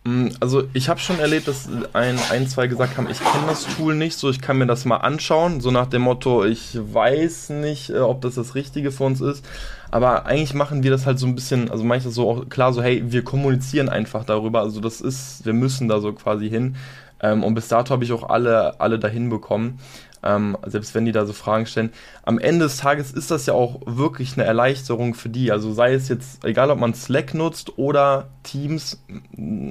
Mm, 0.06 0.28
also 0.38 0.62
ich 0.72 0.88
habe 0.88 1.00
schon 1.00 1.18
erlebt, 1.18 1.48
dass 1.48 1.68
ein, 1.92 2.16
ein, 2.30 2.46
zwei 2.46 2.68
gesagt 2.68 2.96
haben, 2.96 3.10
ich 3.10 3.18
kenne 3.18 3.46
das 3.48 3.66
Tool 3.76 3.96
nicht, 3.96 4.16
so 4.16 4.30
ich 4.30 4.40
kann 4.40 4.56
mir 4.56 4.66
das 4.66 4.84
mal 4.84 4.98
anschauen, 4.98 5.60
so 5.60 5.72
nach 5.72 5.86
dem 5.86 6.02
Motto, 6.02 6.44
ich 6.44 6.78
weiß 6.80 7.50
nicht, 7.50 7.90
äh, 7.90 7.98
ob 7.98 8.20
das 8.20 8.36
das 8.36 8.54
Richtige 8.54 8.92
für 8.92 9.02
uns 9.02 9.20
ist. 9.20 9.44
Aber 9.90 10.26
eigentlich 10.26 10.54
machen 10.54 10.84
wir 10.84 10.92
das 10.92 11.06
halt 11.06 11.18
so 11.18 11.26
ein 11.26 11.34
bisschen, 11.34 11.72
also 11.72 11.82
manchmal 11.82 12.12
so 12.12 12.30
auch 12.30 12.48
klar, 12.48 12.72
so 12.72 12.82
hey, 12.82 13.02
wir 13.06 13.24
kommunizieren 13.24 13.88
einfach 13.88 14.24
darüber, 14.24 14.60
also 14.60 14.80
das 14.80 15.00
ist, 15.00 15.44
wir 15.44 15.52
müssen 15.54 15.88
da 15.88 15.98
so 16.00 16.12
quasi 16.12 16.48
hin. 16.48 16.76
Ähm, 17.20 17.42
und 17.42 17.54
bis 17.54 17.66
dato 17.66 17.90
habe 17.90 18.04
ich 18.04 18.12
auch 18.12 18.28
alle, 18.28 18.78
alle 18.80 18.98
dahin 19.00 19.28
bekommen 19.28 19.80
ähm, 20.26 20.56
selbst 20.66 20.94
wenn 20.94 21.04
die 21.04 21.12
da 21.12 21.24
so 21.24 21.32
Fragen 21.32 21.66
stellen. 21.66 21.90
Am 22.24 22.38
Ende 22.38 22.64
des 22.64 22.78
Tages 22.78 23.12
ist 23.12 23.30
das 23.30 23.46
ja 23.46 23.54
auch 23.54 23.80
wirklich 23.86 24.34
eine 24.34 24.44
Erleichterung 24.44 25.14
für 25.14 25.28
die. 25.28 25.52
Also 25.52 25.72
sei 25.72 25.94
es 25.94 26.08
jetzt, 26.08 26.44
egal 26.44 26.70
ob 26.70 26.80
man 26.80 26.94
Slack 26.94 27.32
nutzt 27.34 27.78
oder 27.78 28.28
Teams, 28.42 29.02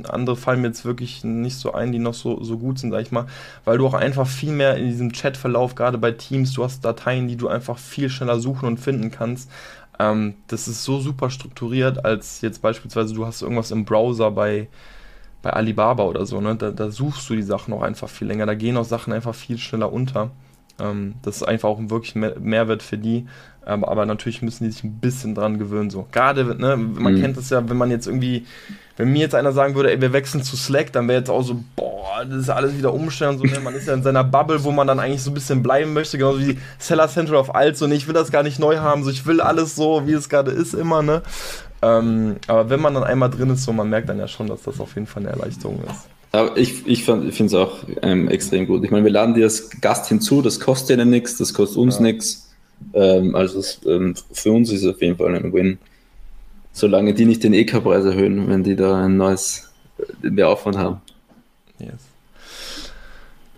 andere 0.08 0.38
fallen 0.38 0.62
mir 0.62 0.68
jetzt 0.68 0.86
wirklich 0.86 1.24
nicht 1.24 1.58
so 1.58 1.74
ein, 1.74 1.92
die 1.92 2.00
noch 2.00 2.14
so, 2.14 2.42
so 2.44 2.58
gut 2.58 2.80
sind, 2.80 2.92
sag 2.92 3.02
ich 3.02 3.12
mal, 3.12 3.26
weil 3.66 3.78
du 3.78 3.86
auch 3.86 3.94
einfach 3.94 4.28
viel 4.28 4.54
mehr 4.54 4.78
in 4.78 4.86
diesem 4.86 5.12
Chatverlauf, 5.12 5.76
gerade 5.76 5.98
bei 5.98 6.12
Teams, 6.12 6.54
du 6.54 6.64
hast 6.64 6.86
Dateien, 6.86 7.28
die 7.28 7.36
du 7.36 7.50
einfach 7.50 7.78
viel 7.78 8.10
schneller 8.10 8.40
suchen 8.40 8.68
und 8.68 8.80
finden 8.80 9.12
kannst. 9.12 9.52
Ähm, 10.00 10.36
das 10.48 10.68
ist 10.68 10.84
so 10.84 11.00
super 11.00 11.30
strukturiert, 11.30 12.06
als 12.06 12.42
jetzt 12.42 12.62
beispielsweise 12.62 13.14
du 13.14 13.26
hast 13.26 13.42
irgendwas 13.42 13.72
im 13.72 13.86
Browser 13.86 14.32
bei 14.32 14.68
bei 15.42 15.52
Alibaba 15.52 16.06
oder 16.06 16.26
so, 16.26 16.42
ne? 16.42 16.56
Da, 16.56 16.72
da, 16.72 16.90
suchst 16.90 17.30
du 17.30 17.36
die 17.36 17.44
Sachen 17.44 17.72
auch 17.72 17.84
einfach 17.84 18.10
viel 18.10 18.28
länger. 18.28 18.48
Da 18.48 18.56
gehen 18.56 18.78
auch 18.78 18.84
Sachen 18.84 19.14
einfach 19.14 19.36
viel 19.36 19.60
schneller 19.60 19.94
unter. 19.94 20.32
Ähm, 20.80 21.16
das 21.22 21.38
ist 21.38 21.44
einfach 21.44 21.70
auch 21.70 21.80
ein 21.80 21.90
wirklich 21.90 22.16
Mehr 22.16 22.36
Mehrwert 22.40 22.84
für 22.84 22.98
die. 22.98 23.26
Aber, 23.66 23.90
aber, 23.90 24.06
natürlich 24.06 24.42
müssen 24.42 24.66
die 24.66 24.72
sich 24.72 24.84
ein 24.84 25.00
bisschen 25.00 25.34
dran 25.34 25.58
gewöhnen. 25.58 25.90
So. 25.90 26.08
Gerade, 26.12 26.56
ne, 26.56 26.78
man 26.78 27.16
mhm. 27.16 27.22
kennt 27.22 27.38
das 27.38 27.50
ja, 27.50 27.68
wenn 27.68 27.78
man 27.78 27.90
jetzt 27.90 28.06
irgendwie, 28.06 28.46
wenn 28.96 29.12
mir 29.12 29.22
jetzt 29.22 29.34
einer 29.34 29.54
sagen 29.54 29.74
würde, 29.74 29.92
ey, 29.92 30.00
wir 30.00 30.14
wechseln 30.14 30.44
zu 30.44 30.56
Slack, 30.56 30.94
dann 30.94 31.08
wäre 31.08 31.20
jetzt 31.20 31.30
auch 31.32 31.42
so, 31.42 31.64
boah, 31.76 32.24
das 32.30 32.42
ist 32.42 32.50
alles 32.50 32.78
wieder 32.78 32.94
umstellen. 32.94 33.40
So, 33.40 33.44
ne? 33.44 33.60
Man 33.60 33.74
ist 33.74 33.88
ja 33.88 33.96
in 33.96 34.04
seiner 34.04 34.24
Bubble, 34.24 34.64
wo 34.64 34.72
man 34.72 34.86
dann 34.86 35.00
eigentlich 35.00 35.24
so 35.24 35.32
ein 35.32 35.34
bisschen 35.34 35.64
bleiben 35.64 35.94
möchte, 35.94 36.20
genauso 36.20 36.42
wie 36.42 36.60
Seller 36.78 37.08
Central 37.08 37.38
of 37.38 37.56
Alt. 37.56 37.76
So, 37.78 37.88
ne, 37.88 37.96
ich 37.96 38.06
will 38.08 38.14
das 38.14 38.32
gar 38.32 38.44
nicht 38.44 38.60
neu 38.60 38.78
haben, 38.78 39.04
so, 39.04 39.10
ich 39.10 39.26
will 39.26 39.42
alles 39.42 39.76
so, 39.76 40.06
wie 40.06 40.14
es 40.14 40.30
gerade 40.30 40.52
ist, 40.52 40.76
immer, 40.76 41.02
ne? 41.02 41.24
Ähm, 41.82 42.38
aber 42.48 42.70
wenn 42.70 42.80
man 42.80 42.94
dann 42.94 43.04
einmal 43.04 43.30
drin 43.30 43.50
ist, 43.50 43.64
so 43.64 43.74
man 43.74 43.90
merkt 43.90 44.10
dann 44.10 44.20
ja 44.20 44.28
schon, 44.28 44.48
dass 44.48 44.64
das 44.64 44.80
auf 44.80 44.96
jeden 44.96 45.08
Fall 45.08 45.24
eine 45.24 45.32
Erleichterung 45.32 45.84
ist. 45.84 46.08
Aber 46.36 46.58
ich, 46.58 46.86
ich 46.86 47.04
finde 47.04 47.28
es 47.28 47.54
auch 47.54 47.78
ähm, 48.02 48.28
extrem 48.28 48.68
gut. 48.68 48.84
Ich 48.84 48.92
meine, 48.92 49.06
wir 49.06 49.12
laden 49.12 49.36
dir 49.36 49.46
als 49.46 49.70
Gast 49.82 50.08
hinzu, 50.08 50.42
das 50.42 50.60
kostet 50.60 50.98
ihnen 50.98 51.10
nichts, 51.10 51.38
das 51.38 51.54
kostet 51.54 51.78
uns 51.78 51.96
ja. 51.96 52.02
nichts. 52.02 52.54
Ähm, 52.94 53.36
also 53.36 53.60
es, 53.60 53.80
ähm, 53.86 54.16
für 54.32 54.52
uns 54.52 54.72
ist 54.72 54.84
es 54.84 54.94
auf 54.94 55.02
jeden 55.02 55.18
Fall 55.18 55.36
ein 55.36 55.54
Win. 55.54 55.78
Solange 56.74 57.14
die 57.14 57.26
nicht 57.26 57.44
den 57.44 57.54
EK-Preis 57.54 58.04
erhöhen, 58.04 58.50
wenn 58.50 58.64
die 58.64 58.76
da 58.76 59.06
ein 59.06 59.18
neues, 59.18 59.72
äh, 59.98 60.30
mehr 60.30 60.50
Aufwand 60.50 60.78
haben. 60.78 61.02
Yes. 61.80 62.15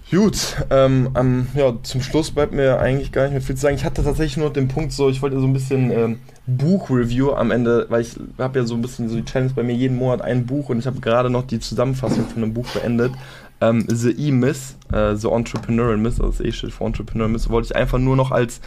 Gut, 0.09 0.55
ähm, 0.69 1.09
ähm, 1.17 1.47
ja, 1.53 1.73
zum 1.83 2.01
Schluss 2.01 2.31
bleibt 2.31 2.53
mir 2.53 2.79
eigentlich 2.79 3.11
gar 3.11 3.23
nicht 3.23 3.33
mehr 3.33 3.41
viel 3.41 3.55
zu 3.55 3.63
sagen. 3.63 3.75
Ich 3.75 3.83
hatte 3.83 4.05
tatsächlich 4.05 4.37
nur 4.37 4.53
den 4.53 4.69
Punkt 4.69 4.93
so, 4.93 5.09
ich 5.09 5.21
wollte 5.21 5.37
so 5.37 5.45
ein 5.45 5.51
bisschen 5.51 5.91
ähm, 5.91 6.19
Buchreview 6.45 7.33
am 7.33 7.51
Ende, 7.51 7.87
weil 7.89 8.01
ich 8.01 8.15
habe 8.37 8.59
ja 8.59 8.65
so 8.65 8.75
ein 8.75 8.81
bisschen 8.81 9.09
so 9.09 9.17
die 9.17 9.25
Challenge 9.25 9.51
bei 9.53 9.63
mir 9.63 9.75
jeden 9.75 9.97
Monat 9.97 10.21
ein 10.21 10.45
Buch 10.45 10.69
und 10.69 10.79
ich 10.79 10.87
habe 10.87 11.01
gerade 11.01 11.29
noch 11.29 11.45
die 11.45 11.59
Zusammenfassung 11.59 12.25
von 12.25 12.41
einem 12.41 12.53
Buch 12.53 12.67
beendet. 12.69 13.11
Ähm, 13.59 13.85
The 13.89 14.11
E-Miss, 14.11 14.77
äh, 14.93 15.15
The 15.15 15.27
Entrepreneurial 15.27 15.97
Miss, 15.97 16.21
also 16.21 16.31
das 16.31 16.39
E 16.39 16.53
steht 16.53 16.71
für 16.71 16.85
Entrepreneurial 16.85 17.33
Miss, 17.33 17.49
wollte 17.49 17.65
ich 17.65 17.75
einfach 17.75 17.99
nur 17.99 18.15
noch 18.15 18.31
als 18.31 18.61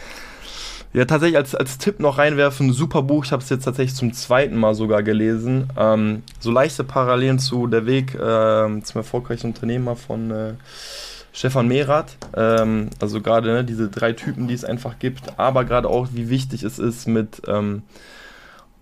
ja, 0.93 1.05
tatsächlich 1.05 1.37
als, 1.37 1.55
als 1.55 1.77
Tipp 1.77 2.01
noch 2.01 2.17
reinwerfen, 2.17 2.73
super 2.73 3.01
Buch, 3.01 3.25
ich 3.25 3.31
habe 3.31 3.41
es 3.41 3.49
jetzt 3.49 3.63
tatsächlich 3.63 3.95
zum 3.95 4.13
zweiten 4.13 4.57
Mal 4.57 4.75
sogar 4.75 5.01
gelesen. 5.01 5.69
Ähm, 5.77 6.21
so 6.39 6.51
leichte 6.51 6.83
Parallelen 6.83 7.39
zu 7.39 7.65
Der 7.67 7.85
Weg 7.85 8.13
äh, 8.13 8.81
zum 8.83 8.95
erfolgreichen 8.95 9.47
Unternehmer 9.47 9.95
von 9.95 10.31
äh, 10.31 10.53
Stefan 11.33 11.67
Mehrath, 11.67 12.17
ähm, 12.35 12.89
also 12.99 13.21
gerade 13.21 13.51
ne, 13.53 13.63
diese 13.63 13.89
drei 13.89 14.13
Typen, 14.13 14.47
die 14.47 14.53
es 14.53 14.65
einfach 14.65 14.99
gibt, 14.99 15.39
aber 15.39 15.63
gerade 15.65 15.87
auch, 15.87 16.09
wie 16.11 16.29
wichtig 16.29 16.63
es 16.63 16.77
ist, 16.77 17.07
mit 17.07 17.41
ähm, 17.47 17.83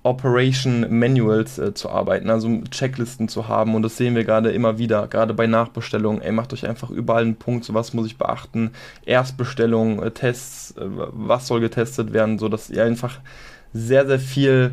Operation 0.04 0.86
Manuals 0.98 1.60
äh, 1.60 1.74
zu 1.74 1.90
arbeiten, 1.90 2.30
also 2.30 2.62
Checklisten 2.72 3.28
zu 3.28 3.48
haben. 3.48 3.76
Und 3.76 3.84
das 3.84 3.98
sehen 3.98 4.16
wir 4.16 4.24
gerade 4.24 4.52
immer 4.52 4.78
wieder, 4.78 5.08
gerade 5.08 5.34
bei 5.34 5.46
Nachbestellungen, 5.46 6.22
ey, 6.22 6.32
macht 6.32 6.54
euch 6.54 6.66
einfach 6.66 6.90
überall 6.90 7.24
einen 7.24 7.36
Punkt, 7.36 7.66
so 7.66 7.74
was 7.74 7.94
muss 7.94 8.08
ich 8.08 8.18
beachten, 8.18 8.72
Erstbestellung, 9.06 10.02
äh, 10.02 10.12
Tests, 10.12 10.72
äh, 10.78 10.86
was 10.86 11.48
soll 11.48 11.60
getestet 11.60 12.14
werden, 12.14 12.40
so 12.40 12.48
dass 12.48 12.70
ihr 12.70 12.84
einfach 12.84 13.20
sehr, 13.74 14.08
sehr 14.08 14.20
viel 14.20 14.72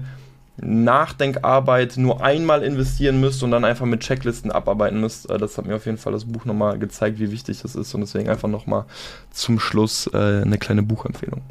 Nachdenkarbeit 0.59 1.97
nur 1.97 2.23
einmal 2.23 2.63
investieren 2.63 3.21
müsst 3.21 3.43
und 3.43 3.51
dann 3.51 3.65
einfach 3.65 3.87
mit 3.87 4.01
Checklisten 4.01 4.51
abarbeiten 4.51 5.01
müsst. 5.01 5.31
Äh, 5.31 5.39
das 5.39 5.59
hat 5.59 5.67
mir 5.67 5.77
auf 5.77 5.87
jeden 5.87 5.99
Fall 5.99 6.13
das 6.13 6.25
Buch 6.25 6.45
nochmal 6.45 6.79
gezeigt, 6.79 7.19
wie 7.19 7.31
wichtig 7.31 7.63
das 7.63 7.75
ist 7.75 7.95
und 7.95 8.01
deswegen 8.01 8.29
einfach 8.29 8.49
nochmal 8.49 8.85
zum 9.31 9.59
Schluss 9.59 10.09
äh, 10.13 10.43
eine 10.43 10.59
kleine 10.59 10.83
Buchempfehlung. 10.83 11.43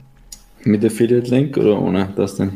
Mit 0.63 0.83
Affiliate-Link 0.83 1.57
oder 1.57 1.79
ohne 1.79 2.09
das 2.15 2.35
denn? 2.35 2.53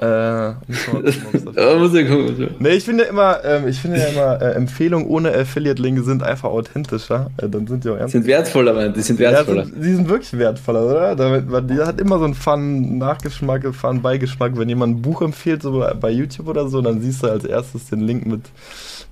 Äh, 0.00 0.48
muss 0.66 0.86
man 1.44 1.54
Ja, 1.54 1.76
muss 1.76 1.94
ich 1.94 2.08
gucken. 2.08 2.56
Nee, 2.58 2.70
ich 2.70 2.84
finde 2.84 3.04
ja 3.04 3.10
immer, 3.10 3.44
ähm, 3.44 3.68
ich 3.68 3.78
finde 3.78 3.98
ja 3.98 4.06
immer, 4.06 4.40
äh, 4.42 4.52
Empfehlungen 4.54 5.06
ohne 5.06 5.32
Affiliate-Linke 5.32 6.02
sind 6.02 6.22
einfach 6.24 6.48
authentischer. 6.50 7.30
Äh, 7.36 7.48
dann 7.48 7.66
sind 7.68 7.84
die 7.84 7.88
auch 7.90 7.94
Die 7.94 8.00
ernst. 8.00 8.12
sind 8.12 8.26
wertvoller, 8.26 8.72
man. 8.74 8.92
Die 8.94 9.00
sind 9.02 9.20
Ja, 9.20 9.30
wertvoller. 9.32 9.64
sind, 9.66 9.76
die 9.84 9.94
sind 9.94 10.08
wirklich 10.08 10.32
wertvoller, 10.36 10.86
oder? 10.86 11.14
Damit, 11.16 11.50
weil 11.52 11.62
die 11.62 11.78
hat 11.80 12.00
immer 12.00 12.18
so 12.18 12.24
einen 12.24 12.34
Fun-Nachgeschmack, 12.34 13.72
Fun-Beigeschmack. 13.74 14.56
Wenn 14.58 14.68
jemand 14.68 14.96
ein 14.98 15.02
Buch 15.02 15.22
empfiehlt, 15.22 15.62
so 15.62 15.84
bei 16.00 16.10
YouTube 16.10 16.48
oder 16.48 16.68
so, 16.68 16.80
dann 16.80 17.00
siehst 17.00 17.22
du 17.22 17.28
als 17.28 17.44
erstes 17.44 17.88
den 17.88 18.00
Link 18.00 18.26
mit, 18.26 18.42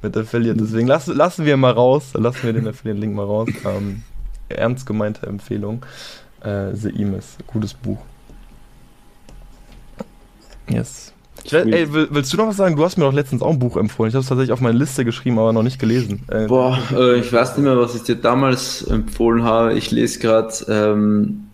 mit 0.03 0.17
Affiliate. 0.17 0.59
Deswegen 0.59 0.89
lass, 0.89 1.07
lassen 1.07 1.45
wir 1.47 1.57
mal 1.57 1.73
raus, 1.73 2.13
lassen 2.15 2.43
wir 2.43 2.53
den 2.53 2.67
Affiliate-Link 2.67 3.15
mal 3.15 3.27
raus. 3.27 3.49
Ähm, 3.65 4.03
ernst 4.49 4.87
gemeinte 4.87 5.27
Empfehlung. 5.27 5.85
Äh, 6.43 6.75
The 6.75 6.89
Emis, 6.91 7.37
gutes 7.47 7.75
Buch. 7.75 7.99
Yes. 10.71 11.13
Ich, 11.45 11.53
weiß- 11.53 11.73
ey, 11.73 11.93
will, 11.93 12.09
willst 12.11 12.33
du 12.33 12.37
noch 12.37 12.49
was 12.49 12.57
sagen? 12.59 12.77
Du 12.77 12.85
hast 12.85 12.99
mir 12.99 13.05
doch 13.05 13.15
letztens 13.15 13.41
auch 13.43 13.51
ein 13.51 13.59
Buch 13.59 13.77
empfohlen. 13.79 14.11
Ich 14.11 14.15
habe 14.15 14.23
es 14.23 14.29
tatsächlich 14.29 14.53
auf 14.53 14.61
meine 14.61 14.77
Liste 14.79 15.05
geschrieben, 15.07 15.39
aber 15.39 15.53
noch 15.53 15.63
nicht 15.63 15.79
gelesen. 15.79 16.23
Äh, 16.29 16.47
Boah, 16.47 16.79
äh, 16.93 17.19
ich 17.19 17.33
weiß 17.33 17.57
nicht 17.57 17.65
mehr, 17.65 17.79
was 17.79 17.95
ich 17.95 18.03
dir 18.03 18.17
damals 18.17 18.83
empfohlen 18.83 19.43
habe. 19.43 19.75
Ich 19.75 19.91
lese 19.91 20.19
gerade. 20.19 20.53
Ähm, 20.69 21.45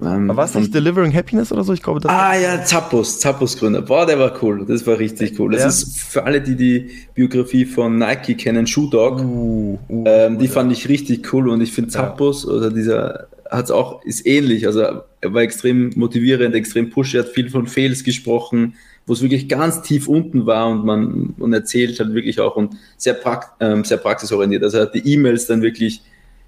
ähm, 0.00 0.28
war 0.36 0.44
es 0.44 0.54
nicht 0.54 0.74
Delivering 0.74 1.12
Happiness 1.14 1.50
oder 1.50 1.64
so? 1.64 1.72
Ich 1.72 1.82
glaube, 1.82 2.00
das 2.00 2.12
Ah 2.12 2.36
ja, 2.36 2.62
Zappos, 2.62 3.18
Zappos 3.18 3.56
Gründer. 3.58 3.80
Boah, 3.82 4.04
der 4.06 4.18
war 4.18 4.32
cool. 4.42 4.64
Das 4.68 4.86
war 4.86 4.98
richtig 4.98 5.40
cool. 5.40 5.52
Das 5.52 5.62
Ja? 5.62 5.68
ist 5.68 5.98
für 5.98 6.22
alle, 6.24 6.42
die 6.42 6.54
die 6.54 6.90
Biografie 7.14 7.64
von 7.64 7.96
Nike 7.98 8.34
kennen, 8.36 8.66
Shoe 8.66 8.90
Dog. 8.90 9.20
Uh, 9.20 9.78
uh, 9.88 10.04
Ähm, 10.06 10.38
die 10.38 10.44
ja. 10.46 10.50
fand 10.52 10.70
ich 10.70 10.88
richtig 10.88 11.32
cool 11.32 11.48
und 11.48 11.62
ich 11.62 11.72
finde 11.72 11.90
Ja. 11.90 12.00
Zappos 12.00 12.46
oder 12.46 12.70
dieser 12.70 13.26
hat's 13.50 13.70
auch 13.70 14.04
ist 14.04 14.26
ähnlich. 14.26 14.66
Also 14.66 14.80
er 14.80 15.04
war 15.22 15.42
extrem 15.42 15.90
motivierend, 15.96 16.54
extrem 16.54 16.90
push. 16.90 17.14
Er 17.14 17.24
hat 17.24 17.30
viel 17.30 17.50
von 17.50 17.66
Fails 17.66 18.04
gesprochen, 18.04 18.74
wo 19.06 19.12
es 19.12 19.22
wirklich 19.22 19.48
ganz 19.48 19.82
tief 19.82 20.08
unten 20.08 20.46
war 20.46 20.68
und 20.68 20.84
man 20.84 21.34
und 21.38 21.52
erzählt 21.52 21.98
hat 22.00 22.12
wirklich 22.14 22.40
auch 22.40 22.56
und 22.56 22.74
sehr, 22.96 23.14
prakt, 23.14 23.50
ähm, 23.60 23.84
sehr 23.84 23.98
praxisorientiert. 23.98 24.62
Also 24.62 24.78
er 24.78 24.82
hat 24.84 24.94
die 24.94 25.12
E-Mails 25.12 25.46
dann 25.46 25.62
wirklich 25.62 26.02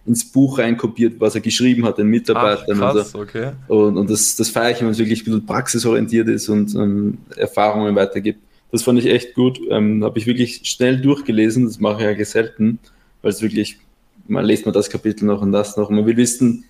ins 0.07 0.25
Buch 0.25 0.59
reinkopiert, 0.59 1.21
was 1.21 1.35
er 1.35 1.41
geschrieben 1.43 1.85
hat 1.85 1.99
den 1.99 2.07
Ach, 2.07 2.11
Mitarbeitern. 2.11 2.79
krass, 2.79 2.97
Also, 2.97 3.19
okay. 3.21 3.53
und, 3.69 3.97
und 3.97 4.11
das, 4.11 4.37
das 4.37 4.49
feiere 4.49 4.71
ich, 4.73 4.81
wenn 4.81 4.89
es 4.89 4.99
wirklich 4.99 5.21
ein 5.23 5.25
bisschen 5.27 5.47
praxisorientiert 5.47 6.29
ist 6.29 6.49
und 6.49 6.75
ähm, 6.75 7.19
Erfahrungen 7.37 7.95
weitergibt. 7.95 8.41
Das 8.73 8.83
fand 8.83 8.99
ich 8.99 9.07
echt 9.07 9.35
gut. 9.35 9.61
Ähm, 9.71 10.03
Habe 10.05 10.19
ich 10.19 10.27
wirklich 10.27 10.61
schnell 10.65 11.01
durchgelesen. 11.01 11.65
Das 11.67 11.79
mache 11.81 12.03
ich 12.03 12.09
eigentlich 12.09 12.29
selten, 12.29 12.79
weil 13.23 13.31
es 13.31 13.41
wirklich, 13.43 13.79
man 14.27 14.45
liest 14.45 14.67
mal 14.67 14.73
das 14.73 14.91
Kapitel 14.91 15.25
noch 15.25 15.41
und 15.41 15.53
das 15.53 15.77
noch. 15.77 15.89
Und 15.89 15.97
man 15.97 16.07
will 16.07 16.17
wissen, 16.17 16.65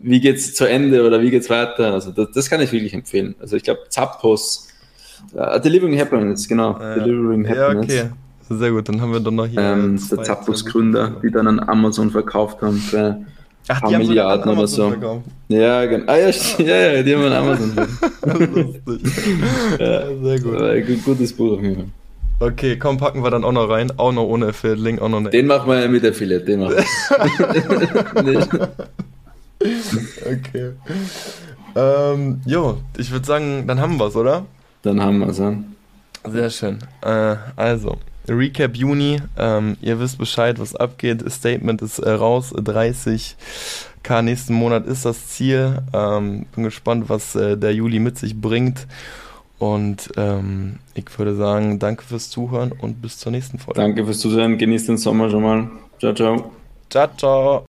wie 0.00 0.20
geht's 0.20 0.54
zu 0.54 0.64
Ende 0.68 1.06
oder 1.06 1.20
wie 1.22 1.30
geht's 1.30 1.48
weiter. 1.50 1.92
Also 1.94 2.10
das, 2.10 2.28
das 2.34 2.50
kann 2.50 2.60
ich 2.60 2.72
wirklich 2.72 2.94
empfehlen. 2.94 3.34
Also 3.40 3.56
ich 3.56 3.62
glaube, 3.62 3.80
Zappos, 3.88 4.68
äh, 5.36 5.60
Delivering 5.60 5.98
Happiness, 5.98 6.48
genau. 6.48 6.78
Ja. 6.80 6.94
Delivering 6.96 7.44
Ja, 7.44 7.68
Happiness. 7.68 7.84
okay. 7.84 8.10
Sehr 8.50 8.70
gut, 8.72 8.88
dann 8.88 9.00
haben 9.00 9.12
wir 9.12 9.20
dann 9.20 9.36
noch 9.36 9.46
hier. 9.46 9.60
Ähm, 9.60 9.98
der 10.10 10.22
Zappos-Gründer, 10.24 11.16
die 11.22 11.30
dann 11.30 11.46
an 11.48 11.60
Amazon 11.60 12.10
verkauft 12.10 12.60
haben 12.60 12.76
für 12.76 13.18
Ach, 13.68 13.80
paar 13.80 13.88
die 13.90 13.94
haben 13.94 14.02
sogar 14.04 14.08
Milliarden 14.36 14.52
oder 14.58 14.66
so. 14.66 14.88
verkauft. 14.90 15.22
ja, 15.48 15.86
genau. 15.86 16.04
Ah, 16.12 16.16
ja, 16.18 16.28
ja, 16.58 16.92
ja, 16.94 17.02
die 17.02 17.14
haben 17.14 17.24
an 17.24 17.32
Amazon. 17.32 17.72
Lustig. 18.54 19.14
ja, 19.78 20.02
sehr 20.22 20.40
gut. 20.40 20.58
Gu- 20.86 20.96
gutes 21.12 21.32
Buch 21.32 21.52
auf 21.56 21.62
jeden 21.62 21.76
Fall. 21.76 21.84
Okay, 22.50 22.76
komm, 22.76 22.98
packen 22.98 23.22
wir 23.22 23.30
dann 23.30 23.44
auch 23.44 23.52
noch 23.52 23.70
rein. 23.70 23.92
Auch 23.96 24.10
noch 24.12 24.24
ohne 24.24 24.46
Affiliate-Link, 24.48 25.00
auch 25.00 25.08
noch 25.08 25.18
eine. 25.18 25.30
Den 25.30 25.46
machen 25.46 25.70
wir 25.70 25.88
mit 25.88 26.04
Affiliate, 26.04 26.44
den 26.44 26.60
machen 26.60 26.74
wir. 26.76 28.48
Okay. 30.20 30.72
Ähm, 31.74 32.40
jo, 32.44 32.78
ich 32.96 33.10
würde 33.10 33.26
sagen, 33.26 33.66
dann 33.66 33.80
haben 33.80 33.98
wir's, 33.98 34.16
oder? 34.16 34.44
Dann 34.82 35.00
haben 35.00 35.18
wir 35.20 35.28
es. 35.28 35.38
Ja. 35.38 35.54
Sehr 36.28 36.50
schön. 36.50 36.78
Äh, 37.02 37.36
also, 37.56 37.98
Recap 38.28 38.76
Juni. 38.76 39.20
Ähm, 39.36 39.76
ihr 39.80 39.98
wisst 39.98 40.18
Bescheid, 40.18 40.58
was 40.60 40.76
abgeht. 40.76 41.24
Statement 41.30 41.82
ist 41.82 41.98
äh, 41.98 42.10
raus. 42.10 42.54
30k 42.54 44.22
nächsten 44.22 44.54
Monat 44.54 44.86
ist 44.86 45.04
das 45.04 45.28
Ziel. 45.28 45.78
Ähm, 45.92 46.46
bin 46.54 46.64
gespannt, 46.64 47.08
was 47.08 47.34
äh, 47.34 47.56
der 47.56 47.74
Juli 47.74 47.98
mit 47.98 48.18
sich 48.18 48.40
bringt. 48.40 48.86
Und 49.58 50.10
ähm, 50.16 50.80
ich 50.94 51.06
würde 51.18 51.36
sagen, 51.36 51.78
danke 51.78 52.02
fürs 52.02 52.30
Zuhören 52.30 52.72
und 52.72 53.00
bis 53.00 53.18
zur 53.18 53.30
nächsten 53.30 53.58
Folge. 53.58 53.80
Danke 53.80 54.04
fürs 54.04 54.18
Zuhören. 54.18 54.58
Genießt 54.58 54.88
den 54.88 54.98
Sommer 54.98 55.30
schon 55.30 55.42
mal. 55.42 55.70
Ciao, 56.00 56.12
ciao. 56.12 56.52
Ciao, 56.90 57.08
ciao. 57.16 57.71